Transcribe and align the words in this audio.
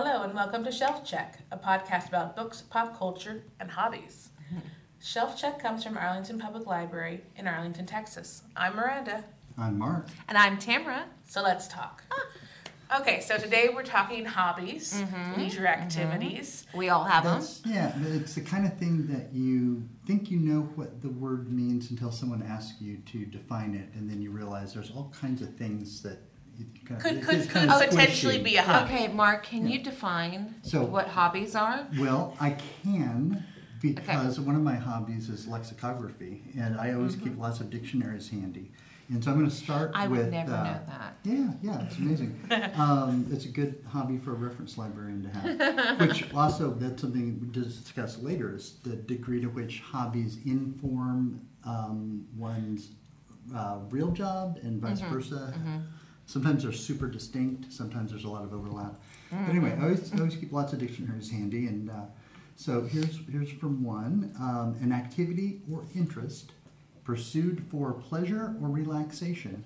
Hello, 0.00 0.22
and 0.22 0.32
welcome 0.32 0.62
to 0.62 0.70
Shelf 0.70 1.04
Check, 1.04 1.40
a 1.50 1.56
podcast 1.58 2.06
about 2.06 2.36
books, 2.36 2.60
pop 2.62 2.96
culture, 2.96 3.42
and 3.58 3.68
hobbies. 3.68 4.28
Shelf 5.02 5.36
Check 5.36 5.58
comes 5.60 5.82
from 5.82 5.98
Arlington 5.98 6.38
Public 6.38 6.68
Library 6.68 7.22
in 7.34 7.48
Arlington, 7.48 7.84
Texas. 7.84 8.44
I'm 8.56 8.76
Miranda, 8.76 9.24
I'm 9.58 9.76
Mark. 9.76 10.06
And 10.28 10.38
I'm 10.38 10.56
Tamara. 10.56 11.06
so 11.26 11.42
let's 11.42 11.66
talk. 11.66 12.04
Okay, 13.00 13.20
so 13.22 13.38
today 13.38 13.70
we're 13.74 13.82
talking 13.82 14.24
hobbies, 14.24 14.94
Mm-hmm. 14.94 15.40
leisure 15.40 15.66
activities. 15.66 16.64
We 16.76 16.90
all 16.90 17.02
have 17.02 17.24
them. 17.24 17.42
Yeah, 17.66 17.92
but 18.00 18.12
it's 18.12 18.36
the 18.36 18.40
kind 18.42 18.66
of 18.66 18.78
thing 18.78 19.08
that 19.08 19.32
you 19.32 19.82
think 20.06 20.30
you 20.30 20.38
know 20.38 20.60
what 20.76 21.02
the 21.02 21.10
word 21.10 21.50
means 21.50 21.90
until 21.90 22.12
someone 22.12 22.44
asks 22.44 22.80
you 22.80 22.98
to 22.98 23.24
define 23.26 23.74
it, 23.74 23.88
and 23.98 24.08
then 24.08 24.22
you 24.22 24.30
realize 24.30 24.72
there's 24.72 24.92
all 24.92 25.12
kinds 25.20 25.42
of 25.42 25.56
things 25.56 26.02
that 26.02 26.12
you 26.12 26.27
kind 26.84 26.96
of, 26.96 27.02
Could 27.02 27.16
it 27.16 27.22
could, 27.22 27.34
gets 27.36 27.46
could 27.46 27.68
kind 27.68 27.70
of 27.70 27.90
potentially 27.90 28.38
squishy. 28.40 28.44
be 28.44 28.56
a 28.56 28.62
hobby. 28.62 28.94
Okay, 28.94 29.08
Mark, 29.08 29.44
can 29.44 29.66
Yeah. 29.66 29.74
you 29.78 29.82
define 29.84 30.54
So- 30.62 30.84
what 30.84 31.08
hobbies 31.08 31.54
are? 31.54 31.86
Well, 31.98 32.36
I 32.40 32.50
can 32.82 33.44
because 33.80 34.40
one 34.40 34.56
of 34.56 34.62
my 34.62 34.74
hobbies 34.74 35.28
is 35.28 35.46
lexicography, 35.46 36.42
and 36.58 36.76
I 36.80 36.92
always 36.94 37.14
keep 37.14 37.38
lots 37.38 37.60
of 37.60 37.70
dictionaries 37.70 38.28
handy. 38.28 38.72
And 39.10 39.24
so 39.24 39.30
I'm 39.30 39.38
going 39.38 39.48
to 39.48 39.54
start 39.56 39.92
Mm-hmm. 39.92 40.00
I 40.02 40.08
with. 40.08 40.20
would 40.20 40.30
never 40.32 40.52
uh, 40.52 40.64
know 40.64 40.80
that. 40.88 41.16
Yeah, 41.22 41.50
yeah, 41.62 41.82
it's 41.86 41.96
amazing. 41.96 42.38
um, 42.76 43.26
it's 43.30 43.44
a 43.46 43.48
good 43.48 43.82
hobby 43.88 44.18
for 44.18 44.32
a 44.32 44.34
reference 44.34 44.76
librarian 44.76 45.22
to 45.22 45.28
have. 45.30 46.00
which 46.00 46.30
also, 46.34 46.74
that's 46.74 47.00
something 47.00 47.38
we 47.40 47.46
discuss 47.48 48.18
later, 48.18 48.54
is 48.54 48.74
the 48.82 48.96
degree 48.96 49.40
to 49.40 49.46
which 49.46 49.80
hobbies 49.80 50.38
inform 50.44 51.40
um, 51.64 52.26
one's 52.36 52.90
uh, 53.56 53.78
real 53.90 54.10
job 54.10 54.58
and 54.62 54.82
vice 54.82 55.00
Mm-hmm. 55.00 55.14
versa. 55.14 55.54
Sometimes 56.28 56.62
they're 56.62 56.72
super 56.72 57.06
distinct. 57.06 57.72
Sometimes 57.72 58.10
there's 58.10 58.24
a 58.24 58.28
lot 58.28 58.44
of 58.44 58.52
overlap. 58.52 59.00
Mm-hmm. 59.32 59.46
But 59.46 59.50
anyway, 59.50 59.74
I 59.78 59.82
always, 59.84 60.12
I 60.12 60.18
always 60.18 60.36
keep 60.36 60.52
lots 60.52 60.74
of 60.74 60.78
dictionaries 60.78 61.30
handy, 61.30 61.66
and 61.66 61.88
uh, 61.88 61.94
so 62.54 62.82
here's 62.82 63.18
here's 63.32 63.50
from 63.50 63.82
one: 63.82 64.34
um, 64.38 64.76
an 64.82 64.92
activity 64.92 65.62
or 65.72 65.86
interest 65.96 66.52
pursued 67.02 67.64
for 67.70 67.94
pleasure 67.94 68.54
or 68.60 68.68
relaxation, 68.68 69.64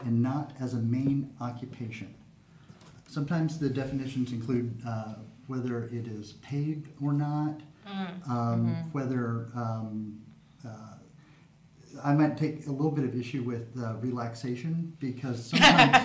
and 0.00 0.20
not 0.20 0.52
as 0.60 0.74
a 0.74 0.78
main 0.80 1.32
occupation. 1.40 2.14
Sometimes 3.08 3.58
the 3.58 3.70
definitions 3.70 4.32
include 4.32 4.82
uh, 4.86 5.14
whether 5.46 5.84
it 5.84 6.06
is 6.06 6.32
paid 6.42 6.88
or 7.02 7.14
not, 7.14 7.62
um, 8.28 8.66
whether 8.92 9.48
um, 9.56 10.20
uh, 10.66 10.91
I 12.02 12.14
might 12.14 12.36
take 12.36 12.66
a 12.66 12.70
little 12.70 12.90
bit 12.90 13.04
of 13.04 13.18
issue 13.18 13.42
with 13.42 13.68
uh, 13.78 13.94
relaxation 14.00 14.96
because 14.98 15.46
sometimes 15.46 15.96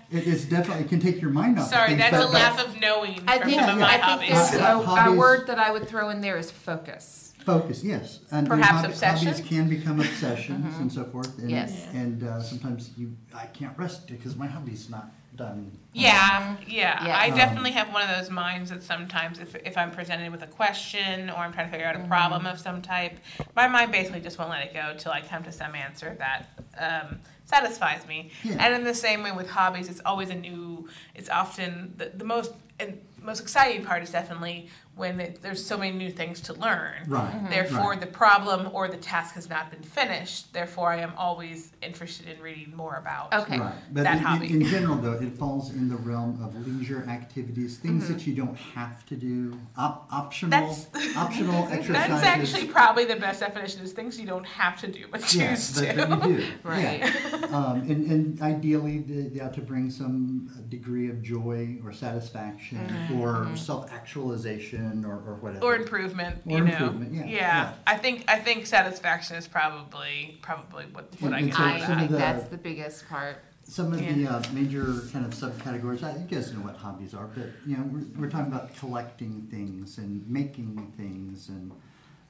it 0.10 0.26
is 0.26 0.44
definitely 0.46 0.84
it 0.84 0.88
can 0.88 1.00
take 1.00 1.20
your 1.20 1.30
mind 1.30 1.58
off. 1.58 1.68
Sorry, 1.70 1.94
that's 1.94 2.10
but- 2.12 2.22
a 2.22 2.26
but- 2.26 2.32
laugh 2.34 2.64
of 2.66 2.80
knowing 2.80 3.20
I 3.26 3.38
from 3.38 3.48
think, 3.48 3.60
some 3.60 3.70
of 3.70 3.78
my 3.78 3.86
I 3.88 3.90
think 3.92 4.02
hobbies. 4.32 4.50
there's 4.50 4.62
a, 4.62 5.10
a 5.10 5.14
word 5.14 5.46
that 5.48 5.58
I 5.58 5.70
would 5.70 5.88
throw 5.88 6.10
in 6.10 6.20
there 6.20 6.36
is 6.36 6.50
focus. 6.50 7.25
Focus, 7.46 7.84
yes. 7.84 8.20
And 8.32 8.46
Perhaps 8.48 8.72
hobby- 8.80 8.88
obsession? 8.88 9.28
Hobbies 9.28 9.46
can 9.46 9.68
become 9.68 10.00
obsessions 10.00 10.76
and 10.78 10.92
so 10.92 11.04
forth. 11.04 11.38
And, 11.38 11.50
Yes. 11.50 11.86
And 11.94 12.22
uh, 12.24 12.42
sometimes 12.42 12.90
you, 12.98 13.16
I 13.34 13.46
can't 13.46 13.76
rest 13.78 14.08
because 14.08 14.34
my 14.36 14.48
hobby's 14.48 14.90
not 14.90 15.06
done. 15.36 15.70
Yeah, 15.92 16.56
yeah. 16.66 17.06
Yeah. 17.06 17.16
I 17.16 17.28
Um, 17.30 17.36
definitely 17.36 17.70
have 17.72 17.92
one 17.92 18.02
of 18.02 18.10
those 18.18 18.30
minds 18.30 18.70
that 18.70 18.82
sometimes 18.82 19.38
if, 19.38 19.54
if 19.54 19.78
I'm 19.78 19.90
presented 19.92 20.32
with 20.32 20.42
a 20.42 20.46
question 20.48 21.30
or 21.30 21.36
I'm 21.36 21.52
trying 21.52 21.66
to 21.68 21.70
figure 21.72 21.86
out 21.86 21.94
a 21.94 22.00
problem 22.08 22.46
of 22.46 22.58
some 22.58 22.82
type, 22.82 23.14
my 23.54 23.68
mind 23.68 23.92
basically 23.92 24.20
just 24.20 24.38
won't 24.38 24.50
let 24.50 24.62
it 24.66 24.74
go 24.74 24.94
till 24.98 25.12
I 25.12 25.20
come 25.20 25.44
to 25.44 25.52
some 25.52 25.74
answer 25.76 26.16
that 26.18 26.46
um, 26.78 27.20
satisfies 27.44 28.06
me. 28.08 28.30
Yeah. 28.42 28.56
And 28.58 28.74
in 28.74 28.82
the 28.84 28.94
same 28.94 29.22
way 29.22 29.30
with 29.30 29.48
hobbies, 29.50 29.88
it's 29.88 30.00
always 30.04 30.30
a 30.30 30.34
new, 30.34 30.88
it's 31.14 31.28
often 31.28 31.94
the, 31.96 32.10
the 32.14 32.24
most, 32.24 32.52
and 32.80 32.98
most 33.22 33.40
exciting 33.40 33.84
part 33.84 34.02
is 34.02 34.10
definitely 34.10 34.68
when 34.96 35.20
it, 35.20 35.42
there's 35.42 35.62
so 35.64 35.76
many 35.76 35.94
new 35.94 36.10
things 36.10 36.40
to 36.40 36.54
learn. 36.54 36.94
Right. 37.06 37.50
Therefore, 37.50 37.90
Right. 37.90 38.00
the 38.00 38.06
problem 38.06 38.70
or 38.72 38.88
the 38.88 38.96
task 38.96 39.34
has 39.34 39.46
not 39.50 39.70
been 39.70 39.82
finished. 39.82 40.54
Therefore, 40.54 40.90
I 40.90 41.00
am 41.00 41.12
always 41.18 41.70
interested 41.82 42.26
in 42.28 42.40
reading 42.42 42.74
more 42.74 42.94
about. 42.96 43.30
Okay. 43.34 43.58
Right. 43.58 43.74
But 43.92 44.04
That 44.04 44.16
in, 44.16 44.22
hobby. 44.22 44.46
In, 44.50 44.62
in 44.62 44.68
general, 44.68 44.96
though, 44.96 45.12
it 45.12 45.34
falls 45.36 45.70
in 45.70 45.90
the 45.90 45.96
realm 45.96 46.42
of 46.42 46.66
leisure 46.66 47.04
activities, 47.08 47.76
things 47.76 48.04
Mm-hmm. 48.04 48.12
that 48.14 48.26
you 48.26 48.34
don't 48.34 48.56
have 48.56 49.04
to 49.06 49.16
do, 49.16 49.58
op- 49.76 50.08
optional, 50.10 50.50
That's- 50.50 50.86
optional 51.16 51.68
exercises. 51.70 51.92
That's 52.22 52.24
actually 52.24 52.68
probably 52.68 53.04
the 53.04 53.16
best 53.16 53.40
definition 53.40 53.82
is 53.82 53.92
things 53.92 54.18
you 54.18 54.26
don't 54.26 54.46
have 54.46 54.80
to 54.80 54.86
do 54.88 55.04
but 55.10 55.20
choose 55.20 55.34
Yes, 55.36 55.72
to. 55.74 55.80
that, 55.82 55.96
that 56.08 56.28
you 56.28 56.36
do. 56.38 56.46
Right. 56.64 57.00
Yeah. 57.00 57.46
Um, 57.52 57.80
and, 57.90 58.10
and 58.10 58.40
ideally, 58.40 59.00
they, 59.00 59.28
they 59.28 59.40
ought 59.40 59.52
to 59.54 59.60
bring 59.60 59.90
some 59.90 60.50
degree 60.70 61.10
of 61.10 61.20
joy 61.22 61.76
or 61.84 61.92
satisfaction 61.92 62.78
or 63.20 63.54
self-actualization 63.56 64.85
or, 65.04 65.12
or 65.14 65.34
whatever. 65.40 65.64
or 65.64 65.76
improvement, 65.76 66.42
Or 66.46 66.58
you 66.58 66.64
know. 66.64 66.72
improvement, 66.72 67.12
yeah, 67.14 67.24
yeah. 67.26 67.72
I 67.86 67.96
think 67.96 68.24
I 68.28 68.38
think 68.38 68.66
satisfaction 68.66 69.36
is 69.36 69.46
probably 69.48 70.38
probably 70.42 70.84
what, 70.92 71.10
what 71.20 71.32
And- 71.32 71.34
I 71.34 71.38
and 71.40 71.48
get 71.48 71.56
so 71.56 71.62
out 71.62 71.68
I 71.68 71.74
of 71.74 71.80
that. 71.88 71.98
think 71.98 72.10
the- 72.10 72.16
that's 72.16 72.44
the 72.48 72.58
biggest 72.58 73.08
part. 73.08 73.42
Some 73.68 73.92
of 73.92 74.00
Yeah. 74.00 74.12
the 74.12 74.26
uh, 74.28 74.42
major 74.52 74.84
kind 75.12 75.24
of 75.26 75.32
subcategories, 75.34 76.02
I 76.04 76.16
you 76.16 76.26
guys 76.28 76.52
know 76.52 76.60
what 76.60 76.76
hobbies 76.76 77.14
are, 77.14 77.26
but 77.26 77.48
you 77.66 77.76
know, 77.76 77.82
we're, 77.92 78.20
we're 78.20 78.30
talking 78.30 78.52
about 78.52 78.76
collecting 78.76 79.48
things 79.50 79.98
and 79.98 80.24
making 80.28 80.92
things 80.96 81.48
and 81.48 81.72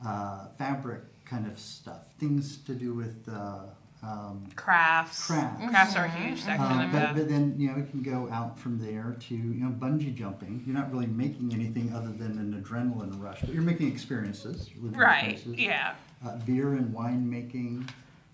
uh, 0.04 0.46
fabric 0.58 1.02
kind 1.26 1.46
of 1.46 1.58
stuff, 1.58 2.02
things 2.18 2.56
to 2.58 2.74
do 2.74 2.94
with 2.94 3.28
uh, 3.28 3.64
um, 4.06 4.46
Crafts. 4.54 5.26
Crafts. 5.26 5.66
Crafts 5.68 5.96
are 5.96 6.04
a 6.04 6.10
huge 6.10 6.40
section 6.42 6.64
Uh, 6.64 6.84
of 6.84 6.92
but, 6.92 6.98
that. 7.00 7.14
but 7.16 7.28
then 7.28 7.54
you 7.58 7.68
know 7.70 7.78
it 7.78 7.90
can 7.90 8.02
go 8.02 8.28
out 8.30 8.58
from 8.58 8.78
there 8.78 9.16
to 9.28 9.34
you 9.34 9.64
know 9.64 9.70
bungee 9.70 10.14
jumping. 10.14 10.62
You're 10.66 10.76
not 10.76 10.92
really 10.92 11.06
making 11.06 11.52
anything 11.52 11.92
other 11.94 12.08
than 12.12 12.38
an 12.38 12.62
adrenaline 12.62 13.20
rush, 13.22 13.40
but 13.40 13.50
you're 13.52 13.62
making 13.62 13.88
experiences. 13.92 14.70
living 14.80 14.98
Right. 14.98 15.32
experiences. 15.32 15.64
Yeah. 15.66 15.94
Uh, 16.24 16.36
beer 16.46 16.74
and 16.74 16.92
wine 16.92 17.28
making, 17.28 17.88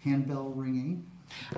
handbell 0.05 0.50
ringing. 0.50 1.06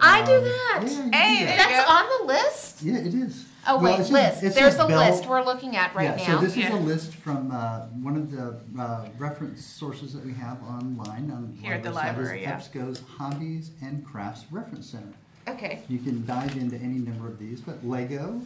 I 0.01 0.25
do 0.25 0.37
Um, 0.37 0.45
that. 0.45 0.81
Yeah, 0.85 0.91
you 0.91 1.03
do 1.05 1.11
Hey, 1.17 1.45
that. 1.47 1.57
That's 1.57 1.85
go. 1.87 1.93
on 1.93 2.05
the 2.21 2.33
list? 2.33 2.83
yeah, 2.83 2.97
it 2.99 3.15
is. 3.15 3.45
Oh, 3.67 3.77
Well, 3.77 3.85
wait, 3.85 4.01
it's 4.01 4.09
just- 4.09 4.13
list. 4.13 4.43
it's 4.43 4.55
There's 4.55 4.75
just 4.77 4.85
a 4.85 4.89
bell- 4.89 5.11
list 5.11 5.27
we're 5.27 5.43
looking 5.45 5.77
at 5.77 5.95
right 5.95 6.19
yeah, 6.19 6.29
now. 6.29 6.39
So 6.41 6.45
this 6.45 6.57
Yeah. 6.57 6.69
is 6.69 6.75
a 6.75 6.79
list 6.79 7.15
from 7.15 7.51
uh, 7.51 7.87
one 8.03 8.17
of 8.17 8.31
the 8.31 8.57
uh, 8.81 9.09
reference 9.19 9.65
sources 9.65 10.13
that 10.15 10.25
we 10.25 10.33
have 10.35 10.63
online 10.63 11.31
on 11.31 11.57
Here 11.61 11.75
at 11.75 11.83
the 11.83 11.93
site 11.93 12.11
is 12.13 12.17
library, 12.19 12.43
yeah. 12.43 12.59
EBSCO's 12.59 13.03
Hobbies 13.19 13.71
and 13.83 14.05
Crafts 14.05 14.45
Reference 14.51 14.91
Center. 14.91 15.13
okay. 15.49 15.83
You 15.89 15.99
can 15.99 16.25
dive 16.27 16.57
into 16.57 16.77
any 16.77 16.99
number 16.99 17.27
of 17.29 17.39
these, 17.39 17.61
but 17.61 17.87
Lego. 17.87 18.41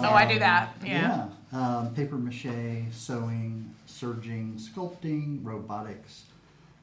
Oh, 0.00 0.02
I 0.12 0.26
do 0.26 0.34
um, 0.34 0.40
that, 0.40 0.74
yeah. 0.84 1.28
yeah. 1.52 1.58
Um, 1.78 1.94
paper 1.94 2.16
mache, 2.16 2.84
sewing, 2.92 3.74
serging, 3.86 4.58
sculpting, 4.58 5.40
robotics, 5.42 6.24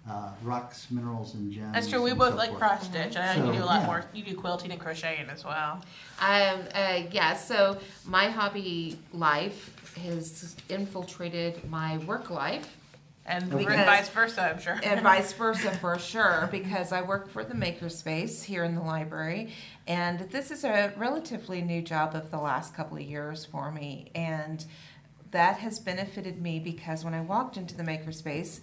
uh, 0.09 0.29
rocks, 0.43 0.87
minerals, 0.91 1.33
and 1.33 1.51
gems. 1.51 1.73
That's 1.73 1.87
true. 1.87 2.01
We 2.01 2.11
and 2.11 2.19
both 2.19 2.31
so 2.31 2.37
like 2.37 2.49
forth. 2.49 2.59
cross 2.59 2.85
stitch. 2.85 3.17
I 3.17 3.35
know 3.37 3.47
you 3.47 3.53
do 3.53 3.63
a 3.63 3.65
lot 3.65 3.81
yeah. 3.81 3.85
more. 3.87 4.05
You 4.13 4.23
do 4.23 4.35
quilting 4.35 4.71
and 4.71 4.79
crocheting 4.79 5.29
as 5.29 5.43
well. 5.43 5.81
Um, 6.19 6.59
uh, 6.73 7.01
yeah, 7.11 7.33
so 7.35 7.79
my 8.05 8.27
hobby 8.29 8.99
life 9.13 9.95
has 10.03 10.55
infiltrated 10.69 11.67
my 11.69 11.97
work 11.99 12.29
life. 12.29 12.77
And 13.27 13.51
Okay. 13.51 13.65
and 13.65 13.85
vice 13.85 14.09
versa, 14.09 14.51
I'm 14.51 14.59
sure. 14.59 14.79
and 14.83 15.01
vice 15.01 15.33
versa 15.33 15.71
for 15.81 15.97
sure 15.97 16.47
because 16.51 16.91
I 16.91 17.01
work 17.01 17.27
for 17.27 17.43
the 17.43 17.55
Makerspace 17.55 18.43
here 18.43 18.63
in 18.63 18.75
the 18.75 18.83
library 18.83 19.51
and 19.87 20.19
this 20.29 20.51
is 20.51 20.63
a 20.63 20.93
relatively 20.95 21.63
new 21.63 21.81
job 21.81 22.13
of 22.13 22.29
the 22.29 22.37
last 22.37 22.75
couple 22.75 22.97
of 22.97 23.03
years 23.03 23.43
for 23.43 23.71
me 23.71 24.11
and 24.13 24.63
that 25.31 25.57
has 25.57 25.79
benefited 25.79 26.39
me 26.39 26.59
because 26.59 27.03
when 27.03 27.15
I 27.15 27.21
walked 27.21 27.57
into 27.57 27.75
the 27.75 27.81
Makerspace 27.81 28.59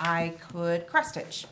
I 0.00 0.34
could 0.52 0.86
cross 0.86 1.10
stitch 1.10 1.46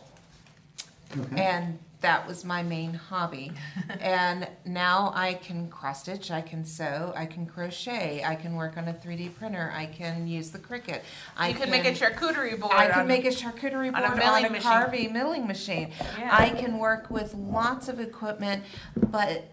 Okay. 1.16 1.40
and 1.42 1.78
that 2.02 2.26
was 2.26 2.44
my 2.44 2.62
main 2.62 2.92
hobby. 2.94 3.52
and 4.00 4.46
now 4.64 5.12
I 5.14 5.34
can 5.34 5.68
cross 5.70 6.02
stitch, 6.02 6.30
I 6.30 6.40
can 6.42 6.64
sew, 6.64 7.12
I 7.16 7.26
can 7.26 7.46
crochet, 7.46 8.22
I 8.24 8.34
can 8.34 8.54
work 8.54 8.76
on 8.76 8.86
a 8.88 8.92
3D 8.92 9.34
printer, 9.36 9.72
I 9.74 9.86
can 9.86 10.26
use 10.28 10.50
the 10.50 10.58
Cricut. 10.58 11.00
I 11.36 11.48
you 11.48 11.54
can 11.54 11.70
make 11.70 11.84
a 11.86 11.92
charcuterie 11.92 12.60
board. 12.60 12.72
I 12.74 12.88
can 12.88 13.00
on- 13.00 13.06
make 13.08 13.24
a 13.24 13.28
charcuterie 13.30 13.88
on 13.88 13.94
a 14.04 14.08
board 14.08 14.12
on 14.12 14.18
milling 14.18 14.44
a, 14.44 14.50
machine. 14.50 14.62
carving 14.62 15.12
milling 15.12 15.46
machine. 15.46 15.90
Yeah. 16.18 16.28
I 16.30 16.50
can 16.50 16.78
work 16.78 17.10
with 17.10 17.34
lots 17.34 17.88
of 17.88 17.98
equipment, 17.98 18.62
but 18.96 19.44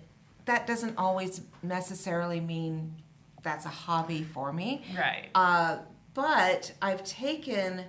that 0.45 0.67
doesn't 0.67 0.97
always 0.97 1.41
necessarily 1.61 2.41
mean 2.41 2.93
that's 3.41 3.65
a 3.65 3.69
hobby 3.69 4.23
for 4.23 4.51
me. 4.51 4.83
Right. 4.95 5.29
Uh, 5.33 5.77
but 6.13 6.73
I've 6.81 7.03
taken 7.05 7.85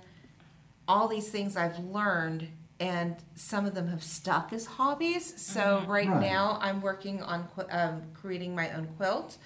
all 0.87 1.07
these 1.07 1.29
things 1.29 1.55
I've 1.57 1.79
learned, 1.79 2.47
and 2.79 3.15
some 3.35 3.65
of 3.65 3.73
them 3.73 3.87
have 3.87 4.03
stuck 4.03 4.51
as 4.53 4.65
hobbies. 4.65 5.41
So 5.41 5.83
right, 5.87 6.07
Right. 6.07 6.21
now, 6.21 6.57
I'm 6.61 6.81
working 6.81 7.21
on 7.23 7.47
qu- 7.55 7.67
um, 7.71 8.01
creating 8.13 8.53
my 8.55 8.71
own 8.73 8.87
quilt. 8.97 9.37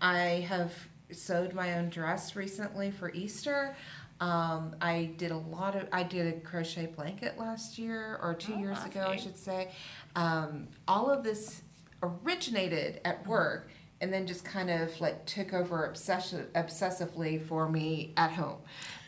I 0.00 0.46
have 0.48 0.72
sewed 1.10 1.54
my 1.54 1.74
own 1.78 1.88
dress 1.90 2.36
recently 2.36 2.90
for 2.90 3.10
Easter. 3.12 3.76
Um, 4.20 4.74
I 4.80 5.10
did 5.18 5.30
a 5.30 5.36
lot 5.36 5.74
of. 5.76 5.88
I 5.92 6.02
did 6.02 6.34
a 6.34 6.40
crochet 6.40 6.86
blanket 6.86 7.38
last 7.38 7.78
year 7.78 8.18
or 8.22 8.34
two 8.34 8.54
Oh, 8.54 8.58
years 8.60 8.78
that's 8.78 8.94
ago, 8.94 9.06
I 9.10 9.16
should 9.16 9.36
say. 9.36 9.70
Um, 10.14 10.68
all 10.88 11.10
of 11.10 11.22
this 11.22 11.60
originated 12.02 13.00
at 13.04 13.26
work 13.26 13.68
and 14.00 14.12
then 14.12 14.26
just 14.26 14.44
kind 14.44 14.70
of 14.70 14.98
like 15.00 15.24
took 15.26 15.52
over 15.54 15.84
obsession 15.86 16.46
obsessively 16.54 17.40
for 17.40 17.68
me 17.68 18.12
at 18.16 18.30
home. 18.30 18.58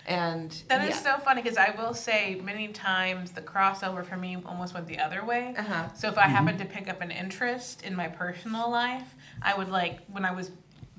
And 0.08 0.50
That 0.68 0.82
is 0.88 0.90
yeah. 1.04 1.16
so 1.16 1.18
funny 1.22 1.42
because 1.42 1.58
I 1.58 1.74
will 1.76 1.92
say 1.94 2.40
many 2.42 2.68
times 2.68 3.32
the 3.32 3.42
crossover 3.42 4.04
for 4.04 4.16
me 4.16 4.38
almost 4.46 4.72
went 4.74 4.86
the 4.86 4.98
other 4.98 5.24
way. 5.24 5.54
Uh-huh. 5.56 5.88
So 5.94 6.08
if 6.08 6.16
I 6.16 6.26
happened 6.28 6.58
to 6.60 6.64
pick 6.64 6.88
up 6.88 7.00
an 7.02 7.10
interest 7.10 7.82
in 7.82 7.94
my 7.94 8.08
personal 8.08 8.70
life, 8.70 9.14
I 9.42 9.56
would 9.56 9.68
like 9.68 9.98
when 10.10 10.24
I 10.24 10.32
was 10.32 10.50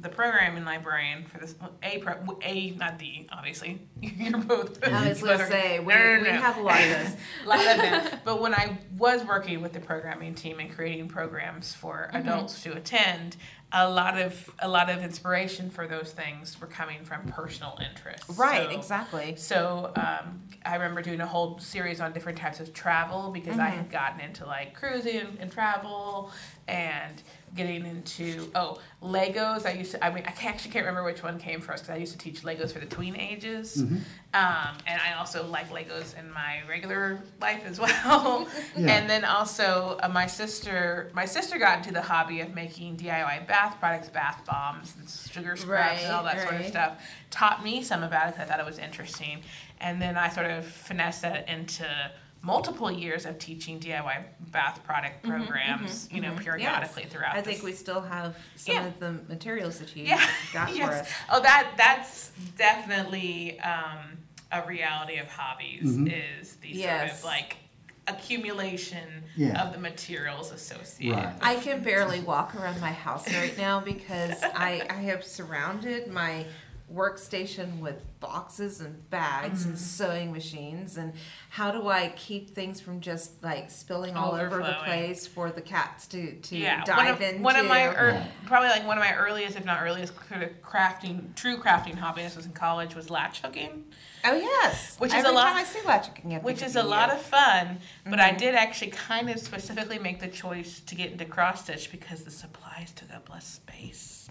the 0.02 0.08
programming 0.08 0.64
librarian 0.64 1.26
for 1.26 1.40
this 1.40 1.56
a 1.84 1.98
pro 1.98 2.14
a 2.42 2.70
not 2.78 2.98
the 3.00 3.28
obviously 3.34 3.82
you're 4.02 4.38
both. 4.38 4.82
I 4.82 5.10
was 5.10 5.22
going 5.22 5.40
to 5.40 5.48
say, 5.48 5.80
we, 5.80 5.94
No, 5.94 6.00
no, 6.00 6.16
no, 6.16 6.22
we 6.22 6.28
no. 6.28 6.34
have 6.38 6.58
a 6.58 6.62
lot 6.62 6.80
of 6.82 6.88
this, 6.88 7.16
a 7.46 7.48
lot 7.50 7.60
of 7.60 7.78
them. 7.78 8.20
But 8.24 8.40
when 8.42 8.54
I 8.54 8.78
was 8.98 9.26
working 9.26 9.62
with 9.62 9.74
the 9.74 9.82
programming 9.82 10.36
team 10.36 10.60
and 10.62 10.72
creating 10.74 11.10
programs 11.10 11.74
for 11.74 12.10
Mm-hmm. 12.14 12.28
adults 12.30 12.64
to 12.64 12.74
attend, 12.78 13.36
a 13.72 13.88
lot 13.88 14.20
of 14.20 14.50
a 14.60 14.68
lot 14.68 14.90
of 14.90 15.04
inspiration 15.04 15.70
for 15.70 15.88
those 15.88 16.12
things 16.12 16.60
were 16.60 16.66
coming 16.68 17.04
from 17.06 17.28
personal 17.28 17.78
interests. 17.88 18.38
Right, 18.38 18.68
So- 18.72 18.76
exactly. 18.78 19.36
so 19.38 19.92
um, 19.96 20.42
I 20.66 20.74
remember 20.74 21.02
doing 21.04 21.22
a 21.22 21.28
whole 21.28 21.60
series 21.60 22.02
on 22.02 22.12
different 22.12 22.38
types 22.40 22.60
of 22.60 22.74
travel 22.74 23.30
because 23.32 23.60
I 23.60 23.68
Mm-hmm. 23.70 23.78
had 23.78 23.92
gotten 23.92 24.20
into 24.22 24.46
like 24.46 24.74
cruising 24.74 25.38
and 25.40 25.52
travel 25.52 26.32
and 26.59 26.59
getting 27.56 27.86
into 27.86 28.50
oh 28.56 28.80
Legos. 29.02 29.66
I 29.66 29.72
used 29.74 29.92
to. 29.92 30.04
I 30.06 30.10
mean, 30.14 30.24
I 30.28 30.32
can't, 30.32 30.54
actually 30.56 30.72
can't 30.72 30.86
remember 30.86 31.04
which 31.10 31.24
one 31.24 31.40
came 31.40 31.62
first 31.62 31.84
because 31.84 31.96
I 31.96 32.00
used 32.00 32.12
to 32.14 32.18
teach 32.18 32.42
Legos 32.44 32.72
for 32.74 32.80
the 32.80 32.86
tween 32.86 33.16
ages, 33.16 33.78
Mm-hmm. 33.82 33.96
um, 34.34 34.78
and 34.88 35.02
I 35.02 35.14
also 35.18 35.46
like 35.48 35.70
Legos 35.72 36.18
in 36.18 36.32
my 36.32 36.60
regular 36.68 37.22
life 37.42 37.64
as 37.66 37.80
well. 37.80 38.48
Yeah. 38.78 38.92
And 38.98 39.10
then 39.10 39.24
also 39.26 39.98
uh, 40.04 40.10
my 40.10 40.28
sister, 40.28 41.10
my 41.14 41.26
sister 41.26 41.58
got 41.58 41.78
into 41.80 41.92
the 41.94 42.02
hobby 42.02 42.42
of 42.42 42.54
making 42.54 42.98
DIY 42.98 43.48
bath 43.48 43.78
products, 43.80 44.10
bath 44.10 44.44
bombs 44.46 44.96
and 45.00 45.10
sugar 45.34 45.56
scrubs 45.56 46.04
and 46.04 46.14
all 46.14 46.24
that 46.26 46.42
sort 46.42 46.60
of 46.62 46.66
stuff. 46.68 47.02
Taught 47.32 47.64
me 47.64 47.82
some 47.84 48.04
about 48.04 48.28
it 48.30 48.36
'cause 48.36 48.42
I 48.42 48.46
thought 48.52 48.60
it 48.60 48.66
was 48.66 48.80
interesting. 48.80 49.42
And 49.82 50.02
then 50.02 50.18
I 50.18 50.28
sort 50.30 50.48
of 50.48 50.66
finessed 50.66 51.22
that 51.22 51.48
into 51.48 51.86
multiple 52.42 52.90
years 52.92 53.26
of 53.26 53.38
teaching 53.38 53.80
DIY 53.80 54.24
bath 54.52 54.82
product 54.86 55.24
programs, 55.24 56.08
you 56.12 56.22
know, 56.22 56.34
periodically 56.36 57.04
throughout. 57.04 57.32
Mm-hmm, 57.32 57.38
I 57.40 57.42
think 57.42 57.58
this- 57.58 57.64
we 57.66 57.74
still 57.74 58.02
have 58.02 58.38
some 58.56 58.76
Yeah. 58.76 58.86
of 58.88 59.00
the 59.00 59.12
materials 59.28 59.80
that 59.80 59.96
you 59.96 60.06
yeah, 60.06 60.26
got 60.54 60.70
for 60.76 60.84
us. 60.84 61.10
Oh, 61.30 61.42
that 61.42 61.74
that's 61.78 62.32
definitely 62.58 63.60
um, 63.60 64.18
a 64.52 64.66
reality 64.66 65.18
of 65.18 65.28
hobbies 65.28 65.84
Mhm. 65.98 66.40
is 66.42 66.56
the 66.58 66.74
sort 66.82 67.12
of 67.12 67.24
like 67.24 67.58
accumulation 68.08 69.24
Yeah. 69.36 69.62
of 69.62 69.74
the 69.74 69.80
materials 69.80 70.52
associated. 70.52 71.16
Right. 71.16 71.36
I 71.42 71.56
can 71.56 71.82
barely 71.84 72.20
walk 72.22 72.56
around 72.56 72.80
my 72.82 72.92
house 72.92 73.32
right 73.34 73.58
now 73.58 73.80
because 73.80 74.42
I, 74.44 74.86
I 74.90 74.96
have 74.96 75.24
surrounded 75.24 76.08
my 76.12 76.46
workstation 76.94 77.80
with 77.80 77.96
boxes 78.20 78.82
and 78.82 79.10
bags 79.10 79.62
Mm-hmm. 79.62 79.70
and 79.70 79.78
sewing 79.80 80.32
machines 80.32 80.98
and 80.98 81.14
how 81.50 81.72
do 81.72 81.88
I 81.88 82.14
keep 82.16 82.50
things 82.52 82.82
from 82.82 83.00
just 83.00 83.42
like 83.44 83.70
spilling 83.72 84.16
all 84.16 84.34
over 84.36 84.58
the 84.58 84.76
place 84.84 85.26
for 85.28 85.52
the 85.52 85.62
cats 85.62 86.08
to, 86.08 86.34
to 86.36 86.58
yeah, 86.58 86.84
dive 86.84 86.98
one 86.98 87.08
of, 87.08 87.22
into? 87.22 87.42
one 87.44 87.56
of 87.56 87.66
my 87.68 87.86
er, 87.88 88.12
Yeah. 88.14 88.28
probably 88.46 88.70
like 88.70 88.86
one 88.86 88.98
of 88.98 89.04
my 89.04 89.14
earliest, 89.16 89.56
if 89.58 89.66
not 89.66 89.82
earliest, 89.82 90.16
kind 90.30 90.44
of 90.44 90.50
crafting, 90.62 91.34
true 91.36 91.58
crafting 91.58 91.96
hobby. 91.96 92.22
This 92.24 92.36
was 92.36 92.46
in 92.46 92.52
college. 92.54 92.96
Was 92.96 93.10
latch 93.10 93.42
hooking, 93.42 93.86
oh 94.26 94.36
yes, 94.36 94.96
Which 95.00 95.12
is 95.12 95.18
Every 95.20 95.32
a 95.32 95.34
lot- 95.34 95.44
time 95.46 95.58
I 95.58 95.64
see 95.64 95.80
latch, 95.86 96.08
I 96.26 96.38
which 96.40 96.62
is 96.62 96.76
a 96.76 96.84
lot 96.84 97.12
of 97.12 97.22
fun. 97.22 97.80
But 98.06 98.20
I 98.20 98.32
Mhm. 98.32 98.38
did 98.38 98.56
actually 98.56 98.92
kind 98.92 99.30
of 99.30 99.40
specifically 99.40 100.00
make 100.00 100.20
the 100.20 100.28
choice 100.28 100.82
to 100.82 100.96
get 100.96 101.12
into 101.12 101.26
cross 101.26 101.64
stitch 101.64 101.92
because 101.92 102.24
the 102.24 102.32
supplies 102.32 102.92
took 102.92 103.12
up 103.14 103.30
less 103.30 103.46
space. 103.46 104.28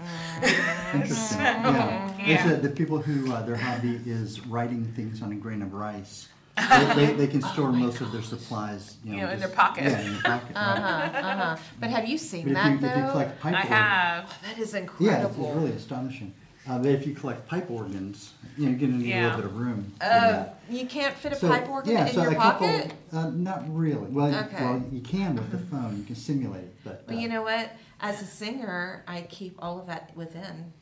Interesting. 0.94 1.38
So, 1.38 1.38
Yeah. 1.40 2.12
yeah. 2.18 2.44
There's 2.44 2.58
uh, 2.58 2.62
the 2.62 2.70
people 2.70 2.98
who 3.02 3.32
uh, 3.32 3.42
their 3.42 3.56
hobby 3.56 4.00
is 4.06 4.40
writing 4.46 4.84
things 4.96 5.22
on 5.22 5.32
a 5.32 5.36
grain 5.36 5.62
of 5.62 5.72
rice. 5.74 6.28
They, 6.58 6.84
they, 7.06 7.12
they 7.14 7.26
can 7.28 7.40
store 7.40 7.70
most 7.70 8.00
of 8.00 8.10
their 8.10 8.22
supplies, 8.22 8.96
you 9.04 9.12
know, 9.12 9.16
You 9.18 9.22
know, 9.26 9.30
in 9.32 9.38
their 9.38 9.48
pocket. 9.48 9.84
Yeah, 9.84 10.00
in 10.00 10.12
their 10.14 10.22
pocket. 10.22 10.56
Uh 10.56 10.60
right. 10.60 10.78
huh. 11.14 11.28
Uh 11.28 11.36
huh. 11.36 11.56
But 11.78 11.90
have 11.90 12.06
you 12.08 12.16
But 12.18 12.26
seen 12.30 12.48
if 12.48 12.54
that 12.54 12.72
you, 12.72 12.78
though? 12.78 12.88
if 12.88 12.96
you 12.96 13.10
collect 13.12 13.40
pipe 13.40 13.54
I 13.54 13.56
organs, 13.58 13.68
have. 13.74 14.42
that 14.42 14.58
is 14.58 14.74
incredible. 14.74 15.06
yeah, 15.06 15.12
it's, 15.18 15.36
incredible. 15.36 15.46
it's 15.52 15.56
really 15.62 15.76
astonishing. 15.76 16.34
Uh, 16.68 16.78
but 16.78 16.88
if 16.90 17.06
you 17.06 17.14
collect 17.14 17.46
pipe 17.48 17.70
organs, 17.70 18.32
you 18.58 18.64
know, 18.66 18.70
you're 18.70 18.78
gonna 18.80 18.98
need 19.02 19.14
a 19.14 19.22
little 19.22 19.36
bit 19.38 19.44
of 19.46 19.56
room. 19.56 19.92
for 19.98 20.04
Uh, 20.04 20.48
you 20.68 20.86
can't 20.86 21.14
fit 21.14 21.32
a 21.32 21.36
So, 21.36 21.48
pipe 21.48 21.68
organ 21.68 21.92
yeah, 21.92 22.06
in 22.06 22.12
so 22.12 22.22
your 22.22 22.32
a 22.32 22.34
couple. 22.36 22.68
Uh, 23.12 23.30
not 23.30 23.64
really. 23.74 24.06
Well, 24.10 24.30
you- 24.30 24.36
Okay. 24.36 24.62
well, 24.64 24.82
you 24.92 25.00
can 25.00 25.34
with 25.36 25.50
the 25.50 25.58
phone. 25.58 25.96
You 25.96 26.02
can 26.04 26.14
simulate 26.16 26.64
it, 26.64 26.74
but, 26.84 27.06
But 27.06 27.16
uh, 27.16 27.18
you 27.18 27.28
know 27.28 27.42
what? 27.42 27.70
As 28.00 28.20
a 28.20 28.26
singer, 28.26 29.02
I 29.08 29.22
keep 29.22 29.56
all 29.60 29.78
of 29.80 29.86
that 29.86 30.12
within. 30.14 30.72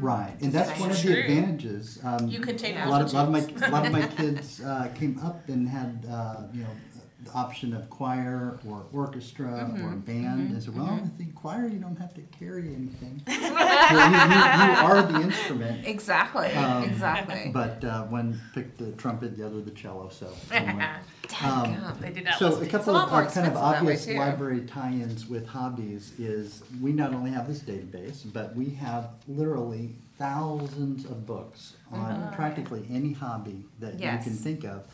right, 0.00 0.34
and 0.40 0.52
that's 0.52 0.68
That's 0.68 0.80
one 0.80 0.90
of 0.92 0.98
true. 1.00 1.10
the 1.12 1.20
advantages. 1.20 1.98
Um, 2.04 2.28
You 2.28 2.40
contain 2.40 2.76
a 2.78 2.88
lot 2.88 3.02
of, 3.02 3.12
lot 3.12 3.26
of 3.26 3.30
my 3.32 3.40
multitudes. 3.40 3.62
a 3.62 3.70
lot 3.70 3.86
of 3.86 3.92
my 3.92 4.06
kids 4.16 4.60
uh, 4.62 4.88
came 4.94 5.18
up 5.22 5.48
and 5.48 5.68
had 5.68 6.06
uh, 6.10 6.42
you 6.52 6.62
know 6.62 6.68
the 6.93 6.93
option 7.34 7.74
of 7.74 7.90
choir 7.90 8.58
or 8.66 8.84
orchestra 8.92 9.44
Mm-hmm. 9.44 9.84
or 9.86 9.96
band. 9.96 10.50
And 10.52 10.62
said, 10.62 10.74
well, 10.76 10.86
I 11.02 11.06
think 11.18 11.34
choir 11.34 11.66
you 11.66 11.78
don't 11.78 11.96
have 11.98 12.14
to 12.14 12.20
carry 12.38 12.74
anything. 12.74 13.22
you, 13.28 13.34
you, 13.34 13.40
you 13.40 13.50
are 13.50 15.02
the 15.02 15.20
instrument. 15.20 15.86
Exactly. 15.86 16.48
Um, 16.52 16.84
exactly. 16.84 17.50
But 17.52 17.84
uh, 17.84 18.04
one 18.04 18.40
picked 18.54 18.78
the 18.78 18.92
trumpet, 18.92 19.36
the 19.36 19.44
other 19.46 19.60
the 19.60 19.70
cello. 19.72 20.08
So 20.10 20.32
anyway. 20.52 20.86
Dadgum. 21.28 22.00
they 22.00 22.10
did 22.12 22.26
that. 22.26 22.38
So 22.38 22.60
a 22.60 22.66
couple 22.66 22.94
of 22.96 23.10
more 23.10 23.22
uh, 23.22 23.30
kind 23.30 23.46
of 23.46 23.52
expensive 23.54 23.54
that 23.54 23.84
way, 23.84 23.92
obvious 23.94 24.06
library 24.08 24.60
tie-ins 24.66 25.26
with 25.26 25.46
hobbies 25.46 26.12
is 26.18 26.62
we 26.80 26.92
not 26.92 27.12
only 27.14 27.30
have 27.32 27.48
this 27.48 27.60
database, 27.60 28.22
but 28.32 28.54
we 28.54 28.70
have 28.70 29.08
literally 29.26 29.96
thousands 30.18 31.04
of 31.06 31.26
books 31.26 31.74
on 31.90 32.32
practically 32.34 32.84
any 32.90 33.12
hobby 33.12 33.64
that 33.80 33.98
Yes. 33.98 34.24
you 34.26 34.30
can 34.32 34.38
think 34.38 34.64
of. 34.64 34.84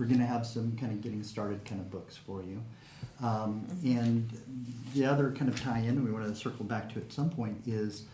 We're 0.00 0.06
going 0.06 0.20
to 0.20 0.26
have 0.26 0.46
some 0.46 0.74
kind 0.78 0.92
of 0.92 1.02
getting 1.02 1.22
started 1.22 1.62
kind 1.66 1.78
of 1.78 1.90
books 1.90 2.16
for 2.16 2.42
you. 2.42 2.62
Um, 3.22 3.66
and 3.84 4.30
the 4.94 5.04
other 5.04 5.30
kind 5.30 5.50
of 5.52 5.60
tie-in, 5.60 6.02
we 6.02 6.10
want 6.10 6.26
to 6.26 6.34
circle 6.34 6.64
back 6.64 6.90
to 6.94 7.00
at 7.00 7.12
some 7.12 7.28
point, 7.28 7.60
is 7.66 8.04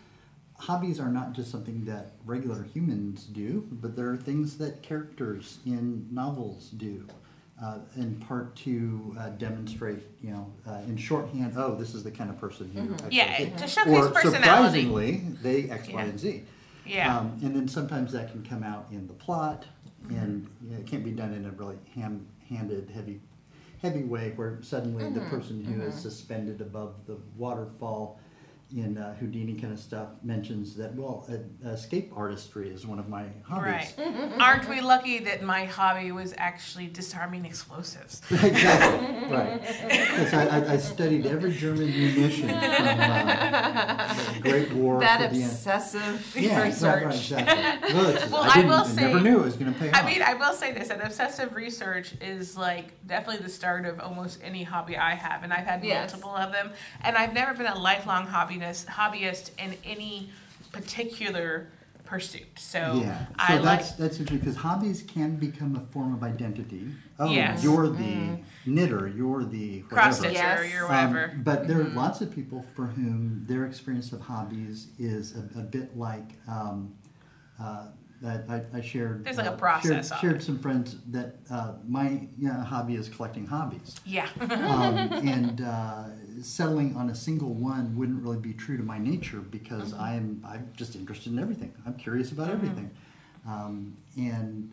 hobbies 0.58 0.98
are 0.98 1.08
not 1.10 1.32
just 1.32 1.48
something 1.48 1.84
that 1.84 2.14
regular 2.24 2.64
humans 2.64 3.26
do, 3.26 3.68
but 3.70 3.94
there 3.94 4.10
are 4.10 4.16
things 4.16 4.58
that 4.58 4.82
characters 4.82 5.58
in 5.64 6.08
novels 6.10 6.70
do. 6.70 7.06
Uh, 7.62 7.78
in 7.96 8.16
part 8.16 8.54
to 8.56 9.16
uh, 9.18 9.28
demonstrate, 9.30 10.00
you 10.20 10.30
know, 10.30 10.52
uh, 10.68 10.80
in 10.88 10.96
shorthand, 10.96 11.54
oh, 11.56 11.74
this 11.76 11.94
is 11.94 12.02
the 12.02 12.10
kind 12.10 12.28
of 12.28 12.38
person 12.38 12.68
who. 12.74 12.92
Y, 13.04 13.08
yeah, 13.12 13.48
to 13.56 13.66
showcase 13.68 13.94
Or 13.94 14.10
personality. 14.10 14.82
surprisingly, 14.82 15.12
they 15.40 15.70
X, 15.70 15.88
Y, 15.88 15.92
Yeah. 16.02 16.04
and 16.06 16.20
Z. 16.20 16.42
Yeah. 16.84 17.16
Um, 17.18 17.38
and 17.42 17.56
then 17.56 17.66
sometimes 17.68 18.12
that 18.12 18.30
can 18.30 18.44
come 18.44 18.62
out 18.62 18.88
in 18.90 19.06
the 19.06 19.14
plot, 19.14 19.64
and 20.10 20.44
mm-hmm. 20.44 20.72
know, 20.72 20.78
it 20.78 20.86
can't 20.86 21.04
be 21.04 21.12
done 21.12 21.32
in 21.32 21.46
a 21.46 21.50
really 21.50 21.76
ham-handed, 21.94 22.90
heavy, 22.90 23.20
heavy 23.82 24.04
way 24.04 24.32
where 24.36 24.58
suddenly 24.62 25.04
the 25.10 25.20
mm-hmm. 25.20 25.30
person 25.30 25.64
who 25.64 25.82
is 25.82 25.94
mm-hmm. 25.94 26.00
suspended 26.00 26.60
above 26.60 26.94
the 27.06 27.16
waterfall 27.36 28.20
in 28.74 28.98
uh, 28.98 29.14
Houdini 29.20 29.54
kind 29.54 29.72
of 29.72 29.78
stuff 29.78 30.08
mentions 30.24 30.74
that 30.76 30.92
well, 30.96 31.24
uh, 31.30 31.68
escape 31.68 32.12
artistry 32.16 32.68
is 32.68 32.84
one 32.84 32.98
of 32.98 33.08
my 33.08 33.26
hobbies. 33.44 33.92
Right. 33.96 34.32
Aren't 34.40 34.68
we 34.68 34.80
lucky 34.80 35.20
that 35.20 35.42
my 35.44 35.66
hobby 35.66 36.10
was 36.10 36.34
actually 36.36 36.88
disarming 36.88 37.44
explosives? 37.46 38.22
exactly. 38.30 39.30
Right. 39.36 39.60
Yes, 39.62 40.34
I, 40.34 40.46
I, 40.46 40.72
I 40.72 40.76
studied 40.78 41.26
every 41.26 41.52
German 41.52 41.86
munition 41.86 42.48
from 42.48 42.58
uh, 42.58 44.14
the 44.34 44.40
Great 44.40 44.72
War. 44.72 44.98
that 45.00 45.18
to 45.18 45.34
the 45.36 45.42
end. 45.42 45.50
obsessive 45.52 46.36
Yeah, 46.36 46.62
research. 46.62 46.82
right, 46.82 47.04
right, 47.06 47.14
exactly. 47.14 47.94
Well, 47.94 48.12
just- 48.12 48.32
Well, 48.32 48.42
I, 48.42 48.48
I 48.48 48.54
didn't, 48.54 48.68
will 48.68 48.74
I 48.76 48.94
never 48.94 49.18
say- 49.18 49.22
knew 49.22 49.38
it 49.40 49.44
was 49.44 49.56
going 49.56 49.72
to 49.72 49.78
pay 49.78 49.90
off. 49.90 49.94
I 50.02 50.06
mean, 50.06 50.22
I 50.22 50.34
will 50.34 50.52
say 50.52 50.72
this: 50.72 50.88
that 50.88 51.04
obsessive 51.04 51.54
research 51.54 52.14
is 52.20 52.56
like 52.56 53.06
definitely 53.06 53.42
the 53.44 53.48
start 53.50 53.86
of 53.86 54.00
almost 54.00 54.40
any 54.42 54.64
hobby 54.64 54.96
I 54.96 55.14
have, 55.14 55.44
and 55.44 55.52
I've 55.52 55.66
had 55.66 55.84
Yes. 55.84 56.10
multiple 56.12 56.34
of 56.36 56.52
them. 56.52 56.72
And 57.02 57.16
I've 57.16 57.32
never 57.32 57.54
been 57.54 57.66
a 57.66 57.78
lifelong 57.78 58.26
hobbyist 58.60 58.86
hobbyist 58.86 59.50
in 59.58 59.74
any 59.84 60.30
particular 60.72 61.68
pursuit. 62.04 62.46
So 62.58 63.00
yeah, 63.02 63.26
so 63.26 63.34
I 63.38 63.54
like 63.58 63.62
that's 63.80 63.92
that's 63.92 64.18
interesting 64.20 64.38
because 64.38 64.56
hobbies 64.56 65.02
can 65.02 65.36
become 65.36 65.74
a 65.76 65.80
form 65.92 66.14
of 66.14 66.22
identity. 66.22 66.88
Oh, 67.18 67.30
Yes. 67.30 67.64
you're 67.64 67.88
the 67.88 68.38
knitter. 68.66 69.08
You're 69.08 69.44
the 69.44 69.80
cross 69.82 70.20
whatever. 70.20 70.34
stitcher 70.64 70.64
Yes. 70.64 70.82
or 70.82 70.84
Um, 70.84 71.12
whatever. 71.14 71.40
but 71.42 71.66
there 71.66 71.80
are 71.80 71.84
lots 71.88 72.20
of 72.20 72.30
people 72.32 72.64
for 72.74 72.86
whom 72.86 73.44
their 73.48 73.64
experience 73.66 74.12
of 74.12 74.20
hobbies 74.20 74.88
is 74.98 75.34
a, 75.34 75.60
a 75.60 75.62
bit 75.62 75.96
like 75.96 76.34
um, 76.46 76.94
uh, 77.60 77.86
that 77.86 78.05
I, 78.24 78.62
I 78.72 78.80
shared. 78.80 79.24
There's 79.24 79.36
like 79.36 79.46
a 79.46 79.52
uh, 79.52 79.56
process 79.56 80.08
Shared, 80.08 80.20
shared 80.20 80.42
some 80.42 80.58
friends 80.58 80.96
that 81.08 81.36
uh, 81.50 81.74
my 81.86 82.28
you 82.38 82.48
know, 82.48 82.54
hobby 82.60 82.94
is 82.94 83.08
collecting 83.08 83.46
hobbies. 83.46 84.00
yeah. 84.04 84.28
um, 84.40 84.96
and 85.28 85.60
uh, 85.60 86.04
settling 86.42 86.96
on 86.96 87.10
a 87.10 87.14
single 87.14 87.52
one 87.52 87.96
wouldn't 87.96 88.22
really 88.22 88.38
be 88.38 88.52
true 88.52 88.76
to 88.76 88.82
my 88.82 88.98
nature 88.98 89.40
because 89.40 89.92
Mm-hmm. 89.92 90.02
I'm 90.02 90.44
I'm 90.46 90.72
just 90.76 90.96
interested 90.96 91.32
in 91.32 91.38
everything. 91.38 91.72
I'm 91.86 91.94
curious 91.94 92.32
about 92.32 92.50
everything, 92.50 92.90
um, 93.46 93.96
and 94.16 94.72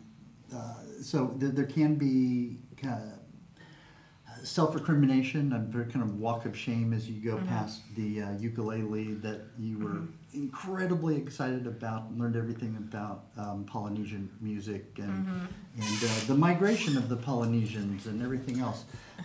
uh, 0.54 0.74
so 1.02 1.34
there, 1.36 1.50
there 1.50 1.66
can 1.66 1.96
be 1.96 2.58
kind 2.80 2.94
of 2.94 4.46
self-recrimination, 4.46 5.52
a 5.52 5.58
very 5.58 5.86
kind 5.86 6.02
of 6.02 6.18
walk 6.18 6.44
of 6.44 6.56
shame 6.56 6.92
as 6.92 7.08
you 7.08 7.20
go 7.30 7.38
past 7.46 7.80
the 7.96 8.22
uh, 8.22 8.32
ukulele 8.38 9.14
that 9.14 9.40
you 9.58 9.78
were 9.78 10.02
incredibly 10.34 11.16
excited 11.16 11.66
about, 11.66 12.04
and 12.10 12.18
learned 12.20 12.36
everything 12.36 12.76
about 12.76 13.26
um, 13.36 13.64
Polynesian 13.64 14.28
music 14.40 14.84
and 14.98 15.48
and 15.76 16.04
uh, 16.04 16.26
the 16.26 16.34
migration 16.34 16.96
of 16.96 17.08
the 17.08 17.16
Polynesians 17.16 18.06
and 18.06 18.22
everything 18.22 18.60
else. 18.60 18.84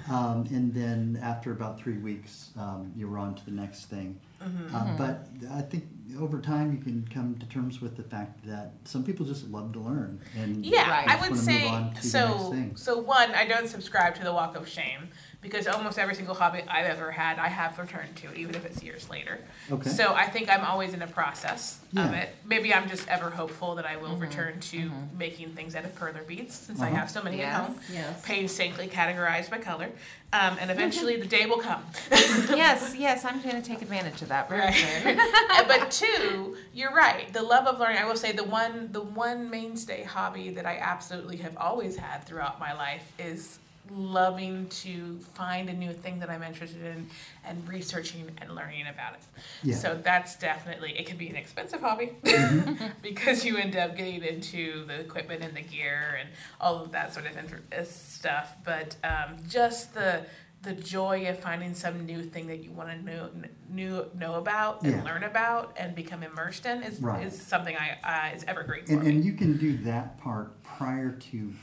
Um, 0.10 0.48
and 0.51 0.74
then 0.74 1.20
after 1.22 1.51
about 1.51 1.80
three 1.80 1.98
weeks, 1.98 2.51
um, 2.58 2.92
you 2.96 3.08
were 3.10 3.18
on 3.18 3.36
to 3.36 3.46
the 3.46 3.51
next 3.51 3.86
thing. 3.86 4.20
Uh, 4.42 4.96
but 4.98 5.28
I 5.51 5.62
think 5.62 5.84
over 6.18 6.39
time 6.39 6.72
you 6.72 6.80
can 6.82 7.06
come 7.13 7.36
to 7.39 7.46
terms 7.48 7.82
with 7.82 7.98
the 7.98 8.04
fact 8.04 8.46
that 8.46 8.72
some 8.86 9.04
people 9.04 9.25
just 9.25 9.50
love 9.50 9.74
to 9.74 9.80
learn 9.80 10.22
and 10.38 10.66
Yeah, 10.66 10.89
Right. 10.89 11.08
I 11.10 11.30
would 11.30 11.38
say 11.38 11.63
move 11.63 11.72
on 11.74 11.82
to 11.82 11.86
the 11.89 11.94
next 11.96 12.12
so. 12.12 12.66
So 12.75 12.98
one, 13.00 13.32
I 13.32 13.46
don't 13.46 13.68
subscribe 13.68 14.16
to 14.16 14.24
the 14.24 14.32
walk 14.32 14.56
of 14.56 14.68
shame 14.68 15.10
because 15.41 15.67
almost 15.67 15.98
every 15.98 16.15
single 16.15 16.36
hobby 16.36 16.62
I've 16.67 16.86
ever 16.86 17.12
had, 17.12 17.39
I 17.39 17.48
have 17.48 17.79
returned 17.79 18.15
to, 18.17 18.34
even 18.36 18.55
if 18.55 18.65
it's 18.65 18.84
years 18.84 19.10
later. 19.10 19.39
Okay. 19.72 19.89
So 19.89 20.13
I 20.13 20.25
think 20.27 20.50
I'm 20.50 20.65
always 20.65 20.93
in 20.93 21.01
a 21.01 21.08
process 21.08 21.79
of 21.96 22.13
it. 22.13 22.36
Maybe 22.46 22.74
I'm 22.74 22.89
just 22.89 23.08
ever 23.08 23.29
hopeful 23.29 23.75
that 23.75 23.86
I 23.86 23.96
will 23.96 24.17
return 24.17 24.60
to 24.60 24.91
making 25.17 25.51
things 25.51 25.75
out 25.75 25.86
of 25.86 25.96
perler 25.98 26.27
beads 26.27 26.55
since 26.55 26.81
I 26.81 26.88
Uh-huh. 26.88 26.98
have 26.98 27.10
so 27.10 27.24
many 27.24 27.41
at 27.41 27.53
home, 27.53 27.75
yes. 27.91 28.22
painstakingly 28.25 28.89
categorized 28.89 29.50
by 29.50 29.60
color, 29.60 29.89
um, 30.34 30.58
and 30.60 30.69
eventually 30.72 31.15
the 31.15 31.25
day 31.27 31.46
will 31.46 31.60
come. 31.60 31.84
yes, 32.12 32.93
yes, 32.98 33.24
I'm 33.24 33.41
going 33.41 33.55
to 33.55 33.62
take 33.62 33.81
advantage 33.81 34.22
of 34.22 34.27
that 34.27 34.50
very 34.50 34.60
Right. 34.62 34.75
soon. 35.03 35.19
But 35.69 35.91
two, 35.91 36.58
you're 36.74 36.93
right. 36.93 37.31
The 37.31 37.43
love 37.43 37.65
of 37.67 37.79
learning. 37.79 38.00
I 38.00 38.05
will 38.05 38.15
say 38.15 38.31
the 38.31 38.43
one 38.43 38.89
the 38.91 39.01
one 39.01 39.50
mainstay 39.50 40.03
hobby 40.03 40.50
that 40.51 40.65
I 40.65 40.77
absolutely 40.79 41.38
have 41.38 41.55
always 41.58 41.96
had 41.96 42.25
throughout 42.25 42.60
my 42.60 42.74
life 42.74 43.12
is 43.19 43.60
loving 43.91 44.67
to 44.69 45.19
find 45.34 45.69
a 45.69 45.74
new 45.74 45.93
thing 45.93 46.19
that 46.19 46.29
I'm 46.29 46.43
interested 46.43 46.84
in 46.84 47.08
and 47.46 47.67
researching 47.67 48.29
and 48.41 48.55
learning 48.55 48.86
about 48.88 49.13
it. 49.13 49.22
Yeah. 49.63 49.75
So 49.75 50.00
that's 50.03 50.36
definitely 50.38 50.98
it 50.98 51.05
can 51.05 51.17
be 51.17 51.29
an 51.29 51.36
expensive 51.36 51.81
hobby 51.81 52.12
because 53.01 53.43
you 53.46 53.58
end 53.58 53.75
up 53.75 53.96
getting 53.96 54.24
into 54.24 54.86
the 54.86 55.00
equipment 55.00 55.43
and 55.43 55.55
the 55.55 55.62
gear 55.62 56.17
and 56.19 56.29
all 56.60 56.77
of 56.84 56.91
that 56.91 57.13
sort 57.13 57.25
of 57.25 57.36
uh, 57.38 57.84
stuff. 57.84 58.55
But 58.63 58.96
um, 59.03 59.38
just 59.48 59.93
the 59.93 60.25
the 60.62 60.74
joy 60.74 61.25
of 61.29 61.39
finding 61.39 61.74
some 61.74 62.05
new 62.05 62.22
thing 62.22 62.46
that 62.48 62.62
you 62.63 62.72
want 62.72 62.89
to 62.89 62.98
know 63.01 63.29
new 63.69 64.05
know 64.17 64.36
about 64.36 64.81
and 64.84 64.91
Yeah. 64.91 65.03
learn 65.03 65.24
about 65.24 65.74
and 65.79 65.96
become 65.96 66.22
immersed 66.22 66.65
in 66.65 66.84
is, 66.84 67.00
Right. 67.01 67.25
is 67.25 67.41
something 67.41 67.77
I 67.77 68.31
uh, 68.31 68.36
is 68.36 68.43
ever 68.46 68.63
great 68.63 68.86
for 68.88 68.93
And, 68.93 69.08
and 69.08 69.24
you 69.24 69.34
can 69.34 69.58
do 69.58 69.77
that 69.84 70.19
part 70.19 70.62
prior 70.63 71.12
to 71.31 71.53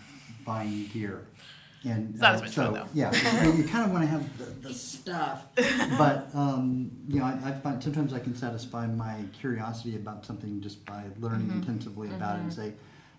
buying 0.47 0.87
gear. 0.95 1.26
And 1.87 2.11
It's 2.14 2.21
not 2.21 2.33
uh, 2.33 2.35
as 2.35 2.40
much 2.43 2.50
so, 2.50 2.64
fun, 2.64 2.75
though. 2.75 2.87
Yeah, 2.95 3.11
I 3.12 3.47
you 3.57 3.64
kind 3.64 3.85
of 3.85 3.93
want 3.93 4.02
to 4.05 4.09
have 4.09 4.38
the, 4.38 4.69
the 4.69 4.75
stuff, 4.75 5.47
but 5.99 6.28
um, 6.35 6.90
you 7.09 7.21
know, 7.21 7.26
I, 7.26 7.38
I 7.45 7.52
find 7.52 7.83
sometimes 7.83 8.12
I 8.12 8.19
can 8.19 8.35
satisfy 8.35 8.87
my 8.87 9.25
curiosity 9.38 9.97
about 9.97 10.25
something 10.26 10.61
just 10.61 10.85
by 10.85 11.05
learning 11.19 11.47
Mm-hmm. 11.49 11.59
intensively 11.59 12.09
about 12.09 12.37
it 12.38 12.43
and 12.43 12.52
say, 12.52 12.73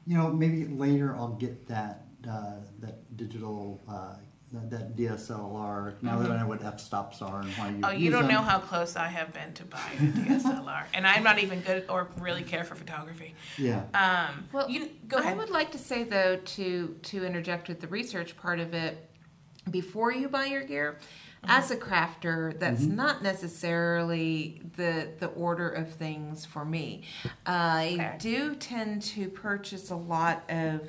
you 0.06 0.18
know, 0.18 0.30
maybe 0.32 0.66
later 0.66 1.16
I'll 1.16 1.36
get 1.36 1.68
that 1.68 2.06
uh, 2.30 2.56
that 2.80 3.16
digital. 3.18 3.82
Uh, 3.88 4.16
that, 4.54 4.70
that 4.70 4.96
DSLR. 4.96 6.02
Now 6.02 6.20
that 6.20 6.32
I 6.32 6.40
know 6.40 6.48
what 6.48 6.64
f 6.64 6.80
stops 6.80 7.22
are 7.22 7.42
and 7.42 7.50
why 7.54 7.68
you. 7.70 7.74
Mm-hmm. 7.76 7.86
Oh, 7.86 7.92
you 7.92 8.06
use 8.06 8.14
don't 8.14 8.24
them. 8.24 8.32
know 8.34 8.42
how 8.42 8.60
close 8.60 8.96
I 8.96 9.08
have 9.08 9.34
been 9.34 9.54
to 9.54 9.66
buying 9.66 9.98
a 10.00 10.02
DSLR, 10.20 10.84
and 10.94 11.06
I'm 11.06 11.24
not 11.24 11.40
even 11.40 11.62
good 11.62 11.86
or 11.90 12.08
really 12.20 12.44
care 12.44 12.64
for 12.64 12.76
photography. 12.76 13.36
Yeah. 13.58 13.84
Um, 13.94 14.46
Well, 14.54 14.70
you 14.70 14.90
go 15.08 15.18
ahead. 15.18 15.34
I 15.34 15.38
would 15.38 15.50
like 15.50 15.72
to 15.74 15.78
say 15.78 16.04
though 16.04 16.38
to 16.38 16.96
to 17.04 17.26
interject 17.26 17.68
with 17.68 17.82
the 17.82 17.88
research 17.88 18.38
part 18.38 18.60
of 18.60 18.74
it 18.74 19.10
before 19.70 20.12
you 20.12 20.30
buy 20.30 20.46
your 20.46 20.64
gear. 20.64 20.98
As 21.50 21.72
a 21.72 21.78
crafter, 21.78 22.58
that's 22.60 22.82
not 22.84 23.22
necessarily 23.24 24.62
the 24.76 25.10
the 25.20 25.28
order 25.28 25.70
of 25.70 25.92
things 25.94 26.46
for 26.46 26.66
me. 26.66 27.04
I 27.46 27.92
Okay. 27.94 28.16
do 28.20 28.56
tend 28.56 29.02
to 29.04 29.30
purchase 29.30 29.90
a 29.92 29.96
lot 29.96 30.44
of 30.50 30.82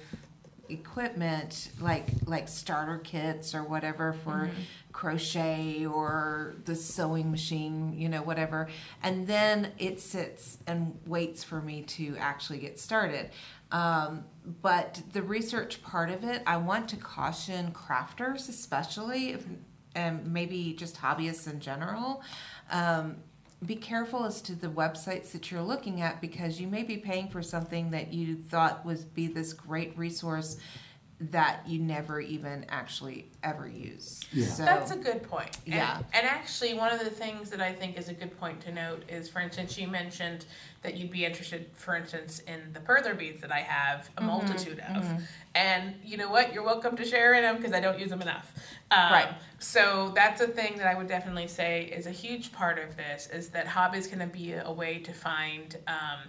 equipment 0.68 1.70
like 1.80 2.08
like 2.26 2.48
starter 2.48 2.98
kits 2.98 3.54
or 3.54 3.62
whatever 3.62 4.12
for 4.24 4.50
crochet 4.92 5.86
or 5.86 6.56
the 6.64 6.74
sewing 6.74 7.30
machine 7.30 7.92
you 7.92 8.08
know 8.08 8.22
whatever. 8.22 8.68
And 9.02 9.26
then 9.26 9.72
it 9.78 10.00
sits 10.00 10.58
and 10.66 10.98
waits 11.06 11.44
for 11.44 11.60
me 11.60 11.82
to 11.82 12.16
actually 12.18 12.58
get 12.58 12.78
started. 12.78 13.30
Um, 13.70 14.24
but 14.62 15.02
the 15.12 15.22
research 15.22 15.82
part 15.82 16.10
of 16.10 16.24
it 16.24 16.42
i 16.46 16.56
want 16.56 16.88
to 16.88 16.96
caution 16.96 17.72
crafters 17.72 18.48
especially 18.48 19.30
if, 19.30 19.44
and 19.94 20.32
maybe 20.32 20.72
just 20.72 20.96
hobbyists 20.96 21.50
in 21.50 21.60
general 21.60 22.22
um, 22.70 23.16
be 23.64 23.74
careful 23.74 24.24
as 24.24 24.40
to 24.42 24.54
the 24.54 24.68
websites 24.68 25.32
that 25.32 25.50
you're 25.50 25.62
looking 25.62 26.00
at 26.00 26.20
because 26.20 26.60
you 26.60 26.68
may 26.68 26.84
be 26.84 26.96
paying 26.96 27.28
for 27.28 27.42
something 27.42 27.90
that 27.90 28.12
you 28.12 28.36
thought 28.36 28.84
was 28.84 29.04
be 29.04 29.26
this 29.26 29.52
great 29.52 29.96
resource 29.98 30.56
that 31.20 31.66
you 31.66 31.80
never 31.80 32.20
even 32.20 32.64
actually 32.68 33.26
ever 33.42 33.66
use. 33.66 34.20
Yeah. 34.32 34.46
So 34.46 34.64
That's 34.64 34.92
a 34.92 34.96
good 34.96 35.22
point. 35.24 35.56
And, 35.66 35.74
Yeah. 35.74 35.98
And 36.12 36.26
actually, 36.26 36.74
one 36.74 36.92
of 36.92 37.00
the 37.00 37.10
things 37.10 37.50
that 37.50 37.60
I 37.60 37.72
think 37.72 37.98
is 37.98 38.08
a 38.08 38.14
good 38.14 38.38
point 38.38 38.60
to 38.62 38.72
note 38.72 39.02
is, 39.08 39.28
for 39.28 39.40
instance, 39.40 39.76
you 39.76 39.88
mentioned 39.88 40.46
that 40.82 40.96
you'd 40.96 41.10
be 41.10 41.24
interested, 41.24 41.66
for 41.74 41.96
instance, 41.96 42.40
in 42.46 42.72
the 42.72 42.78
perler 42.78 43.18
beads 43.18 43.40
that 43.40 43.50
I 43.50 43.60
have 43.60 44.08
a 44.16 44.22
multitude 44.22 44.78
of. 44.94 45.04
And 45.56 45.94
you 46.04 46.16
know 46.16 46.30
what? 46.30 46.54
You're 46.54 46.62
welcome 46.62 46.96
to 46.96 47.04
share 47.04 47.34
in 47.34 47.42
them 47.42 47.56
because 47.56 47.72
I 47.72 47.80
don't 47.80 47.98
use 47.98 48.10
them 48.10 48.22
enough. 48.22 48.52
Um, 48.92 49.12
Right. 49.12 49.28
So 49.58 50.12
that's 50.14 50.40
a 50.40 50.46
thing 50.46 50.78
that 50.78 50.86
I 50.86 50.94
would 50.94 51.08
definitely 51.08 51.48
say 51.48 51.86
is 51.86 52.06
a 52.06 52.12
huge 52.12 52.52
part 52.52 52.78
of 52.78 52.96
this 52.96 53.28
is 53.32 53.48
that 53.48 53.66
hobbies 53.66 54.06
can 54.06 54.26
be 54.28 54.52
a, 54.52 54.64
a 54.66 54.72
way 54.72 54.98
to 55.00 55.12
find. 55.12 55.76
Um, 55.88 56.20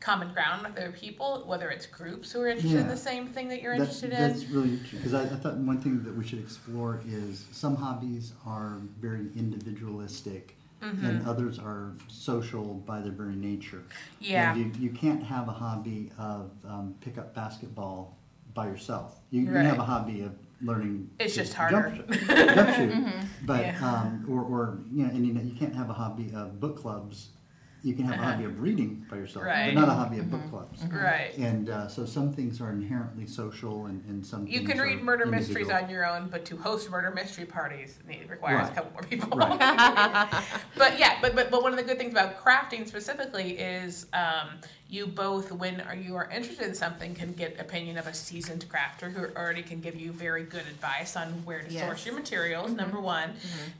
common 0.00 0.32
ground 0.32 0.62
with 0.62 0.76
other 0.78 0.92
people 0.92 1.44
whether 1.46 1.68
it's 1.70 1.84
groups 1.86 2.32
who 2.32 2.40
are 2.40 2.48
interested 2.48 2.80
in 2.80 2.88
the 2.88 2.96
same 2.96 3.26
thing 3.28 3.48
that 3.48 3.60
you're 3.62 3.74
That- 3.76 3.82
interested 3.84 4.12
in 4.12 4.18
That's 4.18 4.44
really 4.46 4.70
interesting 4.70 4.98
because 4.98 5.14
I, 5.14 5.22
I 5.24 5.36
thought 5.36 5.56
one 5.58 5.78
thing 5.80 6.02
that 6.04 6.14
we 6.16 6.26
should 6.26 6.38
explore 6.40 7.00
is 7.06 7.46
some 7.52 7.76
hobbies 7.76 8.32
are 8.46 8.78
very 9.00 9.26
individualistic 9.36 10.56
and 10.82 11.26
others 11.28 11.58
are 11.58 11.92
social 12.08 12.64
by 12.86 13.02
their 13.02 13.12
very 13.12 13.34
nature. 13.36 13.82
Yeah. 14.18 14.54
And 14.54 14.74
you, 14.76 14.84
you 14.88 14.90
can't 14.90 15.22
have 15.22 15.46
a 15.46 15.52
hobby 15.52 16.10
of 16.18 16.52
um, 16.66 16.94
pick 17.02 17.18
up 17.18 17.34
basketball 17.34 18.16
by 18.54 18.66
yourself. 18.66 19.20
You, 19.30 19.42
you 19.42 19.48
Right. 19.48 19.56
can 19.56 19.66
have 19.66 19.78
a 19.78 19.82
hobby 19.84 20.22
of 20.22 20.32
learning. 20.62 21.10
It's 21.18 21.34
just 21.34 21.52
harder. 21.52 21.96
Jump, 22.08 22.10
jump 22.54 22.74
shoot. 22.76 22.94
But 23.44 23.60
Yeah. 23.60 23.86
um, 23.86 24.24
or, 24.26 24.40
or 24.40 24.78
you 24.90 25.04
know, 25.04 25.10
and 25.10 25.26
you 25.26 25.34
know, 25.34 25.42
you 25.42 25.52
can't 25.52 25.74
have 25.76 25.90
a 25.90 25.92
hobby 25.92 26.32
of 26.34 26.58
book 26.60 26.78
clubs. 26.80 27.28
You 27.82 27.94
can 27.94 28.04
have 28.04 28.14
Uh-huh. 28.20 28.28
a 28.28 28.32
hobby 28.32 28.44
of 28.50 28.60
reading 28.60 29.06
by 29.10 29.16
yourself, 29.16 29.44
Right. 29.46 29.74
but 29.74 29.80
not 29.80 29.88
a 29.88 29.92
hobby 29.92 30.18
of 30.18 30.30
book 30.30 30.48
clubs. 30.50 30.82
right 30.90 31.32
And 31.38 31.70
uh, 31.70 31.88
so 31.88 32.04
some 32.04 32.32
things 32.32 32.60
are 32.60 32.70
inherently 32.70 33.26
social, 33.26 33.86
and, 33.86 34.04
and 34.08 34.24
some 34.24 34.46
You 34.46 34.58
things 34.58 34.70
can 34.70 34.80
are 34.80 34.84
read 34.84 35.02
murder 35.02 35.26
mysteries 35.26 35.70
on 35.70 35.88
your 35.88 36.04
own, 36.06 36.28
but 36.28 36.44
to 36.46 36.56
host 36.56 36.90
murder 36.90 37.10
mystery 37.10 37.46
parties 37.46 37.98
it 38.08 38.28
requires 38.28 38.68
Right. 38.68 38.72
a 38.72 38.74
couple 38.74 38.92
more 38.92 39.02
people. 39.02 39.38
Right. 39.38 39.58
but 40.76 40.98
yeah, 40.98 41.18
but, 41.22 41.34
but 41.34 41.50
but 41.50 41.62
one 41.62 41.72
of 41.72 41.78
the 41.78 41.84
good 41.84 41.98
things 41.98 42.12
about 42.12 42.42
crafting 42.44 42.86
specifically 42.86 43.52
is 43.58 44.06
um, 44.12 44.48
you 44.88 45.06
both, 45.06 45.52
when 45.52 45.80
are 45.82 45.94
you 45.94 46.16
are 46.16 46.28
interested 46.30 46.66
in 46.66 46.74
something, 46.74 47.14
can 47.14 47.32
get 47.32 47.58
opinion 47.60 47.96
of 47.96 48.06
a 48.06 48.12
seasoned 48.14 48.66
crafter 48.68 49.10
who 49.12 49.24
already 49.36 49.62
can 49.62 49.80
give 49.80 49.94
you 49.94 50.10
very 50.12 50.42
good 50.42 50.62
advice 50.66 51.16
on 51.16 51.28
where 51.44 51.62
to 51.62 51.70
Yes. 51.72 51.84
source 51.86 52.04
your 52.06 52.14
materials. 52.16 52.72
Number 52.72 53.00
one, 53.00 53.30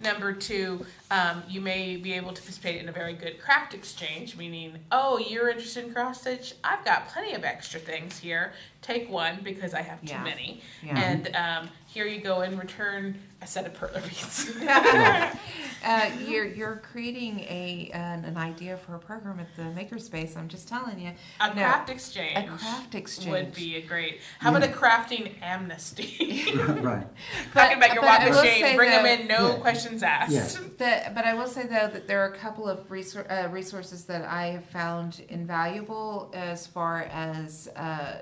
number 0.00 0.32
two, 0.32 0.86
um, 1.10 1.42
you 1.48 1.60
may 1.60 1.96
be 1.96 2.12
able 2.12 2.32
to 2.32 2.40
participate 2.40 2.80
in 2.80 2.88
a 2.88 2.92
very 2.92 3.14
good 3.14 3.40
craft 3.40 3.74
exchange, 3.94 4.36
meaning, 4.36 4.78
oh, 4.92 5.18
you're 5.18 5.48
interested 5.48 5.84
in 5.84 5.92
cross 5.92 6.20
stitch. 6.20 6.54
I've 6.62 6.84
got 6.84 7.08
plenty 7.08 7.34
of 7.34 7.44
extra 7.44 7.80
things 7.80 8.18
here. 8.18 8.52
Take 8.82 9.10
one 9.10 9.40
because 9.42 9.74
I 9.74 9.82
have 9.82 10.00
too 10.02 10.12
Yeah. 10.12 10.22
many, 10.24 10.62
Yeah. 10.82 10.98
and 11.00 11.36
um, 11.36 11.70
here 11.92 12.06
you 12.06 12.20
go 12.20 12.42
in 12.42 12.56
return 12.56 13.18
a 13.42 13.46
set 13.46 13.66
of 13.66 13.72
perler 13.72 14.02
beads. 14.02 14.52
uh, 15.84 16.10
you're 16.28 16.44
you're 16.44 16.76
creating 16.76 17.40
a 17.40 17.90
an, 17.92 18.24
an 18.24 18.36
idea 18.36 18.76
for 18.76 18.94
a 18.94 18.98
program 18.98 19.40
at 19.40 19.48
the 19.56 19.62
makerspace. 19.62 20.36
I'm 20.36 20.46
just 20.48 20.68
telling 20.68 21.00
you. 21.00 21.12
A 21.40 21.48
No, 21.48 21.54
craft 21.54 21.90
exchange. 21.90 22.36
a 22.36 22.56
craft 22.56 22.94
exchange 22.94 23.30
would 23.30 23.54
be 23.54 23.76
a 23.76 23.80
great. 23.80 24.20
How 24.38 24.50
about 24.50 24.62
a 24.62 24.72
crafting 24.72 25.32
amnesty? 25.42 26.52
right. 26.56 27.06
Talking 27.54 27.78
about 27.78 27.94
your 27.94 28.02
but 28.02 28.20
walk 28.22 28.30
of 28.30 28.44
shame, 28.44 28.62
say 28.62 28.76
bring 28.76 28.90
them 28.90 29.06
in, 29.06 29.26
no 29.26 29.48
Yeah. 29.48 29.58
questions 29.58 30.02
asked. 30.02 30.32
Yeah. 30.32 30.68
The, 30.78 31.12
but 31.14 31.24
I 31.24 31.34
will 31.34 31.48
say 31.48 31.62
though 31.62 31.88
that 31.88 32.06
there 32.06 32.20
are 32.24 32.32
a 32.32 32.36
couple 32.36 32.68
of 32.68 32.88
resor- 32.88 33.28
uh, 33.30 33.48
resources 33.48 34.04
that 34.04 34.24
I 34.24 34.48
have 34.48 34.64
found 34.66 35.22
invaluable 35.28 36.30
as 36.34 36.66
far 36.66 37.02
as 37.10 37.68
uh, 37.74 38.18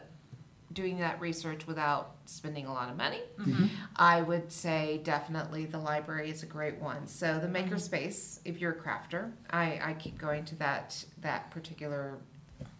doing 0.79 0.99
that 1.01 1.21
research 1.21 1.67
without 1.67 2.15
spending 2.27 2.67
a 2.67 2.73
lot 2.73 2.89
of 2.89 2.97
money. 2.97 3.21
Mm-hmm. 3.41 3.67
I 3.97 4.23
would 4.23 4.53
say 4.53 5.01
definitely 5.03 5.67
the 5.67 5.79
library 5.79 6.31
is 6.31 6.45
a 6.45 6.47
great 6.47 6.77
one. 6.77 7.09
So 7.09 7.41
the 7.41 7.49
makerspace, 7.49 8.39
if 8.45 8.61
you're 8.61 8.71
a 8.71 8.77
crafter, 8.77 9.33
I, 9.51 9.81
I 9.83 9.93
keep 9.95 10.17
going 10.17 10.45
to 10.45 10.55
that 10.57 11.05
that 11.21 11.51
particular 11.51 12.19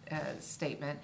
uh, 0.09 0.15
statement. 0.39 0.97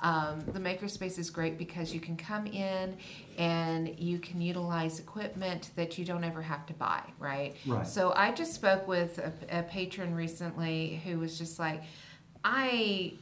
Um, 0.00 0.44
the 0.52 0.60
makerspace 0.60 1.18
is 1.18 1.30
great 1.30 1.58
because 1.58 1.92
you 1.92 1.98
can 1.98 2.16
come 2.16 2.46
in 2.46 2.96
and 3.38 3.98
you 3.98 4.20
can 4.20 4.40
utilize 4.40 5.00
equipment 5.00 5.70
that 5.74 5.98
you 5.98 6.04
don't 6.04 6.22
ever 6.22 6.42
have 6.42 6.64
to 6.66 6.74
buy, 6.74 7.02
right? 7.18 7.56
Right. 7.66 7.86
So 7.86 8.12
I 8.14 8.30
just 8.30 8.54
spoke 8.54 8.86
with 8.86 9.18
a, 9.18 9.32
a 9.50 9.62
patron 9.64 10.14
recently 10.14 11.00
who 11.04 11.18
was 11.18 11.38
just 11.38 11.58
like, 11.58 11.82
I 12.44 13.14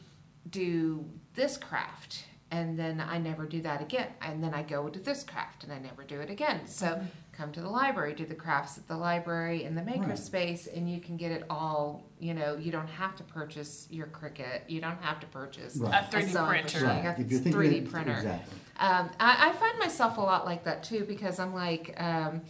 do 0.51 1.07
this 1.35 1.57
craft 1.57 2.25
and 2.55 2.79
then 2.79 3.01
I 3.01 3.19
never 3.19 3.47
do 3.47 3.61
that 3.63 3.81
again. 3.83 4.09
And 4.23 4.43
then 4.43 4.55
I 4.55 4.63
go 4.63 4.89
to 4.89 4.99
this 4.99 5.25
craft 5.25 5.65
and 5.65 5.73
I 5.73 5.79
never 5.79 6.03
do 6.05 6.21
it 6.21 6.31
again. 6.31 6.67
So 6.67 6.87
Mm-hmm. 6.87 7.07
come 7.33 7.51
to 7.53 7.61
the 7.61 7.69
library, 7.69 8.15
do 8.15 8.25
the 8.25 8.35
crafts 8.35 8.79
at 8.79 8.87
the 8.87 8.97
library 8.97 9.65
in 9.65 9.75
the 9.75 9.83
Right. 9.83 10.01
makerspace, 10.01 10.69
and 10.75 10.89
you 10.89 11.01
can 11.01 11.17
get 11.17 11.33
it 11.33 11.45
all. 11.51 12.05
You 12.21 12.35
know, 12.35 12.57
you 12.57 12.71
don't 12.71 12.87
have 12.89 13.17
to 13.17 13.25
purchase 13.25 13.89
your 13.91 14.07
Cricut. 14.07 14.61
You 14.69 14.81
don't 14.81 15.03
have 15.03 15.19
to 15.21 15.27
purchase 15.27 15.77
Right. 15.77 15.93
A 16.05 16.07
3D 16.07 16.33
printer. 16.33 16.63
machine, 16.63 16.83
Right. 16.85 17.19
a 17.19 17.21
If 17.21 17.31
you're 17.33 17.41
3D 17.41 17.81
printer. 17.91 18.13
Exactly. 18.13 18.59
Um, 18.79 19.11
I, 19.19 19.49
I 19.49 19.53
find 19.53 19.79
myself 19.81 20.17
a 20.19 20.21
lot 20.21 20.45
like 20.45 20.63
that 20.65 20.85
too 20.85 21.05
because 21.05 21.39
I'm 21.41 21.55
like, 21.55 21.95
um, 22.01 22.43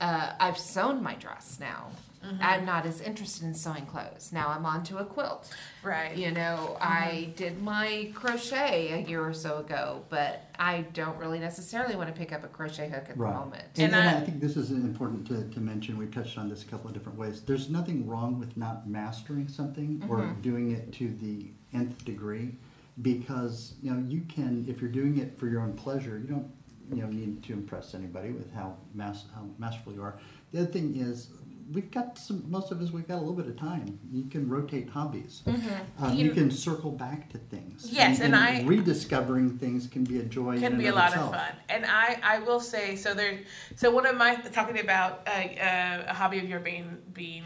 uh, 0.00 0.32
I've 0.38 0.58
sewn 0.58 1.02
my 1.02 1.14
dress 1.14 1.58
now. 1.60 1.90
Mm-hmm. 2.24 2.36
I'm 2.42 2.64
not 2.64 2.84
as 2.84 3.00
interested 3.00 3.44
in 3.44 3.54
sewing 3.54 3.86
clothes. 3.86 4.32
Now 4.32 4.48
I'm 4.48 4.66
onto 4.66 4.98
a 4.98 5.04
quilt. 5.04 5.52
Right. 5.84 6.16
You 6.16 6.32
know, 6.32 6.76
I 6.80 7.32
did 7.36 7.62
my 7.62 8.10
crochet 8.14 8.92
a 8.92 9.08
year 9.08 9.22
or 9.24 9.32
so 9.32 9.58
ago, 9.58 10.04
but 10.08 10.42
I 10.58 10.82
don't 10.94 11.16
really 11.18 11.38
necessarily 11.38 11.94
want 11.94 12.08
to 12.12 12.18
pick 12.18 12.32
up 12.32 12.42
a 12.42 12.48
crochet 12.48 12.88
hook 12.88 13.06
at 13.08 13.16
Right. 13.16 13.32
the 13.32 13.38
moment. 13.38 13.64
And, 13.76 13.92
And 13.92 13.94
and 13.94 14.08
I- 14.16 14.20
I 14.20 14.24
think 14.24 14.40
this 14.40 14.56
is 14.56 14.70
important 14.72 15.26
to, 15.28 15.44
to 15.48 15.60
mention. 15.60 15.96
We've 15.96 16.10
touched 16.12 16.38
on 16.38 16.48
this 16.48 16.62
a 16.64 16.66
couple 16.66 16.88
of 16.88 16.94
different 16.94 17.18
ways. 17.18 17.42
There's 17.42 17.70
nothing 17.70 18.06
wrong 18.06 18.38
with 18.38 18.56
not 18.56 18.88
mastering 18.88 19.46
something 19.48 20.02
or 20.08 20.18
Mhm. 20.18 20.42
doing 20.42 20.70
it 20.72 20.92
to 20.94 21.08
the 21.14 21.50
nth 21.72 22.04
degree, 22.04 22.56
because 23.02 23.74
you 23.82 23.92
know 23.92 24.02
you 24.08 24.22
can 24.22 24.64
if 24.68 24.80
you're 24.80 24.90
doing 24.90 25.18
it 25.18 25.38
for 25.38 25.46
your 25.46 25.60
own 25.60 25.74
pleasure, 25.74 26.18
you 26.18 26.26
don't 26.26 26.50
you 26.90 27.02
know 27.02 27.08
need 27.08 27.42
to 27.44 27.52
impress 27.52 27.94
anybody 27.94 28.32
with 28.32 28.52
how 28.54 28.74
mas- 28.94 29.26
how 29.34 29.44
masterful 29.58 29.92
you 29.92 30.02
are. 30.02 30.18
The 30.52 30.62
other 30.62 30.70
thing 30.72 30.96
is. 30.96 31.28
We've 31.70 31.90
got 31.90 32.16
some. 32.16 32.50
Most 32.50 32.72
of 32.72 32.80
us, 32.80 32.90
we've 32.90 33.06
got 33.06 33.16
a 33.16 33.18
little 33.18 33.34
bit 33.34 33.46
of 33.46 33.56
time. 33.58 33.98
You 34.10 34.24
can 34.24 34.48
rotate 34.48 34.88
hobbies. 34.88 35.42
Mm-hmm. 35.46 36.02
Um, 36.04 36.14
You- 36.16 36.26
you 36.26 36.30
can 36.32 36.50
circle 36.50 36.90
back 36.90 37.28
to 37.30 37.38
things. 37.38 37.88
Yes, 37.92 38.20
and 38.20 38.34
I- 38.34 38.62
rediscovering 38.62 39.58
things 39.58 39.86
can 39.86 40.04
be 40.04 40.18
a 40.18 40.22
joy. 40.22 40.54
can 40.54 40.64
and 40.72 40.78
be 40.78 40.86
a 40.86 40.94
lot 40.94 41.08
itself. 41.10 41.34
of 41.34 41.40
fun. 41.40 41.52
And 41.68 41.84
I, 41.84 42.18
I 42.22 42.38
will 42.38 42.60
say, 42.60 42.96
so 42.96 43.12
there, 43.12 43.40
so 43.76 43.90
one 43.90 44.06
of 44.06 44.16
my 44.16 44.36
talking 44.36 44.78
about 44.80 45.26
uh, 45.26 45.30
uh, 45.30 46.04
a 46.08 46.14
hobby 46.14 46.38
of 46.38 46.48
your 46.48 46.60
being 46.60 46.96
being 47.12 47.44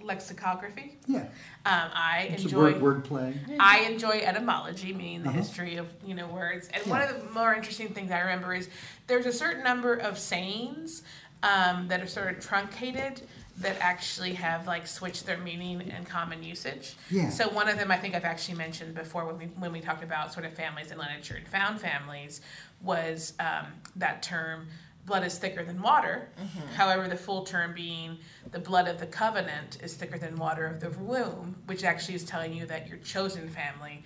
lexicography. 0.00 0.98
Yeah, 1.06 1.20
Um, 1.20 1.90
I 1.94 2.28
it's 2.32 2.42
enjoy 2.44 2.78
word 2.80 3.04
wordplay. 3.04 3.38
I 3.60 3.80
enjoy 3.80 4.20
etymology, 4.24 4.92
meaning 4.92 5.22
the 5.22 5.28
Uh-huh. 5.28 5.38
history 5.38 5.76
of 5.76 5.88
you 6.06 6.14
know 6.14 6.26
words. 6.26 6.68
And 6.72 6.82
Yeah. 6.86 6.90
one 6.90 7.02
of 7.02 7.08
the 7.22 7.30
more 7.30 7.54
interesting 7.54 7.90
things 7.90 8.10
I 8.10 8.20
remember 8.20 8.54
is 8.54 8.68
there's 9.06 9.26
a 9.26 9.32
certain 9.32 9.62
number 9.62 9.94
of 9.94 10.18
sayings 10.18 11.02
um, 11.44 11.88
that 11.88 12.00
are 12.00 12.06
sort 12.06 12.36
of 12.36 12.40
truncated 12.44 13.22
that 13.58 13.76
actually 13.80 14.34
have 14.34 14.66
like 14.66 14.86
switched 14.86 15.26
their 15.26 15.38
meaning 15.38 15.82
and 15.90 16.08
common 16.08 16.42
usage. 16.42 16.94
Yeah. 17.10 17.28
So 17.30 17.48
one 17.48 17.68
of 17.68 17.78
them 17.78 17.90
I 17.90 17.96
think 17.96 18.14
I've 18.14 18.24
actually 18.24 18.58
mentioned 18.58 18.94
before 18.94 19.26
when 19.26 19.38
we 19.38 19.44
when 19.46 19.72
we 19.72 19.80
talked 19.80 20.02
about 20.02 20.32
sort 20.32 20.46
of 20.46 20.54
families 20.54 20.90
in 20.90 20.98
literature 20.98 21.36
and 21.36 21.46
found 21.46 21.80
families 21.80 22.40
was 22.82 23.34
um, 23.38 23.66
that 23.96 24.22
term 24.22 24.68
blood 25.04 25.24
is 25.24 25.36
thicker 25.36 25.64
than 25.64 25.82
water. 25.82 26.28
However, 26.76 27.08
the 27.08 27.16
full 27.16 27.44
term 27.44 27.74
being 27.74 28.18
the 28.50 28.58
blood 28.58 28.88
of 28.88 29.00
the 29.00 29.06
covenant 29.06 29.78
is 29.82 29.94
thicker 29.94 30.18
than 30.18 30.36
water 30.36 30.66
of 30.66 30.80
the 30.80 30.90
womb, 31.00 31.56
which 31.66 31.84
actually 31.84 32.14
is 32.14 32.24
telling 32.24 32.52
you 32.54 32.66
that 32.66 32.88
your 32.88 32.98
chosen 32.98 33.48
family 33.48 34.04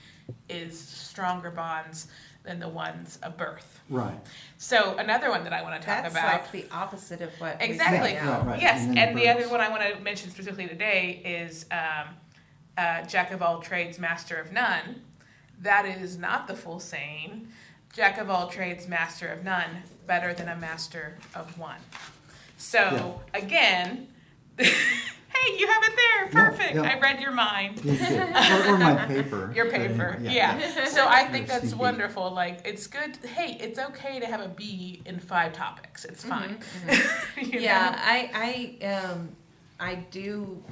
is 0.48 0.78
stronger 0.78 1.50
bonds 1.50 2.08
than 2.46 2.60
the 2.60 2.68
ones 2.68 3.18
of 3.22 3.36
birth. 3.36 3.80
Right. 3.90 4.18
So 4.56 4.96
another 4.96 5.30
one 5.30 5.44
that 5.44 5.52
I 5.52 5.62
want 5.62 5.80
to 5.80 5.86
talk 5.86 6.02
That's 6.02 6.14
about 6.14 6.32
like 6.32 6.52
the 6.52 6.64
opposite 6.70 7.20
of 7.20 7.30
what 7.40 7.58
we 7.60 7.66
Exactly. 7.66 8.10
say 8.10 8.14
Yeah, 8.14 8.38
right, 8.38 8.46
right. 8.46 8.62
Yes, 8.62 8.80
And 8.86 8.98
and, 8.98 9.08
then 9.08 9.16
the 9.16 9.28
other 9.28 9.48
one 9.48 9.60
I 9.60 9.68
want 9.68 9.82
to 9.82 10.00
mention 10.00 10.30
specifically 10.30 10.68
today 10.68 11.20
is 11.24 11.66
um, 11.70 12.14
uh, 12.78 13.02
Jack 13.02 13.32
of 13.32 13.42
all 13.42 13.60
trades, 13.60 13.98
master 13.98 14.36
of 14.36 14.52
none. 14.52 15.02
That 15.60 15.86
is 15.86 16.16
not 16.16 16.46
the 16.46 16.54
full 16.54 16.80
saying. 16.80 17.48
Jack 17.92 18.18
of 18.18 18.30
all 18.30 18.48
trades, 18.48 18.86
master 18.86 19.28
of 19.28 19.42
none, 19.44 19.82
better 20.06 20.32
than 20.34 20.48
a 20.48 20.56
master 20.56 21.16
of 21.34 21.58
one. 21.58 21.80
So 22.58 23.20
again, 23.34 24.08
hey, 24.58 25.56
you 25.58 25.66
have 25.66 25.82
it 25.84 25.92
there. 25.96 26.24
Yeah, 26.26 26.55
Perfect. 26.72 26.84
yeah. 26.84 26.96
I 26.96 27.00
read 27.00 27.20
your 27.20 27.32
mind. 27.32 27.80
Yeah, 27.84 27.92
yeah. 28.12 28.68
Or, 28.70 28.74
or 28.74 28.78
my 28.78 29.06
paper. 29.06 29.52
Your 29.54 29.70
paper, 29.70 30.16
anyway, 30.18 30.34
yeah. 30.34 30.86
So 30.86 31.06
I 31.08 31.24
think 31.26 31.46
that's 31.46 31.62
sneaky. 31.68 31.76
wonderful. 31.78 32.30
Like, 32.32 32.60
it's 32.64 32.86
good. 32.86 33.16
Hey, 33.24 33.56
it's 33.60 33.78
okay 33.78 34.20
to 34.20 34.26
have 34.26 34.40
a 34.40 34.48
B 34.48 35.02
in 35.04 35.18
five 35.18 35.52
topics. 35.52 36.04
It's 36.04 36.24
fine. 36.24 36.58
You 37.36 37.52
know? 37.52 37.58
Yeah, 37.58 38.00
I, 38.02 38.76
I, 38.82 38.86
um, 38.86 39.28
I 39.78 39.96
do 39.96 40.62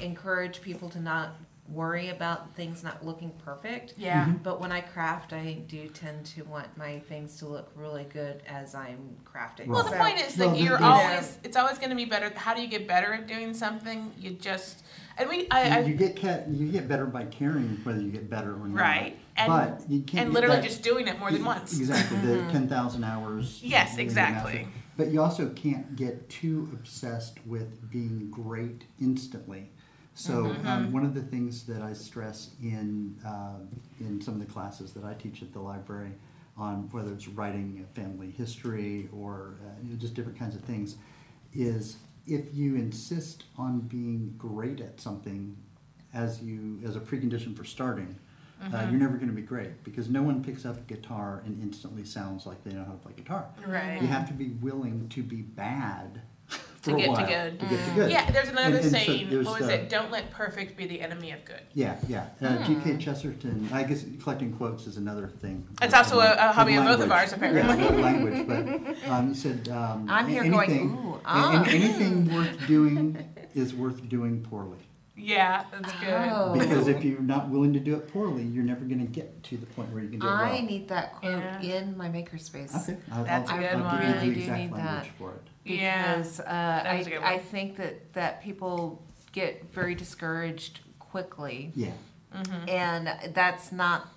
encourage 0.00 0.60
people 0.62 0.88
to 0.90 1.00
not 1.00 1.30
worry 1.68 2.08
about 2.08 2.52
things 2.56 2.82
not 2.82 3.06
looking 3.06 3.30
perfect. 3.44 3.94
Yeah. 3.96 4.26
Mhm. 4.26 4.42
But 4.42 4.60
when 4.60 4.72
I 4.72 4.80
craft, 4.80 5.32
I 5.32 5.58
do 5.68 5.88
tend 5.88 6.26
to 6.26 6.42
want 6.44 6.66
my 6.76 6.98
things 7.08 7.36
to 7.38 7.46
look 7.46 7.70
really 7.76 8.04
good 8.12 8.42
as 8.48 8.74
I'm 8.74 9.16
crafting. 9.24 9.66
Well, 9.68 9.84
the 9.84 9.90
So- 9.90 9.96
point 9.98 10.18
is 10.18 10.34
that 10.34 10.48
Well, 10.48 10.56
you're 10.56 10.78
the- 10.78 10.84
always, 10.84 11.38
it's 11.44 11.56
always 11.56 11.78
going 11.78 11.90
to 11.90 11.96
be 11.96 12.06
better. 12.06 12.30
How 12.34 12.54
do 12.54 12.60
you 12.60 12.66
get 12.68 12.88
better 12.88 13.12
at 13.14 13.26
doing 13.28 13.54
something? 13.54 14.12
You 14.18 14.30
just, 14.32 14.82
and 15.18 15.28
we, 15.28 15.48
I, 15.50 15.80
You, 15.80 15.88
you 15.88 15.94
get 15.94 16.16
ca- 16.20 16.42
you 16.48 16.68
get 16.70 16.88
better 16.88 17.06
by 17.06 17.24
caring 17.24 17.78
whether 17.84 18.00
you 18.00 18.10
get 18.10 18.28
better 18.30 18.52
or 18.54 18.68
not. 18.68 18.80
right. 18.80 19.18
And, 19.36 19.48
but 19.48 19.90
you 19.90 20.02
can't. 20.02 20.26
and 20.26 20.34
literally 20.34 20.56
that- 20.56 20.64
just 20.64 20.82
doing 20.82 21.08
it 21.08 21.18
more 21.18 21.30
than 21.30 21.44
once. 21.44 21.78
Exactly. 21.78 22.18
The 22.18 22.36
ten 22.52 22.68
thousand 22.68 23.04
hours. 23.04 23.60
Yes, 23.62 23.96
exactly. 23.98 24.68
But 24.96 25.08
you 25.12 25.22
also 25.22 25.48
can't 25.50 25.96
get 25.96 26.28
too 26.28 26.68
obsessed 26.74 27.38
with 27.46 27.90
being 27.90 28.28
great 28.30 28.84
instantly. 29.00 29.70
So 30.14 30.44
Mm-hmm. 30.44 30.66
um, 30.66 30.92
one 30.92 31.04
of 31.04 31.14
the 31.14 31.22
things 31.22 31.64
that 31.64 31.80
I 31.80 31.92
stress 31.94 32.50
in 32.62 33.16
uh, 33.26 33.60
in 34.00 34.20
some 34.20 34.34
of 34.34 34.40
the 34.40 34.52
classes 34.52 34.92
that 34.92 35.04
I 35.04 35.14
teach 35.14 35.40
at 35.42 35.52
the 35.52 35.60
library 35.60 36.12
on 36.58 36.88
whether 36.90 37.12
it's 37.12 37.26
writing 37.28 37.86
a 37.88 37.94
family 37.98 38.30
history 38.30 39.08
or 39.12 39.54
uh, 39.64 39.70
you 39.82 39.90
know, 39.90 39.96
just 39.96 40.12
different 40.12 40.38
kinds 40.38 40.54
of 40.54 40.60
things 40.62 40.96
is 41.54 41.96
if 42.30 42.54
you 42.54 42.74
insist 42.76 43.44
on 43.58 43.80
being 43.80 44.34
great 44.38 44.80
at 44.80 45.00
something 45.00 45.56
as 46.14 46.42
you 46.42 46.80
as 46.84 46.96
a 46.96 47.00
precondition 47.00 47.56
for 47.56 47.64
starting, 47.64 48.16
Mm-hmm. 48.62 48.74
uh, 48.74 48.82
you're 48.90 49.00
never 49.00 49.14
going 49.16 49.28
to 49.30 49.34
be 49.34 49.40
great 49.40 49.82
because 49.84 50.10
no 50.10 50.22
one 50.22 50.44
picks 50.44 50.66
up 50.66 50.76
a 50.76 50.80
guitar 50.80 51.40
and 51.46 51.62
instantly 51.62 52.04
sounds 52.04 52.44
like 52.44 52.62
they 52.62 52.74
know 52.74 52.84
how 52.84 52.92
to 52.92 52.98
play 52.98 53.12
guitar. 53.16 53.46
Right. 53.66 53.98
You 54.02 54.06
have 54.08 54.26
to 54.28 54.34
be 54.34 54.50
willing 54.60 55.08
to 55.08 55.22
be 55.22 55.36
bad 55.40 56.20
for 56.39 56.39
To 56.82 56.94
a 56.94 56.96
get 56.96 57.14
to 57.14 57.22
good. 57.26 57.60
to 57.60 57.66
get 57.66 57.84
to 57.88 57.94
good. 57.94 58.10
Yeah, 58.10 58.30
there's 58.30 58.48
another 58.48 58.66
And- 58.66 58.74
and 58.76 58.84
so 58.84 58.90
saying. 58.98 59.28
there's 59.30 59.44
what 59.46 59.60
was 59.60 59.68
the- 59.68 59.74
it? 59.82 59.90
Don't 59.90 60.10
let 60.10 60.30
perfect 60.30 60.76
be 60.78 60.86
the 60.86 61.00
enemy 61.02 61.30
of 61.32 61.44
good. 61.44 61.60
Yeah, 61.74 61.96
yeah. 62.08 62.26
Uh, 62.40 62.64
G.K. 62.64 62.96
Chesterton. 62.96 63.68
I 63.72 63.82
guess 63.82 64.04
collecting 64.22 64.52
quotes 64.54 64.86
is 64.86 64.96
another 64.96 65.28
thing. 65.28 65.66
It's 65.82 65.92
also 65.92 66.20
a- 66.20 66.36
a 66.38 66.52
hobby 66.52 66.76
of 66.76 66.84
both 66.84 67.00
of 67.00 67.08
language. 67.08 67.18
ours, 67.18 67.32
apparently. 67.34 67.84
Yeah, 67.84 67.90
with 67.90 68.00
language. 68.00 68.46
But 69.04 69.10
um, 69.10 69.28
he 69.28 69.34
said, 69.34 69.68
um, 69.68 70.06
I'm 70.08 70.26
here 70.26 70.42
anything, 70.42 70.88
going, 70.88 71.06
ooh, 71.06 71.14
a- 71.16 71.20
ah. 71.26 71.64
anything 71.68 72.34
worth 72.34 72.66
doing 72.66 73.28
is 73.54 73.74
worth 73.74 74.08
doing 74.08 74.40
poorly. 74.42 74.78
Yeah, 75.16 75.64
that's 75.70 75.92
good. 76.00 76.08
Oh. 76.08 76.56
Because 76.58 76.88
if 76.88 77.04
you're 77.04 77.20
not 77.20 77.50
willing 77.50 77.74
to 77.74 77.80
do 77.80 77.94
it 77.94 78.08
poorly, 78.10 78.42
you're 78.44 78.64
never 78.64 78.86
going 78.86 79.00
to 79.00 79.12
get 79.12 79.42
to 79.44 79.58
the 79.58 79.66
point 79.66 79.92
where 79.92 80.02
you 80.02 80.08
can 80.08 80.18
do 80.20 80.26
it 80.26 80.30
well. 80.30 80.38
I 80.40 80.60
need 80.62 80.88
that 80.88 81.16
quote 81.16 81.42
Yeah. 81.60 81.60
in 81.60 81.94
my 81.98 82.08
makerspace. 82.08 82.74
Okay, 82.88 82.96
I'll, 83.12 83.24
That's 83.24 83.50
I'll, 83.50 83.58
a 83.58 83.60
good 83.60 83.70
I'll 83.72 83.82
one. 83.84 84.00
give 84.00 84.08
you 84.08 84.14
Really 84.14 84.46
do 84.46 84.52
need 84.54 84.72
that. 84.76 85.06
for 85.18 85.32
it. 85.32 85.42
Yeah. 85.64 86.16
because 86.16 86.40
uh, 86.40 86.44
That 86.44 87.00
is 87.00 87.06
a 87.06 87.10
I, 87.10 87.12
good 87.14 87.22
I 87.22 87.38
think 87.38 87.76
that, 87.76 88.12
that 88.14 88.42
people 88.42 89.02
get 89.32 89.72
very 89.72 89.94
discouraged 89.94 90.80
quickly, 90.98 91.72
Yeah. 91.74 91.90
Mm-hmm. 92.34 92.68
and 92.68 93.34
that's 93.34 93.72
not 93.72 94.08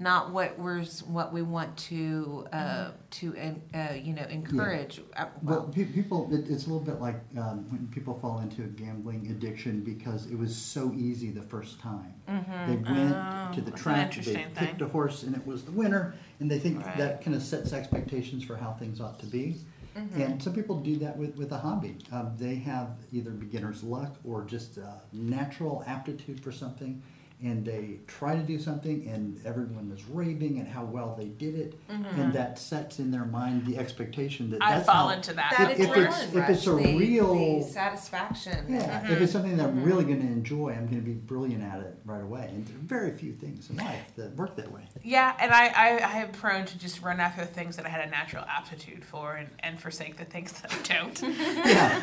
not 0.00 0.30
what 0.32 0.56
we're 0.60 0.84
what 1.08 1.32
we 1.32 1.42
want 1.42 1.76
to 1.76 2.46
uh, 2.52 2.56
Mm-hmm. 2.56 2.94
to 3.10 3.78
uh, 3.78 3.92
you 3.94 4.12
know 4.14 4.22
encourage. 4.30 5.00
Uh, 5.16 5.26
Well, 5.42 5.60
well, 5.60 5.68
pe- 5.68 5.84
people, 5.86 6.28
it, 6.32 6.48
it's 6.48 6.66
a 6.66 6.70
little 6.70 6.78
bit 6.86 7.00
like 7.00 7.16
um, 7.36 7.66
when 7.70 7.88
people 7.90 8.16
fall 8.22 8.38
into 8.38 8.62
a 8.62 8.66
gambling 8.66 9.26
addiction 9.30 9.80
because 9.80 10.26
it 10.26 10.38
was 10.38 10.54
so 10.56 10.92
easy 10.94 11.30
the 11.30 11.42
first 11.42 11.80
time. 11.80 12.14
They 12.26 12.76
went 12.76 13.14
Oh, 13.16 13.50
to 13.54 13.60
the 13.60 13.72
track, 13.72 13.96
they 14.12 14.18
interesting 14.18 14.46
picked 14.54 14.80
a 14.82 14.86
horse, 14.86 15.24
and 15.24 15.34
it 15.34 15.44
was 15.46 15.64
the 15.64 15.72
winner, 15.72 16.14
and 16.40 16.48
they 16.50 16.58
think 16.60 16.84
Right. 16.86 16.96
that 16.98 17.22
kind 17.24 17.34
of 17.36 17.42
sets 17.42 17.72
expectations 17.72 18.44
for 18.44 18.56
how 18.56 18.72
things 18.74 19.00
ought 19.00 19.18
to 19.20 19.26
be. 19.26 19.56
Mm-hmm. 19.98 20.20
And 20.20 20.42
some 20.42 20.54
people 20.54 20.80
do 20.80 20.96
that 20.96 21.16
with, 21.16 21.36
with 21.36 21.52
a 21.52 21.58
hobby. 21.58 21.96
Um, 22.12 22.32
they 22.38 22.56
have 22.56 22.90
either 23.12 23.30
beginner's 23.30 23.82
luck 23.82 24.16
or 24.24 24.44
just 24.44 24.76
a 24.76 25.00
natural 25.12 25.82
aptitude 25.86 26.40
for 26.40 26.52
something, 26.52 27.02
and 27.42 27.64
they 27.64 28.00
try 28.08 28.34
to 28.34 28.42
do 28.42 28.58
something 28.58 29.06
and 29.08 29.40
everyone 29.46 29.92
is 29.96 30.04
raving 30.08 30.58
at 30.60 30.66
how 30.66 30.84
well 30.84 31.14
they 31.16 31.26
did 31.26 31.54
it 31.54 31.74
Mm-hmm. 31.88 32.20
and 32.20 32.32
that 32.32 32.58
sets 32.58 32.98
in 32.98 33.10
their 33.10 33.24
mind 33.24 33.64
the 33.66 33.78
expectation 33.78 34.50
that 34.50 34.62
I 34.62 34.74
that's 34.74 34.86
fall 34.86 35.08
how, 35.08 35.14
into 35.14 35.32
that. 35.34 35.54
That 35.56 35.70
If- 35.72 35.80
if 35.80 35.96
it's- 35.96 36.24
adrenaline 36.26 36.42
if 36.42 36.48
it's 36.50 36.66
a 36.66 36.70
the- 36.70 36.96
real- 36.98 37.58
the 37.60 37.64
satisfaction. 37.64 38.66
yeah 38.68 39.00
Mm-hmm. 39.00 39.12
if 39.12 39.20
it's 39.20 39.32
something 39.32 39.56
that 39.56 39.66
i'm 39.68 39.82
really 39.84 40.04
going 40.04 40.20
to 40.20 40.26
enjoy 40.26 40.70
i'm 40.70 40.86
going 40.86 41.00
to 41.00 41.06
be 41.06 41.12
brilliant 41.14 41.62
at 41.62 41.80
it 41.80 41.94
right 42.04 42.22
away 42.22 42.46
and 42.48 42.66
there 42.66 42.76
are 42.76 42.80
very 42.80 43.12
few 43.16 43.32
things 43.32 43.70
in 43.70 43.76
life 43.76 44.02
that 44.16 44.34
work 44.36 44.56
that 44.56 44.70
way 44.72 44.82
Yeah, 45.02 45.34
and 45.40 45.52
I, 45.52 45.66
I, 45.68 45.88
I 45.98 46.16
am 46.24 46.32
prone 46.32 46.64
to 46.66 46.78
just 46.78 47.02
run 47.02 47.20
after 47.20 47.42
the 47.42 47.46
things 47.46 47.76
that 47.76 47.86
I 47.86 47.88
had 47.88 48.06
a 48.06 48.10
natural 48.10 48.44
aptitude 48.48 49.04
for 49.04 49.36
and, 49.36 49.48
and 49.60 49.78
forsake 49.80 50.16
the 50.16 50.24
things 50.24 50.52
that 50.60 50.72
I 50.72 50.82
don't. 50.94 51.22
yeah 51.66 52.02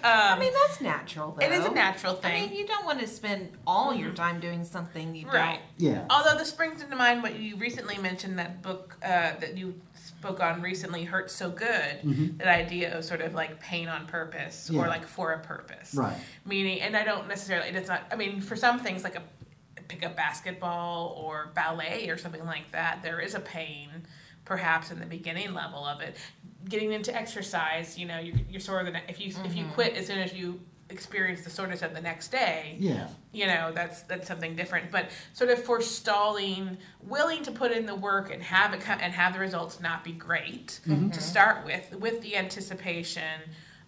I 0.02 0.38
mean, 0.38 0.52
that's 0.52 0.80
natural, 0.80 1.32
though. 1.38 1.44
it 1.44 1.52
is 1.52 1.64
a 1.66 1.70
natural 1.70 2.14
I 2.14 2.20
thing. 2.20 2.48
mean, 2.50 2.58
you 2.58 2.66
don't 2.66 2.84
want 2.84 3.00
to 3.00 3.06
spend 3.06 3.50
all 3.66 3.94
your 3.94 4.12
time 4.12 4.37
doing 4.40 4.64
something 4.64 5.14
you 5.14 5.26
right. 5.28 5.60
yeah 5.76 6.04
Although 6.10 6.36
this 6.38 6.50
brings 6.52 6.82
into 6.82 6.96
mind 6.96 7.22
what 7.22 7.38
you 7.38 7.56
recently 7.56 7.98
mentioned 7.98 8.38
that 8.38 8.62
book 8.62 8.96
uh, 9.02 9.32
that 9.40 9.56
you 9.56 9.74
spoke 9.94 10.40
on 10.40 10.62
recently, 10.62 11.04
Hurt 11.04 11.30
So 11.30 11.50
Good, 11.50 12.00
Mhm. 12.04 12.38
that 12.38 12.48
idea 12.48 12.96
of 12.96 13.04
sort 13.04 13.20
of 13.20 13.34
like 13.34 13.60
pain 13.60 13.88
on 13.88 14.06
purpose 14.06 14.70
Yeah. 14.72 14.80
or 14.82 14.88
like 14.88 15.06
for 15.06 15.32
a 15.32 15.38
purpose. 15.38 15.94
right 15.94 16.16
Meaning, 16.44 16.80
and 16.80 16.96
I 16.96 17.04
don't 17.04 17.28
necessarily, 17.28 17.68
it's 17.68 17.88
not, 17.88 18.02
I 18.10 18.16
mean, 18.16 18.40
for 18.40 18.56
some 18.56 18.78
things 18.80 19.04
like 19.04 19.16
a 19.16 19.22
pick 19.88 20.04
up 20.04 20.16
basketball 20.16 21.14
or 21.22 21.50
ballet 21.54 22.08
or 22.10 22.18
something 22.18 22.44
like 22.44 22.70
that, 22.72 23.02
there 23.02 23.20
is 23.20 23.34
a 23.34 23.40
pain 23.40 23.88
perhaps 24.44 24.90
in 24.90 24.98
the 24.98 25.06
beginning 25.06 25.52
level 25.54 25.84
of 25.84 26.00
it. 26.00 26.16
Getting 26.68 26.92
into 26.92 27.14
exercise, 27.14 27.98
you 27.98 28.06
know, 28.06 28.18
you're, 28.18 28.36
you're 28.50 28.60
sort 28.60 28.86
of, 28.86 28.92
the, 28.94 29.00
if 29.10 29.20
you, 29.20 29.32
if 29.44 29.54
you 29.54 29.66
quit 29.74 29.94
as 29.94 30.06
soon 30.06 30.18
as 30.18 30.32
you 30.32 30.58
experience 30.90 31.42
the 31.42 31.50
soreness 31.50 31.82
of 31.82 31.94
the 31.94 32.00
next 32.00 32.28
day, 32.28 32.76
yeah. 32.78 33.08
you 33.32 33.46
know 33.46 33.72
that's 33.74 34.02
that's 34.02 34.26
something 34.26 34.56
different. 34.56 34.90
But 34.90 35.10
sort 35.32 35.50
of 35.50 35.62
forestalling 35.62 36.78
willing 37.02 37.42
to 37.44 37.52
put 37.52 37.72
in 37.72 37.86
the 37.86 37.94
work 37.94 38.32
and 38.32 38.42
have 38.42 38.74
it 38.74 38.80
come, 38.80 38.98
and 39.00 39.12
have 39.12 39.34
the 39.34 39.40
results 39.40 39.80
not 39.80 40.04
be 40.04 40.12
great 40.12 40.80
mm-hmm. 40.86 41.10
to 41.10 41.20
start 41.20 41.64
with 41.64 41.94
with 41.98 42.20
the 42.22 42.36
anticipation 42.36 43.40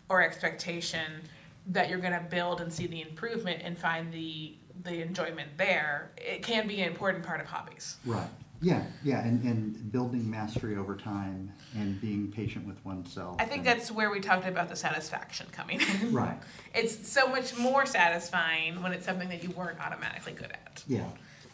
or 0.08 0.22
expectation 0.22 1.22
that 1.66 1.88
you're 1.88 1.98
going 1.98 2.12
to 2.12 2.26
build 2.28 2.60
and 2.60 2.72
see 2.72 2.86
the 2.86 3.00
improvement 3.00 3.60
and 3.64 3.78
find 3.78 4.12
the 4.12 4.54
the 4.82 5.02
enjoyment 5.02 5.50
there 5.58 6.10
it 6.16 6.42
can 6.42 6.66
be 6.66 6.80
an 6.80 6.88
important 6.88 7.24
part 7.24 7.40
of 7.40 7.46
hobbies. 7.46 7.96
Right. 8.04 8.28
Yeah, 8.62 8.83
yeah, 9.03 9.25
and, 9.27 9.42
and 9.44 9.90
building 9.90 10.31
mastery 10.31 10.77
over 10.77 10.94
time 10.94 11.51
and 11.75 11.99
being 12.01 12.31
patient 12.31 12.66
with 12.66 12.85
oneself. 12.85 13.37
i 13.40 13.44
think 13.44 13.59
and- 13.59 13.66
that's 13.66 13.90
where 13.90 14.11
we 14.11 14.20
talked 14.20 14.46
about 14.46 14.68
the 14.68 14.77
satisfaction 14.77 15.46
coming 15.53 15.81
in 15.81 16.12
right. 16.12 16.38
it's 16.75 17.09
so 17.09 17.27
much 17.29 17.57
more 17.57 17.87
satisfying 17.87 18.83
when 18.83 18.92
it's 18.92 19.07
something 19.07 19.29
that 19.29 19.42
you 19.42 19.51
weren't 19.51 19.81
automatically 19.81 20.33
good 20.33 20.51
at 20.53 20.85
Yeah. 20.87 21.05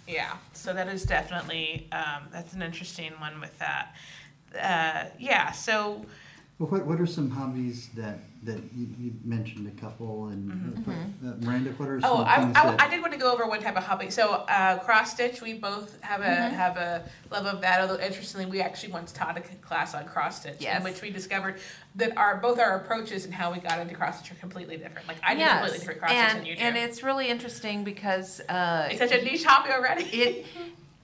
Yeah, 0.09 0.37
so 0.53 0.73
that 0.73 0.87
is 0.89 1.03
definitely 1.03 1.89
um, 1.91 2.29
that's 2.33 2.53
an 2.55 2.63
interesting 2.63 3.13
one 3.19 3.41
with 3.41 3.59
that. 3.59 3.95
Uh, 4.55 5.11
yeah, 5.19 5.51
so 5.51 6.07
Well, 6.59 6.71
what, 6.71 6.87
what 6.87 6.99
are 7.03 7.07
some 7.07 7.31
hobbies 7.31 7.91
that, 7.97 8.21
that 8.45 8.59
you, 8.75 8.89
you 8.99 9.13
mentioned 9.23 9.69
a 9.69 9.79
couple 9.79 10.29
and 10.29 10.51
uh, 10.51 10.81
what- 10.91 10.97
uh, 11.31 11.37
Miranda? 11.45 11.71
What 11.73 11.87
are 11.91 12.01
some 12.01 12.11
oh, 12.11 12.25
I, 12.25 12.41
things 12.41 12.57
I, 12.57 12.71
that? 12.71 12.81
I 12.81 12.89
did 12.89 13.03
want 13.03 13.13
to 13.13 13.19
go 13.19 13.31
over 13.31 13.47
one 13.47 13.61
type 13.61 13.77
of 13.77 13.85
hobby. 13.85 14.09
So 14.09 14.31
uh, 14.49 14.79
cross 14.79 15.13
stitch, 15.13 15.43
we 15.43 15.53
both 15.53 16.01
have 16.01 16.23
a 16.23 16.25
have 16.25 16.79
a 16.79 17.05
love 17.31 17.45
of 17.45 17.61
that. 17.61 17.83
Although 17.83 18.03
interestingly, 18.03 18.47
we 18.47 18.63
actually 18.63 18.91
once 18.91 19.13
taught 19.13 19.37
a 19.37 19.43
class 19.43 19.95
on 19.95 20.07
cross 20.07 20.41
stitch, 20.41 20.57
Yes. 20.61 20.79
in 20.79 20.85
which 20.85 21.03
we 21.03 21.11
discovered 21.11 21.61
that 21.97 22.17
our 22.17 22.39
both 22.39 22.59
our 22.59 22.77
approaches 22.77 23.27
and 23.27 23.35
how 23.35 23.53
we 23.53 23.59
got 23.59 23.79
into 23.79 23.95
cross 23.95 24.21
stitch 24.21 24.33
are 24.33 24.37
completely 24.37 24.79
different. 24.79 25.07
Like 25.09 25.19
I 25.23 25.35
do 25.35 25.45
completely 25.45 25.79
different 25.79 26.01
cross 26.01 26.11
stitch 26.13 26.23
and, 26.23 26.39
than 26.39 26.47
you 26.47 26.57
do. 26.57 26.63
and 26.63 26.77
it's 26.79 27.03
really 27.03 27.29
interesting 27.29 27.85
because 27.85 28.41
uh, 28.49 28.89
it's 28.91 28.99
such 28.99 29.13
a 29.13 29.23
niche 29.23 29.45
hobby 29.45 29.73
already. 29.73 30.05
it 30.05 30.47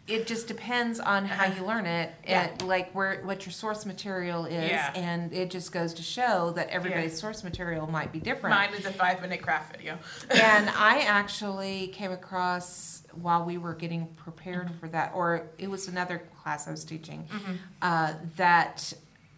it 0.09 0.27
just 0.27 0.49
depends 0.49 0.99
on 0.99 1.25
how 1.25 1.45
Uh-huh. 1.45 1.55
you 1.61 1.65
learn 1.67 1.87
it 1.87 2.13
Yeah. 2.27 2.49
and 2.49 2.63
like 2.63 2.91
where 2.93 3.21
what 3.23 3.47
your 3.47 3.53
source 3.53 3.87
material 3.87 4.47
is 4.47 4.71
Yeah. 4.71 4.91
and 4.97 5.33
it 5.33 5.51
just 5.51 5.71
goes 5.73 5.95
to 5.95 6.03
show 6.03 6.51
that 6.57 6.69
everybody's 6.71 7.19
source 7.19 7.45
material 7.45 7.87
might 7.87 8.11
be 8.11 8.19
different 8.19 8.57
Mine 8.57 8.75
is 8.75 8.85
a 8.85 8.93
five 8.93 9.21
minute 9.23 9.43
craft 9.43 9.77
video. 9.77 9.99
and 10.31 10.69
i 10.71 11.01
actually 11.03 11.87
came 11.89 12.11
across 12.11 13.03
while 13.13 13.45
we 13.45 13.59
were 13.59 13.75
getting 13.75 14.07
prepared 14.17 14.67
Mm-hmm. 14.69 14.79
for 14.79 14.89
that 14.89 15.13
or 15.15 15.47
it 15.59 15.71
was 15.71 15.87
another 15.87 16.23
class 16.43 16.67
i 16.67 16.71
was 16.73 16.85
teaching 16.85 17.29
Mhm. 17.31 17.59
uh, 17.81 18.15
that 18.37 18.93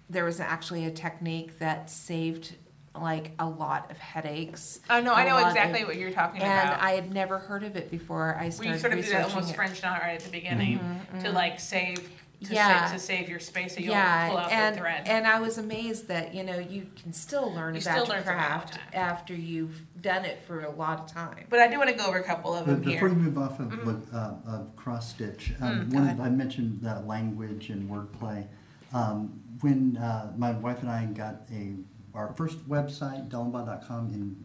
there 0.09 0.25
was 0.25 0.41
actually 0.41 0.85
a 0.87 0.91
technique 0.91 1.59
that 1.59 1.91
saved 1.91 2.55
like 2.95 3.33
a 3.39 3.47
lot 3.47 3.91
of 3.91 3.99
headaches 3.99 4.81
Oh 4.89 5.01
no, 5.01 5.13
I 5.15 5.25
know 5.25 5.37
exactly 5.47 5.83
of- 5.83 5.89
what 5.89 5.97
you're 5.97 6.13
talking 6.13 6.41
and 6.43 6.53
about. 6.53 6.75
And 6.75 6.83
I 6.83 6.93
had 6.93 7.13
never 7.13 7.39
heard 7.39 7.65
of 7.65 7.77
it 7.77 7.91
before 7.91 8.37
i 8.41 8.45
we 8.47 8.51
started 8.53 8.81
sort 8.81 8.93
of 8.93 9.05
do 9.05 9.11
that 9.11 9.31
almost 9.31 9.51
it. 9.51 9.57
French 9.57 9.83
knot 9.83 10.01
right 10.01 10.15
at 10.15 10.21
the 10.21 10.31
beginning 10.31 10.79
to 11.21 11.31
like 11.31 11.59
save 11.59 12.09
to, 12.45 12.53
Yeah. 12.53 12.87
sa- 12.89 12.93
to 12.93 12.99
save 13.01 13.29
your 13.29 13.41
space 13.41 13.75
so 13.75 13.81
you'll 13.81 13.93
yeah, 13.93 14.29
pull 14.29 14.39
out 14.39 14.53
and 14.53 14.75
the 14.75 14.81
thread. 14.81 15.09
and 15.09 15.27
I 15.27 15.41
was 15.41 15.57
amazed 15.59 16.09
that 16.09 16.35
you 16.35 16.43
know 16.45 16.59
you 16.59 16.87
can 17.01 17.13
still 17.13 17.53
learn 17.53 17.75
You 17.75 17.81
about 17.81 18.03
still 18.05 18.15
learn 18.15 18.23
from 18.23 18.35
time 18.37 18.61
craft 18.61 18.79
after 18.93 19.35
you've 19.35 19.81
done 20.03 20.25
it 20.25 20.43
for 20.47 20.61
a 20.65 20.71
lot 20.71 21.01
of 21.01 21.07
time. 21.13 21.47
but 21.49 21.59
I 21.61 21.69
do 21.69 21.79
want 21.79 21.89
to 21.91 21.97
go 21.97 22.07
over 22.07 22.19
a 22.19 22.23
couple 22.25 22.55
of 22.55 22.67
But 22.67 22.73
them 22.73 22.81
before 22.83 23.09
here. 23.09 23.17
you 23.17 23.25
move 23.25 23.39
off 23.39 23.59
of, 23.61 23.73
uh, 24.15 24.35
of 24.47 24.77
cross 24.77 25.09
stitch, 25.11 25.53
um, 25.63 25.87
Mm, 25.87 25.93
go 25.93 25.99
one 26.01 26.09
of, 26.11 26.21
I 26.21 26.29
mentioned 26.29 26.87
uh, 26.87 27.01
language 27.01 27.71
and 27.71 27.89
wordplay. 27.91 28.47
Um, 28.93 29.41
when 29.61 29.97
uh, 29.97 30.33
my 30.37 30.53
wife 30.53 30.81
and 30.83 30.91
I 30.91 31.07
got 31.07 31.43
a 31.51 31.75
our 32.15 32.33
first 32.35 32.59
website, 32.69 33.29
dellenbaugh.com, 33.29 34.11
in 34.15 34.45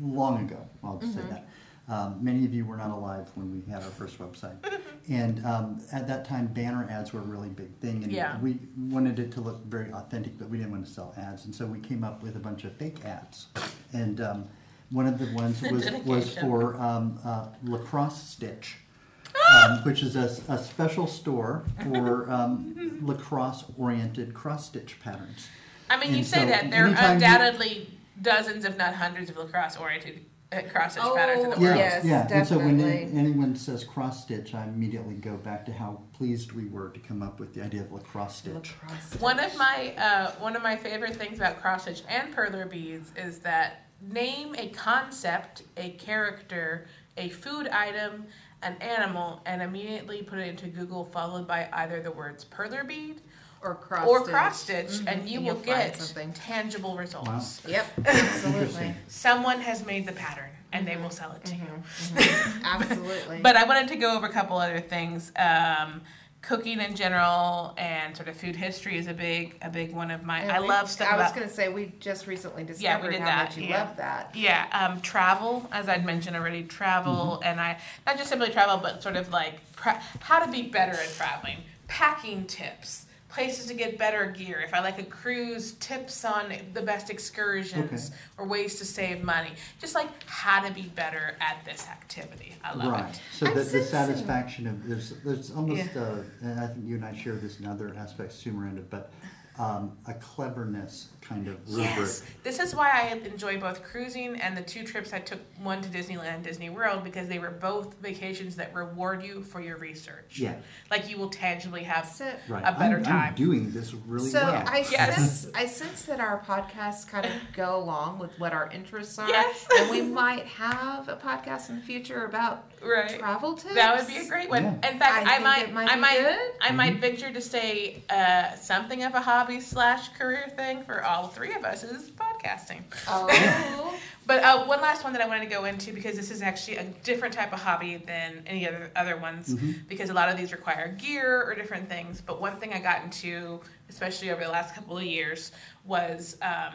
long 0.00 0.40
ago, 0.44 0.66
I'll 0.84 0.98
just 0.98 1.14
say 1.14 1.20
Mm-hmm. 1.20 1.30
that. 1.30 1.48
Um, 1.90 2.18
many 2.22 2.44
of 2.44 2.52
you 2.52 2.66
were 2.66 2.76
not 2.76 2.90
alive 2.90 3.30
when 3.34 3.50
we 3.50 3.62
had 3.72 3.82
our 3.82 3.88
first 3.88 4.18
website, 4.18 4.56
and 5.08 5.44
um, 5.46 5.80
at 5.90 6.06
that 6.06 6.26
time, 6.26 6.48
banner 6.48 6.86
ads 6.90 7.14
were 7.14 7.20
a 7.20 7.22
really 7.24 7.48
big 7.48 7.74
thing, 7.80 8.02
and 8.04 8.12
Yeah. 8.12 8.38
we 8.40 8.58
wanted 8.76 9.18
it 9.18 9.32
to 9.32 9.40
look 9.40 9.64
very 9.64 9.90
authentic, 9.92 10.38
but 10.38 10.50
we 10.50 10.58
didn't 10.58 10.70
want 10.72 10.84
to 10.86 10.92
sell 10.92 11.14
ads, 11.16 11.46
and 11.46 11.54
so 11.54 11.64
we 11.64 11.80
came 11.80 12.04
up 12.04 12.22
with 12.22 12.36
a 12.36 12.38
bunch 12.40 12.64
of 12.64 12.74
fake 12.76 13.02
ads, 13.06 13.46
and 13.94 14.20
um, 14.20 14.44
one 14.90 15.06
of 15.06 15.18
the 15.18 15.32
ones 15.34 15.62
was 15.62 15.90
was 16.04 16.36
for 16.36 16.76
um, 16.76 17.18
uh, 17.24 17.46
lacrosse 17.64 18.22
stitch, 18.22 18.76
um, 19.64 19.78
which 19.84 20.02
is 20.02 20.14
a, 20.14 20.38
a 20.52 20.58
special 20.58 21.06
store 21.06 21.64
for 21.84 22.30
um, 22.30 22.98
lacrosse-oriented 23.02 24.34
cross 24.34 24.66
stitch 24.66 25.00
patterns. 25.00 25.48
I 25.90 25.96
mean, 25.98 26.10
you 26.10 26.18
and 26.18 26.26
say 26.26 26.40
so 26.40 26.46
that 26.46 26.70
there 26.70 26.84
are 26.84 26.86
anytime 26.88 27.04
you- 27.20 27.26
undoubtedly 27.26 27.98
dozens, 28.20 28.64
if 28.64 28.76
not 28.76 28.94
hundreds, 28.94 29.30
of 29.30 29.36
lacrosse 29.36 29.76
oriented 29.76 30.24
uh, 30.50 30.62
cross 30.72 30.92
stitch 30.92 31.04
patterns 31.14 31.44
in 31.44 31.50
the 31.50 31.56
Oh, 31.56 31.60
world. 31.60 31.76
Yes, 31.76 32.04
yeah. 32.04 32.26
And 32.30 32.46
so 32.46 32.58
when 32.58 32.80
any- 32.80 33.12
anyone 33.18 33.54
says 33.54 33.84
cross 33.84 34.22
stitch, 34.24 34.54
I 34.54 34.64
immediately 34.64 35.14
go 35.14 35.36
back 35.36 35.66
to 35.66 35.72
how 35.72 36.00
pleased 36.14 36.52
we 36.52 36.66
were 36.66 36.88
to 36.90 37.00
come 37.00 37.22
up 37.22 37.38
with 37.38 37.54
the 37.54 37.62
idea 37.62 37.82
of 37.82 37.92
lacrosse 37.92 38.36
stitch. 38.36 38.54
Lacrosse 38.82 39.20
One 39.20 39.38
of 39.38 39.46
stitch. 39.46 39.58
my 39.58 39.94
uh, 39.98 40.30
one 40.40 40.56
of 40.56 40.62
my 40.62 40.74
favorite 40.76 41.14
things 41.16 41.38
about 41.38 41.60
cross 41.60 41.82
stitch 41.82 42.02
and 42.08 42.34
perler 42.34 42.68
beads 42.68 43.12
is 43.16 43.40
that 43.40 43.84
name 44.00 44.54
a 44.56 44.68
concept, 44.70 45.64
a 45.76 45.90
character, 45.90 46.86
a 47.18 47.28
food 47.28 47.68
item, 47.68 48.24
an 48.62 48.74
animal, 48.80 49.42
and 49.44 49.60
immediately 49.60 50.22
put 50.22 50.38
it 50.38 50.48
into 50.48 50.66
Google, 50.68 51.04
followed 51.04 51.46
by 51.46 51.68
either 51.74 52.00
the 52.00 52.10
words 52.10 52.44
perler 52.44 52.86
bead 52.86 53.20
or 53.62 53.74
cross 53.74 54.06
or 54.08 54.20
stitch. 54.20 54.32
cross 54.32 54.60
stitch, 54.62 54.86
Mhm, 54.88 55.06
and 55.12 55.28
you 55.28 55.38
and 55.38 55.46
will 55.46 55.54
you'll 55.54 55.62
find 55.64 55.92
get 55.92 55.96
something. 55.96 56.32
tangible 56.32 56.96
results. 56.96 57.60
Yep, 57.66 57.86
absolutely. 58.06 58.94
Someone 59.08 59.60
has 59.60 59.84
made 59.84 60.06
the 60.06 60.12
pattern, 60.12 60.50
and 60.72 60.86
they 60.86 60.96
will 60.96 61.10
sell 61.10 61.32
it 61.32 61.44
to 61.46 61.54
you. 61.56 61.82
Mhm, 62.14 62.62
absolutely. 62.64 63.40
But 63.42 63.56
I 63.56 63.64
wanted 63.64 63.88
to 63.88 63.96
go 63.96 64.16
over 64.16 64.26
a 64.26 64.32
couple 64.32 64.58
other 64.58 64.80
things. 64.80 65.32
Um, 65.36 66.02
cooking 66.40 66.78
in 66.80 66.94
general 66.94 67.74
and 67.76 68.16
sort 68.16 68.28
of 68.28 68.36
food 68.36 68.54
history 68.54 68.96
is 68.96 69.08
a 69.08 69.12
big 69.12 69.56
a 69.60 69.68
big 69.68 69.92
one 69.92 70.08
of 70.12 70.22
mine. 70.22 70.42
And 70.42 70.52
I 70.52 70.60
we- 70.60 70.68
love 70.68 70.88
stuff 70.88 71.08
I 71.12 71.16
was 71.16 71.22
about 71.26 71.34
going 71.34 71.48
to 71.48 71.52
say 71.52 71.68
we 71.68 71.92
just 71.98 72.28
recently 72.28 72.62
Yeah, 72.62 72.68
we 72.68 73.08
discovered 73.08 73.10
did 73.10 73.20
how 73.20 73.26
that, 73.26 73.44
much 73.48 73.56
you 73.58 73.64
yeah. 73.64 73.78
love 73.82 73.96
that. 73.96 74.30
yeah 74.36 74.66
um, 74.70 75.00
travel 75.00 75.68
as 75.72 75.88
I'd 75.88 76.06
mentioned 76.06 76.36
already 76.36 76.62
travel 76.62 77.42
and 77.44 77.60
I 77.60 77.78
not 78.06 78.16
just 78.18 78.30
simply 78.30 78.50
travel 78.50 78.76
but 78.78 79.02
sort 79.02 79.16
of 79.16 79.32
like 79.32 79.54
pra- 79.74 80.00
how 80.20 80.38
to 80.38 80.50
be 80.50 80.62
better 80.62 80.92
at 80.92 81.08
traveling 81.16 81.58
packing 81.88 82.46
tips 82.46 83.06
places 83.28 83.66
to 83.66 83.74
get 83.74 83.98
better 83.98 84.26
gear 84.26 84.60
if 84.60 84.72
I 84.72 84.80
like 84.80 84.98
a 84.98 85.04
cruise 85.04 85.72
tips 85.72 86.24
on 86.24 86.52
the 86.72 86.80
best 86.82 87.10
excursions 87.10 87.84
Okay. 88.10 88.16
or 88.38 88.46
ways 88.46 88.78
to 88.78 88.84
save 88.84 89.22
money 89.22 89.50
just 89.80 89.94
like 89.94 90.08
how 90.26 90.66
to 90.66 90.72
be 90.72 90.82
better 90.94 91.36
at 91.40 91.62
this 91.64 91.86
activity 91.88 92.54
I 92.64 92.74
love 92.74 92.86
it 92.86 92.90
Right. 93.02 93.10
it 93.14 93.20
So 93.32 93.44
the, 93.46 93.62
the 93.64 93.82
satisfaction 93.84 94.66
of 94.66 94.88
there's 94.88 95.10
there's 95.24 95.50
almost 95.50 95.94
uh, 95.96 96.16
and 96.42 96.58
I 96.60 96.66
think 96.68 96.86
you 96.86 96.94
and 96.96 97.04
I 97.04 97.14
share 97.14 97.34
this 97.36 97.60
in 97.60 97.66
other 97.66 97.94
aspects 97.98 98.42
too, 98.42 98.52
Miranda. 98.52 98.82
But 98.88 99.12
um, 99.58 99.96
a 100.06 100.14
cleverness 100.14 101.08
kind 101.20 101.48
of 101.48 101.56
rubric. 101.68 101.96
Yes, 101.96 102.22
this 102.42 102.58
is 102.58 102.74
why 102.74 102.90
I 102.90 103.14
enjoy 103.26 103.58
both 103.60 103.82
cruising 103.82 104.36
and 104.40 104.56
the 104.56 104.62
two 104.62 104.84
trips 104.84 105.12
I 105.12 105.18
took, 105.18 105.40
one 105.62 105.82
to 105.82 105.88
Disneyland 105.88 106.42
Disney 106.44 106.70
World, 106.70 107.04
because 107.04 107.28
they 107.28 107.38
were 107.38 107.50
both 107.50 107.94
vacations 108.00 108.56
that 108.56 108.72
reward 108.74 109.22
you 109.22 109.42
for 109.42 109.60
your 109.60 109.76
research. 109.76 110.38
Yeah. 110.38 110.54
Like 110.90 111.10
you 111.10 111.18
will 111.18 111.28
tangibly 111.28 111.82
have 111.84 112.06
So, 112.06 112.32
Right. 112.48 112.62
a 112.64 112.78
better 112.78 112.96
I'm, 112.98 113.02
time. 113.04 113.28
I'm 113.30 113.34
doing 113.34 113.70
this 113.72 113.92
really 113.92 114.30
so 114.30 114.40
well. 114.42 114.64
I 114.66 114.86
Yes. 114.90 115.16
sense 115.42 115.54
I 115.54 115.66
sense 115.66 116.02
that 116.02 116.20
our 116.20 116.40
podcasts 116.40 117.06
kind 117.06 117.26
of 117.26 117.32
go 117.54 117.76
along 117.76 118.20
with 118.20 118.38
what 118.38 118.52
our 118.52 118.70
interests 118.70 119.18
are, 119.18 119.28
Yes. 119.28 119.66
and 119.78 119.90
we 119.90 120.00
might 120.02 120.46
have 120.46 121.08
a 121.08 121.16
podcast 121.16 121.68
in 121.68 121.76
the 121.76 121.82
future 121.82 122.24
about 122.24 122.64
right. 122.82 123.18
travel 123.18 123.54
tips. 123.54 123.74
That 123.74 123.96
would 123.98 124.06
be 124.06 124.16
a 124.18 124.28
great 124.28 124.48
one. 124.48 124.62
Yeah. 124.64 124.90
In 124.92 124.98
fact, 124.98 125.02
I 125.02 125.20
I, 125.20 125.32
think 125.34 125.42
might, 125.44 125.62
it 125.68 125.72
might 125.72 125.90
I 125.90 125.94
be 125.94 126.00
might, 126.00 126.18
good. 126.18 126.50
I 126.60 126.72
might 126.72 126.92
Mm-hmm. 126.92 127.00
venture 127.00 127.32
to 127.32 127.40
say 127.40 128.02
uh, 128.10 128.54
something 128.56 129.02
of 129.04 129.14
a 129.14 129.20
hobby 129.20 129.60
slash 129.60 130.08
career 130.10 130.48
thing 130.56 130.82
for 130.82 131.04
all 131.04 131.28
three 131.28 131.52
of 131.54 131.64
us 131.64 131.82
is 131.84 132.10
podcasting. 132.10 132.82
Oh, 133.08 133.98
But 134.26 134.42
uh, 134.44 134.66
one 134.66 134.82
last 134.82 135.04
one 135.04 135.14
that 135.14 135.22
I 135.22 135.26
wanted 135.26 135.44
to 135.44 135.50
go 135.50 135.64
into 135.64 135.90
because 135.90 136.14
this 136.14 136.30
is 136.30 136.42
actually 136.42 136.76
a 136.76 136.84
different 137.02 137.32
type 137.32 137.50
of 137.54 137.60
hobby 137.60 137.96
than 137.96 138.42
any 138.46 138.68
other 138.68 138.90
other 138.94 139.16
ones 139.16 139.48
Mhm. 139.54 139.88
because 139.88 140.10
a 140.10 140.14
lot 140.14 140.28
of 140.28 140.36
these 140.36 140.52
require 140.52 140.88
gear 140.98 141.42
or 141.44 141.54
different 141.54 141.88
things. 141.88 142.20
But 142.20 142.38
one 142.38 142.56
thing 142.56 142.74
I 142.74 142.78
got 142.78 143.02
into, 143.04 143.60
especially 143.88 144.30
over 144.30 144.44
the 144.44 144.50
last 144.50 144.74
couple 144.74 144.98
of 144.98 145.04
years, 145.04 145.50
was 145.86 146.36
um, 146.42 146.74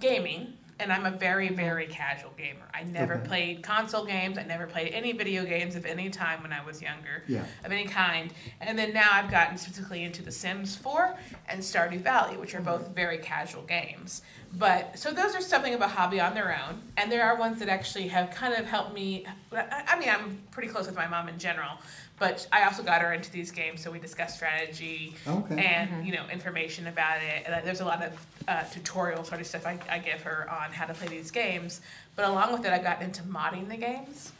gaming. 0.00 0.54
And 0.80 0.92
I'm 0.92 1.06
a 1.06 1.10
very, 1.10 1.48
very 1.48 1.86
casual 1.86 2.32
gamer. 2.36 2.66
I 2.74 2.82
never 2.82 3.14
Okay. 3.14 3.28
played 3.28 3.62
console 3.62 4.04
games. 4.04 4.38
I 4.38 4.42
never 4.44 4.66
played 4.66 4.92
any 4.92 5.12
video 5.12 5.44
games 5.44 5.76
of 5.76 5.86
any 5.86 6.10
time 6.10 6.42
when 6.42 6.52
I 6.52 6.64
was 6.64 6.82
younger 6.82 7.22
yeah. 7.28 7.44
of 7.64 7.70
any 7.70 7.84
kind. 7.84 8.32
And 8.60 8.78
then 8.78 8.92
now 8.92 9.08
I've 9.12 9.30
gotten 9.30 9.56
specifically 9.58 10.02
into 10.02 10.22
The 10.22 10.32
Sims 10.32 10.74
4 10.76 11.16
and 11.48 11.60
Stardew 11.60 12.00
Valley, 12.00 12.36
which 12.36 12.54
are 12.54 12.58
mm-hmm. 12.58 12.66
both 12.66 12.94
very 12.94 13.18
casual 13.18 13.62
games. 13.62 14.22
But 14.58 14.98
so 14.98 15.10
those 15.10 15.34
are 15.34 15.40
something 15.40 15.72
of 15.72 15.80
a 15.80 15.88
hobby 15.88 16.20
on 16.20 16.34
their 16.34 16.52
own. 16.66 16.80
And 16.96 17.10
there 17.10 17.24
are 17.24 17.36
ones 17.36 17.58
that 17.60 17.68
actually 17.68 18.06
have 18.08 18.30
kind 18.30 18.54
of 18.54 18.66
helped 18.66 18.92
me. 18.94 19.24
I 19.52 19.84
I 19.88 19.98
mean, 19.98 20.08
I'm 20.10 20.38
pretty 20.50 20.68
close 20.68 20.86
with 20.86 20.94
my 20.96 21.06
mom 21.06 21.28
in 21.28 21.38
general, 21.38 21.78
but 22.18 22.46
I 22.52 22.64
also 22.64 22.82
got 22.82 23.00
her 23.00 23.12
into 23.14 23.30
these 23.32 23.50
games, 23.50 23.82
so 23.82 23.90
we 23.90 23.98
discuss 23.98 24.34
strategy 24.34 25.14
Okay. 25.26 25.64
and 25.64 26.06
you 26.06 26.12
know 26.12 26.24
information 26.30 26.86
about 26.88 27.22
it. 27.22 27.44
And 27.46 27.66
there's 27.66 27.80
a 27.80 27.84
lot 27.84 28.02
of 28.02 28.26
uh, 28.46 28.64
tutorial 28.64 29.24
sort 29.24 29.40
of 29.40 29.46
stuff 29.46 29.66
I, 29.66 29.78
I 29.90 29.98
give 29.98 30.20
her 30.22 30.48
on 30.50 30.70
how 30.72 30.84
to 30.86 30.94
play 30.94 31.08
these 31.08 31.30
games. 31.30 31.80
But 32.14 32.26
along 32.26 32.52
with 32.52 32.64
it, 32.66 32.72
i've 32.72 32.82
gotten 32.84 33.04
into 33.04 33.22
modding 33.22 33.68
the 33.68 33.76
games. 33.76 34.32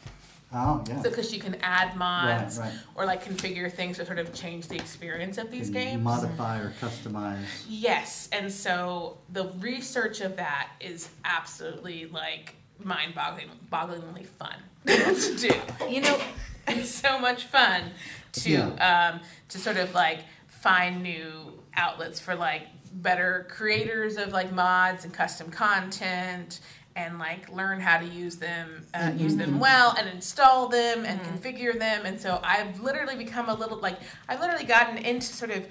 Oh, 0.53 0.83
yeah. 0.87 1.01
So 1.01 1.09
because 1.09 1.33
you 1.33 1.39
can 1.39 1.55
add 1.61 1.95
mods 1.95 2.59
right, 2.59 2.67
right. 2.67 2.79
or 2.95 3.05
like 3.05 3.23
configure 3.23 3.71
things 3.71 3.97
to 3.97 4.05
sort 4.05 4.19
of 4.19 4.33
change 4.33 4.67
the 4.67 4.75
experience 4.75 5.37
of 5.37 5.49
these 5.49 5.69
Can 5.69 5.73
games. 5.73 6.03
Modify 6.03 6.59
or 6.59 6.73
customize. 6.79 7.43
Yes, 7.67 8.29
and 8.31 8.51
so 8.51 9.17
the 9.29 9.47
research 9.59 10.21
of 10.21 10.35
that 10.35 10.69
is 10.79 11.09
absolutely 11.25 12.05
like 12.05 12.55
mind-boggling, 12.79 13.49
bogglingly 13.71 14.25
fun 14.25 14.55
to 14.85 15.35
do. 15.37 15.51
you 15.89 16.01
know, 16.01 16.19
It's 16.67 16.89
so 16.89 17.19
much 17.19 17.45
fun 17.45 17.91
to 18.33 18.55
um, 18.79 19.19
to 19.49 19.57
sort 19.57 19.77
of 19.77 19.93
like 19.93 20.19
find 20.47 21.03
new 21.03 21.59
outlets 21.75 22.19
for 22.19 22.35
like 22.35 22.67
better 22.93 23.47
creators 23.49 24.17
of 24.17 24.31
like 24.31 24.51
mods 24.53 25.03
and 25.03 25.13
custom 25.13 25.49
content 25.49 26.59
and 26.95 27.17
like 27.19 27.49
learn 27.51 27.79
how 27.79 27.97
to 27.99 28.05
use 28.05 28.35
them 28.37 28.85
uh, 28.93 29.11
use 29.15 29.35
them 29.35 29.59
well 29.59 29.95
and 29.97 30.07
install 30.09 30.67
them 30.67 31.05
and 31.05 31.19
configure 31.21 31.77
them. 31.77 32.05
And 32.05 32.19
so 32.19 32.39
i've 32.43 32.79
literally 32.79 33.15
become 33.15 33.49
a 33.49 33.53
little 33.53 33.77
like 33.79 33.99
i've 34.29 34.39
literally 34.39 34.65
gotten 34.65 34.97
into 34.99 35.27
sort 35.27 35.51
of 35.51 35.65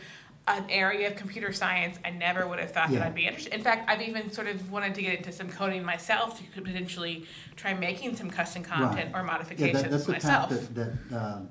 an 0.49 0.65
area 0.69 1.07
of 1.09 1.15
computer 1.15 1.53
science 1.53 1.97
i 2.05 2.11
never 2.11 2.49
would 2.49 2.59
have 2.59 2.73
thought 2.73 2.91
that 2.91 3.01
i'd 3.03 3.15
be 3.15 3.27
interested 3.27 3.55
in 3.55 3.63
fact 3.63 3.89
i've 3.89 4.03
even 4.03 4.29
sort 4.33 4.49
of 4.49 4.73
wanted 4.73 4.93
to 4.93 5.01
get 5.01 5.17
into 5.17 5.31
some 5.31 5.49
coding 5.49 5.85
myself 5.85 6.37
to 6.37 6.43
could 6.53 6.65
potentially 6.65 7.25
try 7.55 7.73
making 7.75 8.17
some 8.17 8.29
custom 8.29 8.65
content 8.65 9.13
Right. 9.15 9.15
or 9.15 9.25
Yeah, 9.25 9.33
modifications 9.33 9.83
that, 9.83 9.91
that's 9.93 10.07
the 10.07 10.13
myself. 10.13 10.49
path 10.51 10.75
that, 10.75 11.09
that, 11.11 11.17
um, 11.17 11.49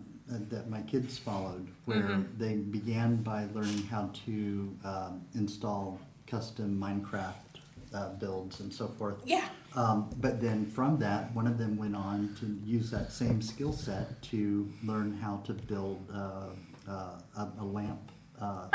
that 0.50 0.70
my 0.70 0.82
kids 0.82 1.18
followed, 1.18 1.68
where 1.86 2.04
Mhm. 2.04 2.26
they 2.38 2.56
began 2.56 3.18
by 3.24 3.48
learning 3.54 3.84
how 3.88 4.10
to 4.26 4.78
um, 4.84 5.22
install 5.36 5.98
custom 6.28 6.78
Minecraft 6.80 7.51
uh, 7.94 8.10
builds 8.14 8.60
and 8.60 8.72
so 8.74 8.88
forth. 8.88 9.16
yeah 9.26 9.50
Um, 9.76 10.10
but 10.20 10.42
then 10.42 10.66
from 10.66 10.98
that, 11.00 11.34
one 11.34 11.48
of 11.48 11.58
them 11.58 11.78
went 11.78 11.96
on 11.96 12.36
to 12.42 12.46
use 12.66 12.92
that 12.92 13.12
same 13.12 13.42
skill 13.42 13.72
set 13.74 14.22
to 14.24 14.70
learn 14.84 15.14
how 15.22 15.38
to 15.46 15.54
build 15.54 16.00
uh, 16.14 16.48
uh, 16.90 17.20
a, 17.38 17.48
a 17.60 17.64
LAMP, 17.64 18.12
uh, 18.42 18.68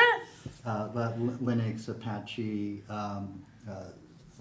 uh, 0.65 0.89
Linux, 1.43 1.89
Apache 1.89 2.83
um, 2.89 3.43
uh, 3.69 3.91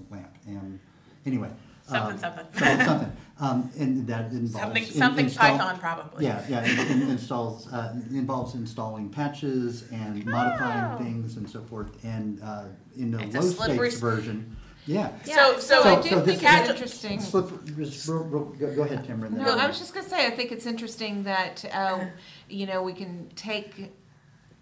LAMP, 0.10 0.34
and 0.48 0.80
anyway. 1.26 1.50
Something, 1.88 2.14
um, 2.14 2.20
something. 2.20 2.46
something, 2.58 2.86
something. 2.86 3.12
Um, 3.40 3.70
and 3.78 4.08
that 4.08 4.32
involves 4.32 4.54
something 4.54 4.84
in- 4.84 4.90
something 4.92 5.26
install- 5.26 5.58
python 5.58 5.78
probably 5.80 6.26
yeah, 6.26 6.44
yeah, 6.50 6.64
it, 6.66 6.80
it 6.80 7.10
installs 7.10 7.72
uh, 7.72 7.94
involves 8.10 8.56
installing 8.56 9.10
patches 9.10 9.84
and 9.92 10.26
modifying 10.26 10.94
Oh. 10.96 10.98
things 11.04 11.38
and 11.38 11.48
so 11.48 11.62
forth. 11.62 11.92
And 12.04 12.42
uh, 12.42 12.64
in 12.98 13.12
the 13.12 13.20
It's 13.20 13.36
low 13.36 13.42
stakes 13.76 14.00
version, 14.00 14.56
yeah. 14.86 15.12
yeah, 15.26 15.36
So- 15.36 15.60
so, 15.60 15.84
so- 15.84 15.90
I 15.98 16.02
do 16.02 16.10
so 16.10 16.16
think 16.22 16.40
this 16.42 16.44
it's 16.44 16.62
is- 16.64 16.70
interesting. 16.70 17.20
Slip, 17.22 17.66
just 17.78 18.08
real- 18.08 18.24
real- 18.24 18.44
go, 18.46 18.76
go 18.76 18.82
ahead, 18.84 19.04
Tamara. 19.06 19.30
then- 19.30 19.42
No, 19.44 19.58
I 19.58 19.68
was 19.68 19.80
just 19.80 19.94
gonna 19.94 20.08
say, 20.08 20.26
I 20.28 20.32
think 20.32 20.52
it's 20.52 20.66
interesting 20.66 21.24
that, 21.24 21.66
uh, 21.74 22.06
you 22.50 22.66
know, 22.68 22.82
we 22.84 22.94
can 22.94 23.30
take 23.36 23.94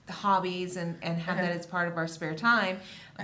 the 0.05 0.11
hobbies 0.11 0.75
and, 0.75 0.97
and 1.01 1.17
have 1.17 1.37
that 1.37 1.45
Uh-huh. 1.45 1.59
as 1.59 1.65
part 1.65 1.87
of 1.87 1.95
our 1.95 2.07
spare 2.09 2.35
time, 2.35 2.77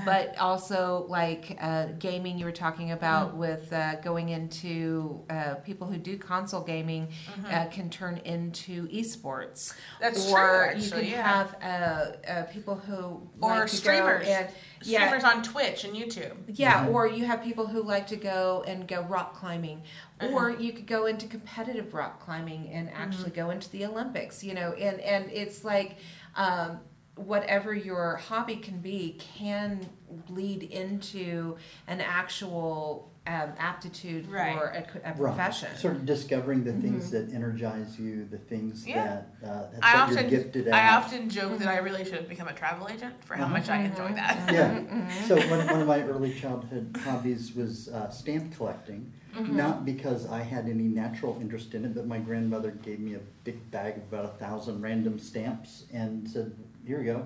but 0.06 0.38
also 0.38 1.06
like 1.10 1.58
uh, 1.60 1.88
gaming 2.00 2.38
you 2.40 2.46
were 2.46 2.54
talking 2.54 2.92
about 2.92 3.32
Mm-hmm. 3.32 3.38
with 3.40 3.74
uh, 3.74 3.96
going 3.96 4.30
into 4.30 5.20
uh, 5.30 5.56
people 5.56 5.88
who 5.88 5.98
do 5.98 6.18
console 6.18 6.62
gaming 6.62 7.10
uh, 7.52 7.66
can 7.66 7.90
turn 7.90 8.22
into 8.24 8.88
esports. 8.88 9.74
Mm-hmm. 9.74 10.04
That's 10.04 10.26
true, 10.30 10.40
or 10.40 10.68
actually, 10.70 11.08
you 11.08 11.16
can 11.16 11.20
yeah. 11.20 11.44
have 11.44 11.56
uh, 11.62 12.32
uh, 12.32 12.44
people 12.44 12.76
who 12.76 13.28
Or 13.42 13.50
like 13.50 13.68
to 13.68 13.76
go 13.76 13.78
streamers. 13.78 14.26
and 14.28 14.48
yeah, 14.84 15.08
streamers 15.08 15.24
on 15.24 15.44
twitch 15.44 15.84
and 15.84 15.96
youtube 15.96 16.36
yeah, 16.48 16.86
Mhm. 16.86 16.94
or 16.94 17.08
you 17.08 17.26
have 17.26 17.44
people 17.44 17.68
who 17.68 17.82
like 17.84 18.08
to 18.08 18.16
go 18.16 18.64
and 18.68 18.88
go 18.88 19.02
rock 19.02 19.36
climbing, 19.36 19.84
or 20.22 20.52
you 20.52 20.72
could 20.74 20.88
go 20.88 21.06
into 21.06 21.28
competitive 21.28 21.94
rock 21.94 22.20
climbing 22.20 22.70
and 22.70 22.90
actually 22.92 23.32
go 23.32 23.50
into 23.50 23.70
the 23.70 23.86
Olympics. 23.86 24.44
You 24.44 24.54
know, 24.54 24.74
and 24.74 25.00
and 25.02 25.30
it's 25.32 25.64
like. 25.64 25.98
Um, 26.36 26.80
whatever 27.16 27.74
your 27.74 28.16
hobby 28.16 28.56
can 28.56 28.80
be 28.80 29.20
can 29.20 29.86
lead 30.30 30.64
into 30.64 31.58
an 31.86 32.00
actual 32.00 33.09
um, 33.30 33.52
aptitude 33.60 34.28
Right. 34.28 34.58
for 34.58 34.66
a, 34.66 34.80
a 35.10 35.14
Right. 35.14 35.16
profession. 35.18 35.70
Sort 35.78 35.96
of 35.96 36.06
discovering 36.06 36.64
the 36.64 36.74
things 36.74 37.12
that 37.12 37.32
energize 37.32 38.00
you, 38.00 38.26
the 38.26 38.40
things 38.40 38.88
Yeah. 38.88 39.22
that, 39.42 39.48
uh, 39.48 39.48
that, 39.72 39.80
I 39.84 39.94
that 39.94 40.02
often 40.04 40.18
you're 40.18 40.30
gifted 40.30 40.68
at. 40.68 40.74
I 40.74 40.96
often 40.96 41.30
joke 41.30 41.60
that 41.60 41.68
I 41.68 41.78
really 41.78 42.04
should 42.04 42.16
have 42.16 42.30
become 42.30 42.48
a 42.48 42.54
travel 42.54 42.88
agent 42.90 43.24
for 43.24 43.36
how 43.36 43.44
Uh-huh. 43.46 43.54
much 43.54 43.70
I 43.70 43.82
enjoy 43.84 44.14
that. 44.14 44.52
Yeah. 44.52 44.80
Mm-hmm. 44.80 45.28
So 45.28 45.36
one, 45.48 45.66
one 45.68 45.82
of 45.82 45.88
my 45.88 46.02
early 46.02 46.34
childhood 46.34 46.98
hobbies 47.04 47.54
was 47.56 47.88
uh, 47.90 48.10
stamp 48.10 48.56
collecting. 48.56 49.12
Mm-hmm. 49.36 49.56
Not 49.56 49.86
because 49.86 50.28
I 50.28 50.42
had 50.42 50.66
any 50.68 50.86
natural 50.86 51.38
interest 51.40 51.76
in 51.76 51.86
it, 51.86 51.94
but 51.94 52.08
my 52.08 52.18
grandmother 52.18 52.72
gave 52.72 53.00
me 53.00 53.14
a 53.14 53.20
big 53.44 53.70
bag 53.70 53.98
of 53.98 54.04
about 54.12 54.26
a 54.26 54.36
thousand 54.40 54.82
random 54.82 55.20
stamps 55.20 55.84
and 55.94 56.28
said, 56.28 56.52
"Here 56.84 57.00
you 57.00 57.14
go." 57.14 57.26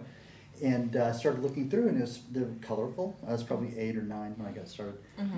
And 0.61 0.95
uh, 0.95 1.05
I 1.05 1.11
started 1.11 1.41
looking 1.43 1.69
through, 1.69 1.87
and 1.89 1.97
it 1.97 2.01
was 2.01 2.19
they 2.31 2.41
were 2.41 2.47
colorful. 2.61 3.17
I 3.27 3.31
was 3.31 3.43
probably 3.43 3.77
eight 3.77 3.97
or 3.97 4.03
nine 4.03 4.33
when 4.37 4.47
I 4.47 4.51
got 4.51 4.67
started, 4.67 4.95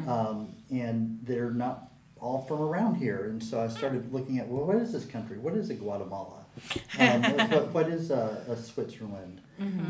um, 0.07 0.53
and 0.69 1.19
they're 1.23 1.51
not 1.51 1.91
all 2.19 2.41
from 2.47 2.61
around 2.61 2.95
here. 2.95 3.25
And 3.25 3.43
so 3.43 3.61
I 3.61 3.67
started 3.67 4.11
looking 4.13 4.39
at, 4.39 4.47
well, 4.47 4.65
what 4.65 4.77
is 4.77 4.91
this 4.93 5.05
country? 5.05 5.37
What 5.37 5.53
is 5.55 5.69
a 5.69 5.75
Guatemala? 5.75 6.41
Um, 6.99 7.21
what, 7.23 7.67
what 7.73 7.87
is 7.89 8.11
a, 8.11 8.45
a 8.47 8.55
Switzerland? 8.55 9.41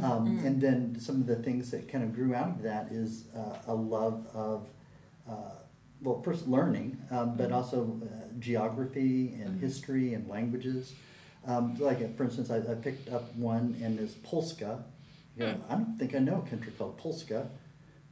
Um, 0.04 0.40
and 0.44 0.60
then 0.60 0.98
some 1.00 1.18
of 1.22 1.28
the 1.28 1.36
things 1.36 1.70
that 1.72 1.88
kind 1.88 2.04
of 2.04 2.16
grew 2.16 2.34
out 2.34 2.50
of 2.50 2.64
that 2.64 2.88
is 2.92 3.26
uh, 3.36 3.58
a 3.68 3.76
love 3.76 4.26
of, 4.34 4.68
uh, 5.30 5.34
well, 6.02 6.22
first 6.24 6.48
learning, 6.48 6.98
um, 7.12 7.36
but 7.38 7.52
also 7.52 8.02
uh, 8.04 8.34
geography 8.40 9.36
and 9.40 9.60
history 9.62 10.16
and 10.16 10.28
languages. 10.28 10.94
Um, 11.46 11.76
like, 11.80 12.02
uh, 12.02 12.08
for 12.18 12.24
instance, 12.24 12.50
I, 12.50 12.58
I 12.58 12.74
picked 12.76 13.10
up 13.10 13.34
one 13.36 13.78
and 13.84 14.00
is 14.00 14.16
Polska. 14.16 14.84
You 15.38 15.46
know, 15.46 15.58
I 15.70 15.76
don't 15.76 15.98
think 15.98 16.16
I 16.16 16.20
know 16.20 16.44
a 16.46 16.50
country 16.50 16.72
called 16.78 16.98
Polska, 16.98 17.50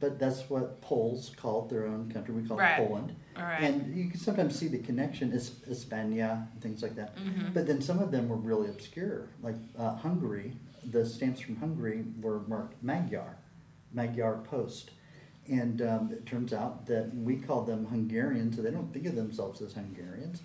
but 0.00 0.18
that's 0.18 0.48
what 0.50 0.80
Poles 0.82 1.32
called 1.36 1.70
their 1.70 1.86
own 1.86 2.10
country. 2.12 2.34
We 2.34 2.46
call 2.46 2.58
Right. 2.58 2.78
it 2.80 2.86
Poland. 2.86 3.14
All 3.36 3.42
right. 3.44 3.62
And 3.62 3.96
you 3.96 4.10
can 4.10 4.20
sometimes 4.20 4.54
see 4.58 4.68
the 4.68 4.78
connection, 4.78 5.32
is 5.32 5.56
Hispania, 5.66 6.46
and 6.52 6.62
things 6.62 6.82
like 6.82 6.94
that. 6.96 7.16
Mm-hmm. 7.16 7.52
But 7.54 7.66
then 7.66 7.80
some 7.80 7.98
of 8.00 8.10
them 8.10 8.28
were 8.28 8.36
really 8.36 8.68
obscure, 8.68 9.28
like 9.42 9.56
uh, 9.78 9.94
Hungary. 9.96 10.52
The 10.90 11.06
stamps 11.06 11.40
from 11.40 11.56
Hungary 11.56 12.04
were 12.20 12.40
marked 12.40 12.82
Magyar, 12.82 13.36
Magyar 13.94 14.38
Post. 14.44 14.90
And 15.48 15.80
um, 15.82 16.10
it 16.12 16.24
turns 16.26 16.52
out 16.52 16.86
that 16.86 17.14
we 17.14 17.36
call 17.36 17.62
them 17.64 17.84
Hungarians, 17.86 18.56
so 18.56 18.62
they 18.62 18.70
don't 18.70 18.92
think 18.92 19.06
of 19.06 19.14
themselves 19.14 19.60
as 19.62 19.72
Hungarians. 19.74 20.42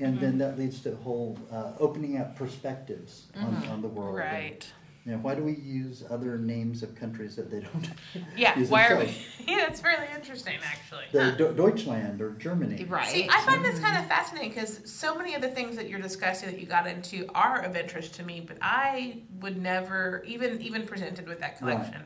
And 0.00 0.18
then 0.20 0.38
that 0.38 0.58
leads 0.58 0.80
to 0.82 0.92
a 0.92 0.96
whole 0.96 1.36
uh, 1.50 1.72
opening 1.80 2.16
up 2.18 2.36
perspectives 2.36 3.26
on, 3.36 3.54
on 3.68 3.82
the 3.82 3.88
world. 3.88 4.18
and- 4.20 4.66
right 5.10 5.16
Yeah, 5.16 5.22
why 5.22 5.34
do 5.34 5.42
we 5.42 5.54
use 5.54 6.04
other 6.08 6.38
names 6.38 6.82
of 6.82 6.94
countries 6.94 7.36
that 7.36 7.50
they 7.50 7.60
don't? 7.60 7.90
Yeah, 8.36 8.58
use 8.58 8.68
why 8.70 8.88
are 8.88 8.98
we? 8.98 9.14
Yeah, 9.46 9.58
that's 9.58 9.82
really 9.82 10.06
interesting, 10.14 10.58
actually. 10.64 11.04
The 11.12 11.24
Huh. 11.24 11.30
Do- 11.32 11.54
Deutschland 11.54 12.20
or 12.20 12.30
Germany. 12.32 12.84
Right. 12.84 13.08
See, 13.08 13.28
I 13.28 13.40
find 13.42 13.64
this 13.64 13.76
mm-hmm. 13.76 13.84
kind 13.84 13.98
of 13.98 14.06
fascinating 14.06 14.50
because 14.50 14.80
so 14.90 15.16
many 15.16 15.34
of 15.34 15.42
the 15.42 15.48
things 15.48 15.76
that 15.76 15.88
you're 15.88 16.00
discussing 16.00 16.50
that 16.50 16.60
you 16.60 16.66
got 16.66 16.86
into 16.86 17.26
are 17.34 17.60
of 17.62 17.76
interest 17.76 18.14
to 18.16 18.22
me, 18.22 18.40
but 18.40 18.58
I 18.62 19.18
would 19.40 19.60
never, 19.60 20.22
even 20.26 20.60
even 20.60 20.86
presented 20.86 21.26
with 21.28 21.40
that 21.40 21.58
Right. 21.60 21.76
collection, 21.76 22.02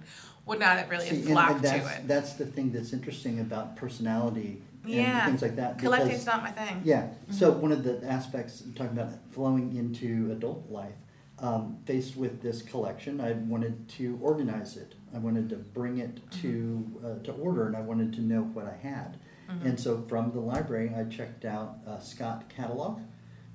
would 0.46 0.58
not 0.58 0.78
have 0.78 0.90
really 0.90 1.08
See, 1.08 1.22
flocked 1.22 1.64
and 1.64 1.82
to 1.82 1.88
it. 1.96 2.08
That's 2.08 2.34
the 2.34 2.46
thing 2.46 2.72
that's 2.72 2.92
interesting 2.92 3.40
about 3.40 3.76
personality 3.76 4.62
and 4.84 4.92
Yeah. 4.92 5.26
things 5.26 5.42
like 5.42 5.56
that. 5.56 5.78
Collecting's 5.78 6.24
because- 6.24 6.26
not 6.26 6.42
my 6.42 6.50
thing. 6.50 6.82
Yeah, 6.84 7.08
so 7.30 7.50
mm-hmm. 7.52 7.60
one 7.62 7.72
of 7.72 7.84
the 7.84 8.04
aspects, 8.06 8.60
I'm 8.60 8.74
talking 8.74 8.96
about 8.98 9.12
flowing 9.32 9.74
into 9.76 10.30
adult 10.32 10.70
life, 10.70 10.94
um, 11.38 11.78
faced 11.84 12.16
with 12.16 12.40
this 12.42 12.62
collection, 12.62 13.20
I 13.20 13.32
wanted 13.32 13.88
to 13.90 14.18
organize 14.22 14.76
it. 14.76 14.94
I 15.14 15.18
wanted 15.18 15.48
to 15.50 15.56
bring 15.56 15.98
it 15.98 16.18
to, 16.42 17.00
uh, 17.04 17.24
to 17.24 17.32
order 17.32 17.66
and 17.66 17.76
I 17.76 17.80
wanted 17.80 18.12
to 18.14 18.20
know 18.20 18.42
what 18.42 18.66
I 18.66 18.76
had. 18.76 19.18
And 19.62 19.78
so 19.78 20.02
from 20.08 20.32
the 20.32 20.40
library, 20.40 20.92
I 20.96 21.04
checked 21.04 21.44
out 21.44 21.76
uh, 21.86 21.98
Scott 22.00 22.48
Catalog, 22.48 23.00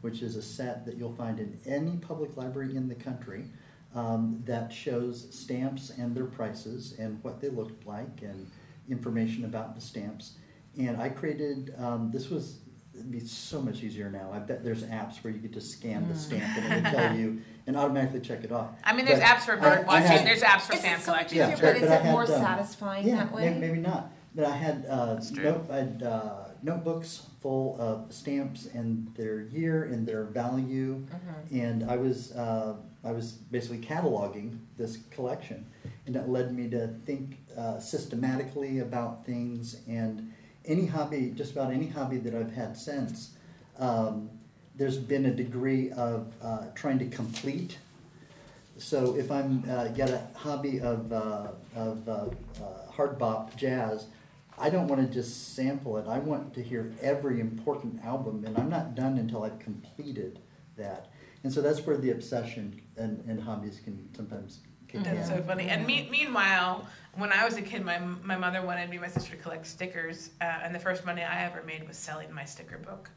which 0.02 0.22
is 0.22 0.36
a 0.36 0.42
set 0.42 0.86
that 0.86 0.98
you'll 0.98 1.16
find 1.16 1.40
in 1.40 1.58
any 1.66 1.98
public 1.98 2.38
library 2.38 2.76
in 2.76 2.88
the 2.88 2.96
country 2.96 3.46
um, 3.96 4.42
that 4.46 4.72
shows 4.72 5.28
stamps 5.32 5.90
and 5.90 6.16
their 6.16 6.26
prices 6.26 6.96
and 7.00 7.22
what 7.24 7.42
they 7.42 7.50
looked 7.50 7.88
like 7.88 8.22
and 8.22 8.50
information 8.90 9.46
about 9.46 9.74
the 9.76 9.82
stamps. 9.82 10.34
And 10.78 11.02
I 11.02 11.10
created, 11.10 11.74
um, 11.78 12.12
this 12.12 12.30
was, 12.30 12.60
it'd 13.00 13.12
be 13.12 13.20
so 13.20 13.62
much 13.62 13.82
easier 13.84 14.10
now. 14.10 14.32
I 14.34 14.40
bet 14.40 14.64
there's 14.64 14.84
apps 14.84 15.24
where 15.24 15.32
you 15.34 15.40
could 15.40 15.54
just 15.54 15.72
scan 15.72 16.08
the 16.08 16.16
stamp 16.16 16.44
and 16.58 16.74
it 16.74 16.84
would 16.84 16.94
tell 16.94 17.16
you 17.16 17.42
and 17.68 17.78
automatically 17.78 18.20
check 18.20 18.44
it 18.44 18.52
off. 18.52 18.70
I 18.84 18.94
mean, 18.94 19.06
there's 19.06 19.20
But 19.20 19.28
apps 19.28 19.42
for 19.42 19.54
I- 19.54 19.60
bird 19.60 19.80
I 19.80 19.84
watching. 19.88 20.08
had- 20.08 20.26
there's 20.28 20.42
apps 20.42 20.62
for 20.62 20.74
Is 20.74 20.80
it 20.80 20.82
stamp 20.84 21.02
so 21.02 21.12
much 21.12 21.30
collecting. 21.30 21.38
Yeah, 21.38 21.54
easier, 21.54 21.66
but- 21.66 21.74
but 21.74 21.82
is 21.84 21.90
but 21.90 22.02
I 22.06 22.08
it 22.08 22.12
more 22.12 22.26
had, 22.26 22.32
um, 22.36 22.42
satisfying 22.42 23.08
yeah, 23.08 23.16
that 23.18 23.36
may- 23.36 23.50
way? 23.52 23.58
maybe 23.60 23.80
not. 23.80 24.12
But 24.36 24.46
I 24.46 24.56
had, 24.56 24.86
uh, 24.88 25.20
true. 25.34 25.44
note, 25.44 25.66
I 25.72 25.76
had, 25.78 26.04
uh, 26.04 26.34
notebooks 26.62 27.26
full 27.42 27.78
of 27.80 28.12
stamps 28.14 28.68
and 28.74 29.08
their 29.16 29.42
year 29.42 29.86
and 29.86 30.06
their 30.08 30.26
value. 30.26 31.06
Mhm. 31.52 31.64
And 31.64 31.84
I 31.90 31.96
was, 31.96 32.34
uh, 32.34 32.76
I 33.04 33.12
was 33.14 33.32
basically 33.32 33.80
cataloging 33.80 34.58
this 34.78 34.98
collection. 35.10 35.66
And 36.06 36.14
that 36.16 36.30
led 36.30 36.54
me 36.54 36.70
to 36.70 36.90
think 37.06 37.38
uh, 37.58 37.80
systematically 37.80 38.80
about 38.80 39.26
things 39.26 39.82
and 39.88 40.32
any 40.70 40.86
hobby, 40.86 41.34
just 41.36 41.52
about 41.52 41.74
any 41.74 41.88
hobby 41.88 42.18
that 42.18 42.36
I've 42.36 42.54
had 42.54 42.78
since. 42.78 43.32
Um, 43.78 44.30
there's 44.76 44.98
been 44.98 45.26
a 45.26 45.34
degree 45.34 45.92
of 45.92 46.32
uh, 46.42 46.68
trying 46.76 47.00
to 47.00 47.08
complete. 47.08 47.78
So 48.78 49.16
if 49.18 49.30
I'm 49.30 49.64
uh, 49.70 49.90
got 49.90 50.10
a 50.10 50.22
hobby 50.36 50.80
of, 50.80 51.12
uh, 51.12 51.48
of 51.76 52.08
uh, 52.08 52.12
uh, 52.12 52.92
hard 52.92 53.18
bop 53.18 53.58
jazz, 53.58 54.08
I 54.58 54.70
don't 54.70 54.88
want 54.88 55.06
to 55.06 55.14
just 55.14 55.56
sample 55.56 55.98
it. 55.98 56.08
I 56.08 56.20
want 56.20 56.54
to 56.54 56.64
hear 56.64 56.94
every 57.02 57.40
important 57.40 58.04
album, 58.06 58.46
and 58.46 58.58
I'm 58.58 58.70
not 58.70 58.96
done 58.96 59.18
until 59.18 59.44
I've 59.44 59.60
completed 59.60 60.40
that. 60.78 61.08
And 61.44 61.52
so 61.52 61.62
that's 61.62 61.86
where 61.86 61.98
the 61.98 62.12
obsession 62.12 62.82
and, 62.96 63.24
and 63.28 63.42
hobbies 63.42 63.80
can 63.84 64.10
sometimes 64.16 64.60
kick 64.90 64.96
in. 64.96 65.16
That's 65.16 65.30
so 65.30 65.42
funny. 65.44 65.68
And 65.70 65.86
me, 65.86 66.08
meanwhile, 66.12 66.88
when 67.16 67.32
I 67.32 67.46
was 67.46 67.56
a 67.58 67.62
kid, 67.62 67.84
my, 67.86 68.00
my 68.00 68.38
mother 68.38 68.62
wanted 68.62 68.90
me 68.90 68.98
and 68.98 69.02
my 69.06 69.10
sister 69.12 69.32
to 69.36 69.38
collect 69.42 69.66
stickers, 69.68 70.32
uh, 70.42 70.46
and 70.64 70.74
the 70.74 70.80
first 70.80 71.06
money 71.06 71.22
I 71.24 71.46
ever 71.46 71.64
made 71.64 71.88
was 71.88 71.98
selling 71.98 72.32
my 72.34 72.46
sticker 72.46 72.78
book 72.78 73.10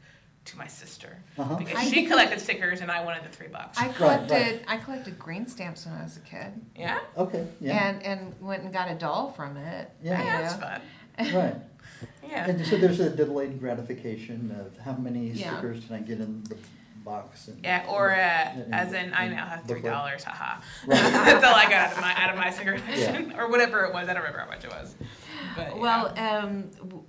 to 0.45 0.57
my 0.57 0.67
sister 0.67 1.17
Uh-huh. 1.37 1.55
because 1.55 1.75
I 1.77 1.85
she 1.85 1.91
think- 1.91 2.09
collected 2.09 2.41
stickers 2.41 2.81
and 2.81 2.91
I 2.91 3.03
wanted 3.03 3.23
the 3.23 3.29
three 3.29 3.47
bucks. 3.47 3.77
I 3.77 3.87
right. 3.87 3.95
collected 3.95 4.61
I 4.67 4.75
collected 4.77 5.17
green 5.17 5.47
stamps 5.47 5.85
when 5.85 5.95
I 5.95 6.03
was 6.03 6.17
a 6.17 6.19
kid, 6.21 6.51
yeah, 6.75 6.99
Okay, 7.17 7.47
yeah, 7.61 7.87
and 7.89 8.03
and 8.03 8.41
went 8.41 8.63
and 8.63 8.73
got 8.73 8.91
a 8.91 8.95
doll 8.95 9.31
from 9.31 9.55
it. 9.55 9.89
Yeah. 10.03 10.21
yeah, 10.21 10.41
that's 10.41 10.55
fun. 10.55 11.33
right. 11.33 11.55
Yeah, 12.27 12.49
And 12.49 12.65
so 12.65 12.77
there's 12.77 12.99
a 12.99 13.09
delayed 13.09 13.59
gratification 13.59 14.53
of 14.59 14.77
how 14.83 14.93
many 14.93 15.29
Yeah. 15.29 15.51
stickers 15.59 15.85
can 15.85 15.95
I 15.95 15.99
get 15.99 16.19
in 16.19 16.43
the 16.45 16.57
box? 17.03 17.47
And, 17.47 17.59
yeah. 17.63 17.85
Or 17.89 18.11
uh, 18.11 18.15
and- 18.15 18.73
as 18.73 18.93
in, 18.93 19.13
I 19.13 19.27
now 19.27 19.45
have 19.45 19.65
three 19.65 19.81
dollars. 19.81 20.23
Haha. 20.23 20.61
Right. 20.87 20.97
that's 21.01 21.43
all 21.45 21.55
I 21.55 21.63
got 21.65 21.73
out 21.87 21.91
of 21.93 22.01
my 22.01 22.13
out 22.23 22.29
of 22.31 22.37
my 22.37 22.49
sticker 22.51 22.77
collection, 22.77 23.33
or 23.37 23.49
whatever 23.49 23.85
it 23.85 23.93
was. 23.93 24.07
I 24.09 24.13
don't 24.13 24.23
remember 24.23 24.39
how 24.39 24.47
much 24.49 24.63
it 24.63 24.69
was. 24.71 24.95
But 25.55 25.77
Well, 25.77 26.07
um, 26.17 26.69
w- 26.77 27.02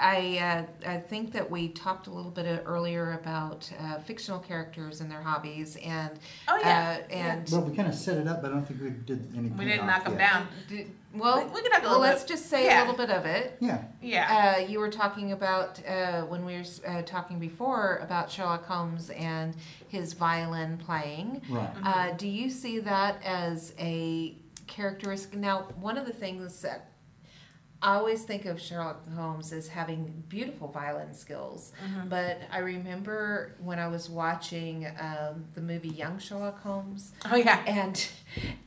I 0.00 0.66
uh, 0.86 0.90
I 0.90 0.96
think 0.98 1.32
that 1.32 1.48
we 1.48 1.68
talked 1.68 2.08
a 2.08 2.10
little 2.10 2.30
bit 2.30 2.46
uh, 2.46 2.62
earlier 2.64 3.12
about 3.12 3.70
uh, 3.80 3.98
fictional 3.98 4.40
characters 4.40 5.00
and 5.00 5.10
their 5.10 5.22
hobbies, 5.22 5.76
and 5.76 6.10
oh 6.48 6.58
yeah, 6.60 6.98
uh, 7.00 7.12
and 7.12 7.48
Well, 7.50 7.62
we 7.62 7.76
kind 7.76 7.88
of 7.88 7.94
set 7.94 8.18
it 8.18 8.26
up, 8.26 8.42
but 8.42 8.50
I 8.50 8.54
don't 8.54 8.66
think 8.66 8.82
we 8.82 8.90
did 8.90 9.32
anything. 9.36 9.56
we 9.56 9.64
didn't 9.64 9.86
knock 9.86 10.04
them 10.04 10.18
yet. 10.18 10.32
down. 10.32 10.48
d- 10.68 10.86
well, 11.14 11.44
we, 11.46 11.54
we 11.54 11.62
could 11.62 11.70
talk 11.70 11.84
a 11.84 11.86
well, 11.86 12.00
let's 12.00 12.22
bit. 12.24 12.30
just 12.30 12.46
say 12.46 12.64
yeah. 12.64 12.80
a 12.80 12.90
little 12.90 12.96
bit 12.96 13.10
of 13.14 13.24
it. 13.24 13.56
Yeah, 13.60 13.84
Yeah. 14.02 14.56
Uh, 14.56 14.66
you 14.66 14.80
were 14.80 14.90
talking 14.90 15.30
about 15.30 15.80
uh, 15.86 16.22
when 16.22 16.44
we 16.44 16.56
were 16.56 16.64
uh, 16.88 17.02
talking 17.02 17.38
before 17.38 18.00
about 18.02 18.30
Sherlock 18.32 18.66
Holmes 18.66 19.10
and 19.10 19.54
his 19.86 20.12
violin 20.12 20.76
playing. 20.76 21.40
right. 21.48 21.70
Uh, 21.84 22.12
do 22.16 22.26
you 22.26 22.50
see 22.50 22.80
that 22.80 23.22
as 23.24 23.74
a 23.78 24.34
characteristic? 24.66 25.38
Now, 25.38 25.68
one 25.80 25.96
of 25.96 26.04
the 26.04 26.12
things 26.12 26.62
that 26.62 26.88
I 27.84 27.96
always 27.96 28.22
think 28.24 28.46
of 28.46 28.58
Sherlock 28.58 29.06
Holmes 29.14 29.52
as 29.52 29.68
having 29.68 30.24
beautiful 30.30 30.68
violin 30.68 31.12
skills, 31.12 31.72
Mhm. 31.86 32.08
but 32.08 32.38
I 32.50 32.58
remember 32.60 33.56
when 33.58 33.78
I 33.78 33.88
was 33.88 34.08
watching 34.08 34.86
um, 34.98 35.44
the 35.54 35.60
movie 35.60 35.90
Young 35.90 36.18
Sherlock 36.18 36.62
Holmes, 36.62 37.12
Oh 37.30 37.36
yeah. 37.36 37.62
and 37.66 38.08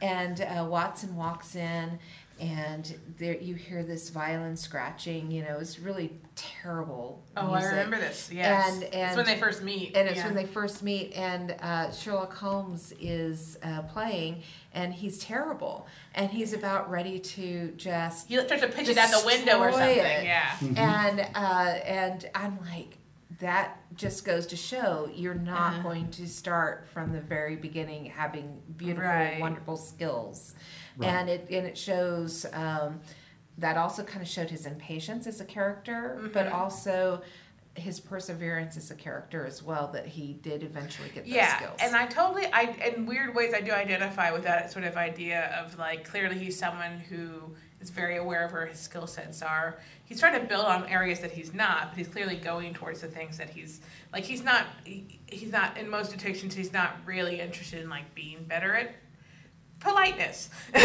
and 0.04 0.40
uh, 0.42 0.66
Watson 0.70 1.16
walks 1.16 1.56
in, 1.56 1.98
and 2.40 2.98
there 3.18 3.36
you 3.36 3.56
hear 3.56 3.84
this 3.84 4.10
violin 4.10 4.56
scratching. 4.56 5.32
You 5.32 5.44
know, 5.44 5.58
it's 5.60 5.80
really 5.80 6.12
terrible. 6.36 7.24
Oh, 7.36 7.48
music. 7.52 7.64
I 7.64 7.70
remember 7.72 7.98
this. 7.98 8.30
Yes. 8.32 8.74
And- 8.76 8.84
it's 8.84 9.16
when 9.18 9.26
they 9.26 9.38
first 9.38 9.64
meet. 9.64 9.96
And 9.96 10.08
it's 10.08 10.18
yeah. 10.18 10.26
when 10.26 10.36
they 10.36 10.46
first 10.46 10.84
meet, 10.84 11.14
and 11.14 11.56
uh, 11.62 11.92
Sherlock 11.92 12.34
Holmes 12.34 12.94
is 13.00 13.58
uh, 13.64 13.82
playing, 13.84 14.42
and 14.74 14.94
he's 14.94 15.20
terrible, 15.20 15.88
and 16.16 16.30
he's 16.30 16.54
about 16.54 16.90
ready 16.90 17.20
to 17.20 17.72
just. 17.78 18.28
He 18.28 18.36
tries 18.36 18.62
to 18.62 18.68
pitch 18.68 18.90
it 18.90 18.98
out 18.98 19.10
the 19.10 19.26
window 19.26 19.60
or 19.60 19.72
something. 19.72 19.90
it. 19.98 20.24
Yeah. 20.26 20.50
Mhm. 20.60 20.78
And 20.78 21.20
uh, 21.36 21.80
and 21.86 22.30
I'm 22.36 22.60
like, 22.62 22.98
that 23.40 23.78
just 23.96 24.26
goes 24.26 24.48
to 24.48 24.56
show 24.56 25.10
you're 25.14 25.34
not 25.36 25.74
Uh-huh. 25.74 25.84
going 25.84 26.10
to 26.12 26.28
start 26.28 26.88
from 26.94 27.12
the 27.14 27.22
very 27.22 27.56
beginning 27.56 28.06
having 28.06 28.62
beautiful, 28.78 29.04
Right. 29.04 29.40
wonderful 29.40 29.78
skills, 29.78 30.56
Right. 30.98 31.10
and 31.10 31.30
it 31.30 31.48
and 31.50 31.66
it 31.68 31.78
shows. 31.78 32.46
Um, 32.54 33.02
that 33.60 33.76
also 33.76 34.04
kind 34.04 34.22
of 34.22 34.28
showed 34.28 34.52
his 34.52 34.68
impatience 34.68 35.26
as 35.26 35.42
a 35.42 35.46
character, 35.46 36.30
but 36.32 36.46
Mhm. 36.46 36.54
also 36.54 37.24
his 37.76 38.00
perseverance 38.00 38.78
as 38.78 38.92
a 38.92 38.96
character 38.96 39.46
as 39.48 39.64
well. 39.64 39.88
That 39.94 40.06
he 40.06 40.34
did 40.34 40.62
eventually 40.62 41.10
get 41.10 41.24
those 41.26 41.34
Yeah, 41.34 41.58
skills. 41.58 41.80
and 41.82 41.96
I 41.96 42.06
totally, 42.06 42.46
I 42.54 42.62
in 42.96 43.06
weird 43.08 43.34
ways, 43.34 43.54
I 43.56 43.62
do 43.62 43.72
identify 43.72 44.32
with 44.32 44.44
that 44.44 44.72
sort 44.72 44.86
of 44.86 44.96
idea 44.96 45.48
of 45.60 45.78
like 45.80 46.04
clearly 46.08 46.38
he's 46.38 46.58
someone 46.58 47.00
who 47.00 47.56
is 47.82 47.90
very 47.90 48.18
aware 48.18 48.46
of 48.46 48.52
where 48.52 48.66
his 48.68 48.80
skill 48.80 49.08
sets 49.08 49.42
are. 49.42 49.80
He's 50.06 50.20
trying 50.20 50.40
to 50.40 50.48
build 50.48 50.66
on 50.66 50.86
areas 50.88 51.20
that 51.22 51.32
he's 51.32 51.52
not, 51.54 51.90
but 51.90 51.98
he's 51.98 52.08
clearly 52.08 52.36
going 52.38 52.76
towards 52.76 53.02
the 53.02 53.08
things 53.08 53.38
that 53.40 53.50
he's 53.52 53.82
like. 54.14 54.24
He's 54.24 54.44
not, 54.44 54.66
he, 54.84 55.20
he's 55.28 55.52
not 55.52 55.78
in 55.78 55.90
most 55.90 56.12
dictations. 56.12 56.54
He's 56.54 56.74
not 56.74 56.96
really 57.06 57.40
interested 57.42 57.82
in 57.82 57.90
like 57.90 58.14
being 58.14 58.44
better 58.44 58.76
at 58.76 58.96
politeness 59.80 60.50
or 60.76 60.80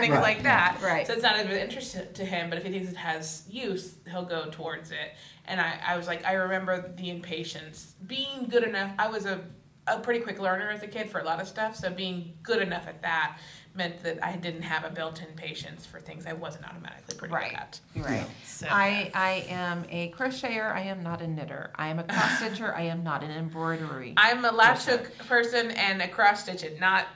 things 0.00 0.10
Right, 0.14 0.20
like 0.22 0.42
that. 0.42 0.78
right. 0.82 1.06
So 1.06 1.12
it's 1.12 1.22
not 1.22 1.38
of 1.38 1.50
interest 1.50 1.92
to- 1.92 2.06
to 2.06 2.24
him, 2.24 2.48
but 2.48 2.58
if 2.58 2.64
he 2.64 2.70
thinks 2.70 2.90
it 2.90 2.96
has 2.96 3.44
use, 3.48 3.94
he'll 4.10 4.24
go 4.24 4.48
towards 4.50 4.90
it. 4.90 5.14
And 5.46 5.60
I, 5.60 5.78
I 5.86 5.96
was 5.96 6.06
like, 6.06 6.24
I 6.24 6.32
remember 6.34 6.92
the 6.96 7.10
impatience, 7.10 7.94
being 8.06 8.46
good 8.48 8.62
enough. 8.64 8.92
I 8.98 9.08
was 9.08 9.26
a, 9.26 9.40
a 9.86 9.98
pretty 9.98 10.20
quick 10.20 10.38
learner 10.38 10.70
as 10.70 10.82
a 10.82 10.86
kid 10.86 11.10
for 11.10 11.18
a 11.20 11.24
lot 11.24 11.40
of 11.40 11.48
stuff, 11.48 11.74
so 11.76 11.90
being 11.90 12.34
good 12.42 12.62
enough 12.62 12.86
at 12.86 13.02
that 13.02 13.38
meant 13.74 14.02
that 14.02 14.22
I 14.22 14.36
didn't 14.36 14.62
have 14.62 14.84
a 14.84 14.90
built-in 14.90 15.28
patience 15.34 15.86
for 15.86 15.98
things 15.98 16.26
I 16.26 16.34
wasn't 16.34 16.66
automatically 16.68 17.16
pretty 17.16 17.32
Right. 17.34 17.50
good 17.50 17.58
at. 17.58 17.80
right. 18.10 18.26
So 18.44 18.66
I, 18.70 19.10
I 19.14 19.46
am 19.48 19.86
a 19.88 20.10
crocheter. 20.10 20.70
I 20.70 20.82
am 20.82 21.02
not 21.02 21.22
a 21.22 21.26
knitter. 21.26 21.70
I 21.74 21.88
am 21.88 21.98
a 21.98 22.04
cross 22.04 22.36
stitcher. 22.36 22.74
I 22.74 22.82
am 22.82 23.02
not 23.02 23.24
an 23.24 23.30
embroidery. 23.30 24.12
I'm 24.18 24.44
a 24.44 24.52
latch 24.52 24.84
hook 24.84 25.10
person 25.26 25.70
and 25.70 26.02
a 26.02 26.08
cross 26.08 26.42
stitch 26.42 26.62
it, 26.64 26.78
not 26.80 27.06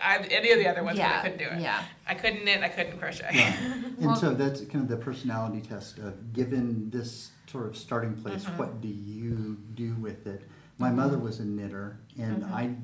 I, 0.00 0.18
any 0.30 0.50
of 0.52 0.58
the 0.58 0.68
other 0.68 0.84
ones, 0.84 0.98
but 0.98 1.06
I 1.06 1.22
couldn't 1.22 1.38
do 1.38 1.44
it. 1.46 1.60
yeah. 1.60 1.82
I 2.06 2.14
couldn't 2.14 2.44
knit, 2.44 2.62
I 2.62 2.68
couldn't 2.68 2.98
crochet. 2.98 3.24
Right. 3.34 3.56
Well- 3.98 4.10
And 4.10 4.18
so 4.18 4.34
that's 4.34 4.60
kind 4.62 4.82
of 4.84 4.88
the 4.88 4.96
personality 4.96 5.60
test 5.60 5.98
of 5.98 6.32
given 6.32 6.90
this 6.90 7.30
sort 7.46 7.66
of 7.66 7.76
starting 7.76 8.14
place, 8.14 8.44
Mhm. 8.44 8.56
what 8.58 8.80
do 8.80 8.88
you 8.88 9.56
do 9.74 9.94
with 9.96 10.26
it? 10.26 10.42
My 10.78 10.90
mother 10.90 11.18
was 11.18 11.38
a 11.40 11.44
knitter, 11.44 11.98
and 12.18 12.42
Mhm. 12.42 12.52
I 12.52 12.74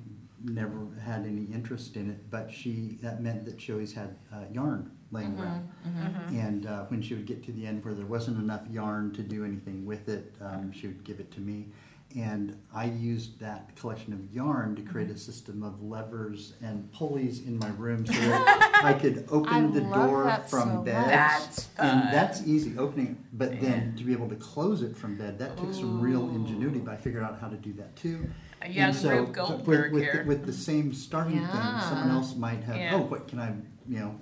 never 0.45 0.77
had 1.03 1.25
any 1.27 1.45
interest 1.47 1.97
in 1.97 2.11
it, 2.11 2.31
but 2.31 2.53
she 2.53 2.99
that 3.03 3.21
meant 3.23 3.45
that 3.47 3.61
she 3.61 3.73
always 3.73 3.93
had 3.93 4.17
uh, 4.33 4.45
yarn 4.53 4.91
laying 5.11 5.33
Mhm, 5.33 5.41
around. 5.43 5.69
mhm. 5.87 6.15
Mhm. 6.31 6.47
And 6.47 6.67
uh, 6.67 6.85
when 6.87 7.01
she 7.03 7.15
would 7.15 7.27
get 7.27 7.43
to 7.47 7.53
the 7.53 7.67
end 7.67 7.85
where 7.85 7.95
there 7.95 8.07
wasn't 8.07 8.39
enough 8.39 8.63
yarn 8.71 9.13
to 9.15 9.23
do 9.23 9.45
anything 9.45 9.85
with 9.87 10.09
it, 10.09 10.35
um, 10.41 10.71
she 10.73 10.87
would 10.87 11.03
give 11.03 11.19
it 11.19 11.31
to 11.33 11.41
me. 11.41 11.69
And 12.17 12.59
I 12.75 12.87
used 12.87 13.39
that 13.41 13.77
collection 13.77 14.13
of 14.13 14.35
yarn 14.35 14.75
to 14.77 14.83
create 14.83 15.11
a 15.11 15.19
system 15.19 15.63
of 15.63 15.83
levers 15.83 16.55
and 16.63 16.91
pulleys 16.93 17.41
in 17.41 17.59
my 17.59 17.69
room 17.71 18.07
so 18.07 18.13
that 18.13 18.81
I 18.85 18.95
could 18.95 19.27
open 19.31 19.53
I 19.53 19.67
the 19.67 19.81
door 19.83 20.43
from 20.49 20.69
so 20.71 20.83
bed. 20.83 21.09
That's 21.09 21.65
fun. 21.65 21.87
And 21.87 22.15
that's 22.15 22.47
easy 22.47 22.79
opening, 22.79 23.23
but 23.33 23.61
then 23.61 23.95
to 23.97 24.05
be 24.05 24.13
able 24.13 24.29
to 24.31 24.37
close 24.37 24.83
it 24.83 24.97
from 24.97 25.17
bed, 25.19 25.39
that 25.39 25.57
took 25.59 25.75
some 25.75 26.01
real 26.01 26.29
ingenuity. 26.31 26.79
But 26.79 26.95
I 26.95 26.97
figured 26.97 27.23
out 27.23 27.39
how 27.41 27.49
to 27.49 27.57
do 27.57 27.75
that 27.75 27.95
too. 27.97 28.27
Uh, 28.61 28.65
a 28.65 28.69
young 28.71 28.87
And 28.89 28.97
so, 28.97 29.11
Rube 29.11 29.27
with- 29.29 29.37
Goldberg 29.37 29.93
with, 29.93 30.03
here. 30.03 30.23
The, 30.23 30.29
with 30.29 30.47
the 30.47 30.53
same 30.53 30.93
starting 30.95 31.39
thing, 31.39 31.81
someone 31.89 32.11
else 32.11 32.35
might 32.35 32.65
have. 32.65 32.77
Oh, 32.77 32.79
yeah. 32.79 32.95
Oh, 32.95 33.03
what 33.03 33.29
can 33.29 33.39
I, 33.39 33.53
you 33.87 34.01
know, 34.01 34.19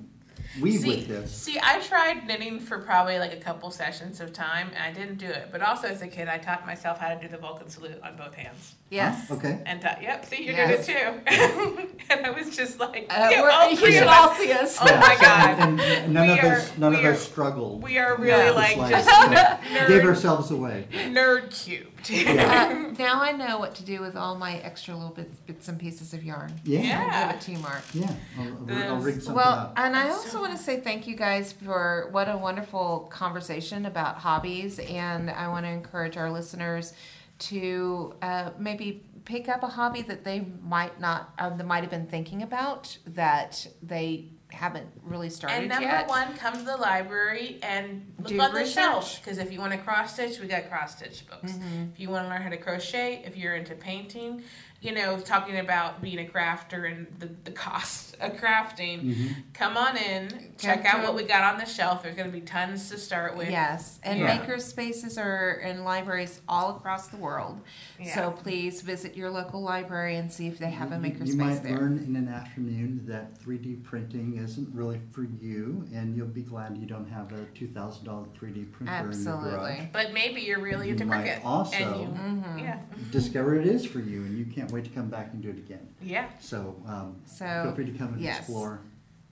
weave 0.60 0.80
see, 0.80 0.88
with 0.88 1.08
this? 1.08 1.32
see, 1.32 1.58
I 1.62 1.80
tried 1.80 2.26
knitting 2.26 2.60
for 2.60 2.78
probably 2.78 3.18
like 3.18 3.32
a 3.32 3.36
couple 3.40 3.70
sessions 3.70 4.20
of 4.20 4.32
time, 4.32 4.68
and 4.74 4.82
I 4.82 4.92
didn't 4.92 5.18
do 5.18 5.26
it. 5.26 5.48
But 5.52 5.62
also 5.62 5.88
as 5.88 6.02
a 6.02 6.08
kid, 6.08 6.28
I 6.28 6.38
taught 6.38 6.66
myself 6.66 6.98
how 6.98 7.08
to 7.14 7.20
do 7.20 7.28
the 7.28 7.38
Vulcan 7.38 7.68
salute 7.68 8.00
on 8.02 8.16
both 8.16 8.34
hands, 8.34 8.74
Yes. 8.90 9.28
Huh? 9.28 9.34
Okay. 9.34 9.60
and 9.66 9.82
thought, 9.82 10.02
"Yep, 10.02 10.24
see, 10.26 10.42
you 10.44 10.52
Yes. 10.52 10.86
did 10.86 10.96
it 10.96 11.24
too." 11.26 11.88
and 12.10 12.26
I 12.26 12.30
was 12.30 12.54
just 12.56 12.78
like, 12.80 13.06
Uh, 13.10 13.28
"Yeah, 13.30 13.42
we're- 13.42 13.52
all 13.52 13.70
you 13.70 13.76
three 13.76 13.92
should 13.92 14.06
all 14.06 14.32
see 14.34 14.52
us. 14.52 14.78
Oh 14.80 14.84
my 14.84 15.16
God. 15.20 15.58
And, 15.58 15.80
and 15.80 16.14
none 16.14 16.28
We 16.28 16.38
of 16.38 16.44
are- 16.44 16.52
us, 16.56 16.78
none 16.78 16.94
of 16.94 17.04
are- 17.04 17.12
us 17.12 17.20
struggled. 17.20 17.82
We 17.82 17.98
are 17.98 18.16
really 18.16 18.46
Yeah. 18.46 18.50
like 18.52 18.76
Just 18.90 19.08
just 19.08 19.30
like, 19.30 19.60
nerd, 19.62 19.88
Gave 19.88 20.04
ourselves 20.04 20.50
away. 20.50 20.86
nerd 20.92 21.50
cubed. 21.64 21.95
Yeah. 22.10 22.88
Uh, 22.88 22.92
now 22.98 23.20
I 23.20 23.32
know 23.32 23.58
what 23.58 23.74
to 23.76 23.84
do 23.84 24.00
with 24.00 24.16
all 24.16 24.36
my 24.36 24.58
extra 24.58 24.94
little 24.94 25.10
bits, 25.14 25.38
bits 25.40 25.68
and 25.68 25.78
pieces 25.78 26.14
of 26.14 26.22
yarn. 26.24 26.52
Yeah. 26.64 26.80
Yeah. 26.80 27.26
Give 27.26 27.36
it 27.36 27.42
to 27.42 27.52
you, 27.52 27.58
Mark. 27.58 27.82
Yeah. 27.92 28.14
I'll, 28.38 28.70
I'll, 28.70 28.82
I'll 28.94 28.96
rig 29.00 29.16
something 29.16 29.34
Well, 29.34 29.48
up. 29.48 29.74
and 29.76 29.96
I 29.96 30.08
also 30.10 30.28
so 30.28 30.40
want 30.40 30.56
to 30.56 30.62
say 30.62 30.80
thank 30.80 31.06
you 31.06 31.16
guys 31.16 31.52
for 31.52 32.08
what 32.12 32.28
a 32.28 32.36
wonderful 32.36 33.00
conversation 33.10 33.86
about 33.86 34.16
hobbies, 34.18 34.78
and 34.78 35.30
I 35.30 35.48
want 35.48 35.66
to 35.66 35.70
encourage 35.70 36.16
our 36.16 36.30
listeners 36.30 36.92
to 37.38 38.14
uh, 38.22 38.50
maybe 38.58 39.02
pick 39.24 39.48
up 39.48 39.62
a 39.62 39.68
hobby 39.68 40.02
that 40.02 40.24
they 40.24 40.46
might 40.62 41.00
not, 41.00 41.32
uh, 41.38 41.50
that 41.50 41.66
might 41.66 41.80
have 41.82 41.90
been 41.90 42.06
thinking 42.06 42.42
about 42.42 42.96
that 43.06 43.66
they 43.82 44.26
haven't 44.52 44.86
really 45.02 45.28
started 45.28 45.56
And 45.56 45.68
number 45.68 45.84
yet. 45.88 46.08
one, 46.08 46.34
come 46.36 46.54
to 46.54 46.62
the 46.62 46.76
library 46.76 47.58
and 47.62 48.12
look 48.18 48.28
Do 48.28 48.40
on 48.40 48.52
the 48.52 48.60
research. 48.60 48.74
shelf. 48.74 49.20
Because 49.22 49.38
if 49.38 49.52
you 49.52 49.58
want 49.58 49.72
to 49.72 49.78
cross 49.78 50.14
stitch, 50.14 50.38
we 50.38 50.46
got 50.46 50.68
cross 50.70 50.96
stitch 50.96 51.26
books. 51.28 51.52
Mm-hmm. 51.52 51.84
If 51.92 52.00
you 52.00 52.10
want 52.10 52.24
to 52.24 52.28
learn 52.30 52.42
how 52.42 52.48
to 52.50 52.56
crochet, 52.56 53.22
if 53.26 53.36
you're 53.36 53.56
into 53.56 53.74
painting, 53.74 54.42
you 54.82 54.92
know, 54.92 55.18
talking 55.18 55.58
about 55.58 56.00
being 56.02 56.18
a 56.18 56.30
crafter 56.30 56.90
and 56.90 57.06
the, 57.18 57.30
the 57.44 57.50
cost 57.50 58.14
of 58.20 58.32
crafting, 58.34 59.02
Mhm. 59.14 59.34
come 59.52 59.76
on 59.76 59.96
in, 59.96 60.28
check 60.58 60.84
out 60.84 61.02
what 61.02 61.14
we 61.14 61.24
got 61.24 61.42
on 61.54 61.58
the 61.58 61.66
shelf. 61.66 62.02
There's 62.02 62.14
going 62.16 62.28
to 62.30 62.32
be 62.32 62.40
tons 62.44 62.88
to 62.90 62.98
start 62.98 63.36
with. 63.36 63.50
Yes, 63.50 63.98
and 64.02 64.18
Yeah. 64.18 64.38
maker 64.38 64.58
spaces 64.58 65.18
are 65.18 65.52
in 65.64 65.84
libraries 65.84 66.40
all 66.48 66.76
across 66.76 67.08
the 67.08 67.16
world. 67.16 67.60
Yeah. 67.98 68.14
So 68.14 68.30
please 68.30 68.80
visit 68.82 69.16
your 69.16 69.30
local 69.30 69.60
library 69.62 70.16
and 70.16 70.30
see 70.32 70.46
if 70.46 70.58
they 70.58 70.70
have 70.70 70.92
a 70.92 70.96
You- 70.96 71.00
maker 71.00 71.24
you 71.24 71.36
might 71.36 71.62
there. 71.62 71.76
learn 71.78 71.98
in 71.98 72.16
an 72.16 72.28
afternoon 72.28 73.02
that 73.06 73.36
3D 73.38 73.76
printing 73.82 74.36
isn't 74.38 74.74
really 74.74 75.00
for 75.10 75.24
you, 75.24 75.86
and 75.92 76.16
you'll 76.16 76.26
be 76.28 76.42
glad 76.42 76.76
you 76.78 76.86
don't 76.86 77.08
have 77.10 77.32
a 77.32 77.44
$2,000 77.54 78.28
3D 78.34 78.64
printer 78.64 78.92
in 78.92 78.98
your 79.12 79.12
garage. 79.12 79.26
Absolutely. 79.26 79.88
But 79.92 80.12
maybe 80.12 80.42
you're 80.42 80.60
really 80.60 80.86
You 80.86 80.92
into 80.92 81.06
might 81.06 81.26
Cricut. 81.26 81.44
also- 81.44 81.76
and 81.76 82.00
you, 82.00 82.08
Mhm. 82.08 82.60
yeah, 82.62 82.78
Discover 83.10 83.56
it 83.60 83.66
is 83.66 83.84
for 83.84 84.00
you, 84.00 84.22
and 84.22 84.38
you 84.38 84.44
can't 84.46 84.65
wait 84.72 84.84
to 84.84 84.90
come 84.90 85.08
back 85.08 85.32
and 85.32 85.42
do 85.42 85.50
it 85.50 85.58
again. 85.58 85.86
yeah. 86.02 86.28
So, 86.40 86.76
um, 86.86 87.16
So, 87.26 87.44
feel 87.64 87.74
free 87.74 87.86
to 87.92 87.98
come 87.98 88.14
and 88.14 88.20
yes. 88.20 88.38
explore. 88.40 88.80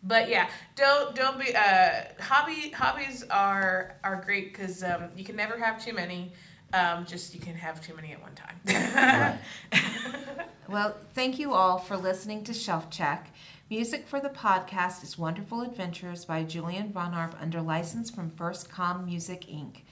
But 0.02 0.28
yeah, 0.28 0.48
don't 0.76 1.14
don't 1.14 1.38
be 1.38 1.54
uh 1.56 2.02
hobby 2.20 2.70
hobbies 2.70 3.24
are 3.30 3.96
are 4.04 4.22
great 4.24 4.52
because 4.52 4.82
um, 4.82 5.04
you 5.16 5.24
can 5.24 5.34
never 5.36 5.58
have 5.58 5.82
too 5.82 5.94
many. 5.94 6.32
Um, 6.74 7.06
just 7.06 7.34
you 7.34 7.40
can 7.40 7.54
have 7.54 7.80
too 7.80 7.94
many 7.94 8.12
at 8.12 8.20
one 8.20 8.34
time. 8.34 8.56
Right. 8.66 9.38
Well, 10.68 10.96
thank 11.12 11.38
you 11.38 11.52
all 11.52 11.76
for 11.78 11.94
listening 11.96 12.42
to 12.44 12.54
Shelf 12.54 12.88
Check. 12.90 13.30
Music 13.68 14.06
for 14.08 14.18
the 14.18 14.30
podcast 14.30 15.02
is 15.04 15.18
Wonderful 15.18 15.60
Adventures 15.60 16.24
by 16.24 16.42
Julian 16.42 16.90
Von 16.90 17.12
Arp 17.12 17.36
under 17.38 17.60
license 17.60 18.10
from 18.10 18.30
FirstCom 18.30 19.04
Music 19.04 19.42
Inc. 19.42 19.82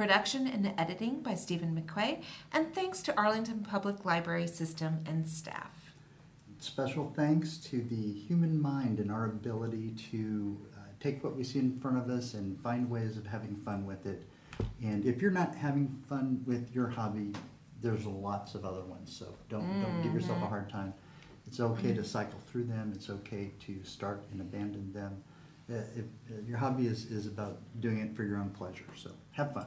Production 0.00 0.46
and 0.46 0.72
editing 0.78 1.20
by 1.20 1.34
Stephen 1.34 1.78
McQuay, 1.78 2.22
and 2.52 2.74
thanks 2.74 3.02
to 3.02 3.14
Arlington 3.18 3.62
Public 3.62 4.06
Library 4.06 4.46
System 4.46 5.00
and 5.04 5.28
staff. 5.28 5.92
Special 6.58 7.12
thanks 7.14 7.58
to 7.58 7.82
the 7.82 8.10
human 8.14 8.62
mind 8.62 8.98
and 8.98 9.12
our 9.12 9.26
ability 9.26 9.90
to 10.10 10.58
uh, 10.74 10.78
take 11.00 11.22
what 11.22 11.36
we 11.36 11.44
see 11.44 11.58
in 11.58 11.78
front 11.80 11.98
of 11.98 12.08
us 12.08 12.32
and 12.32 12.58
find 12.62 12.88
ways 12.88 13.18
of 13.18 13.26
having 13.26 13.54
fun 13.56 13.84
with 13.84 14.06
it. 14.06 14.26
And 14.82 15.04
if 15.04 15.20
you're 15.20 15.30
not 15.30 15.54
having 15.54 16.02
fun 16.08 16.42
with 16.46 16.74
your 16.74 16.88
hobby, 16.88 17.34
there's 17.82 18.06
lots 18.06 18.54
of 18.54 18.64
other 18.64 18.84
ones. 18.84 19.14
So 19.14 19.26
don't 19.50 19.82
don't 19.82 20.02
give 20.02 20.14
yourself 20.14 20.42
a 20.42 20.46
hard 20.46 20.70
time. 20.70 20.94
It's 21.46 21.60
okay 21.60 21.92
to 21.92 22.02
cycle 22.02 22.40
through 22.50 22.64
them. 22.64 22.92
It's 22.94 23.10
okay 23.10 23.50
to 23.66 23.84
start 23.84 24.24
and 24.32 24.40
abandon 24.40 24.94
them. 24.94 25.22
Uh, 25.70 25.82
if, 25.94 26.04
uh, 26.30 26.40
your 26.48 26.56
hobby 26.56 26.86
is, 26.86 27.04
is 27.10 27.26
about 27.26 27.58
doing 27.80 27.98
it 27.98 28.16
for 28.16 28.24
your 28.24 28.38
own 28.38 28.48
pleasure. 28.48 28.86
So 28.96 29.10
have 29.32 29.52
fun. 29.52 29.66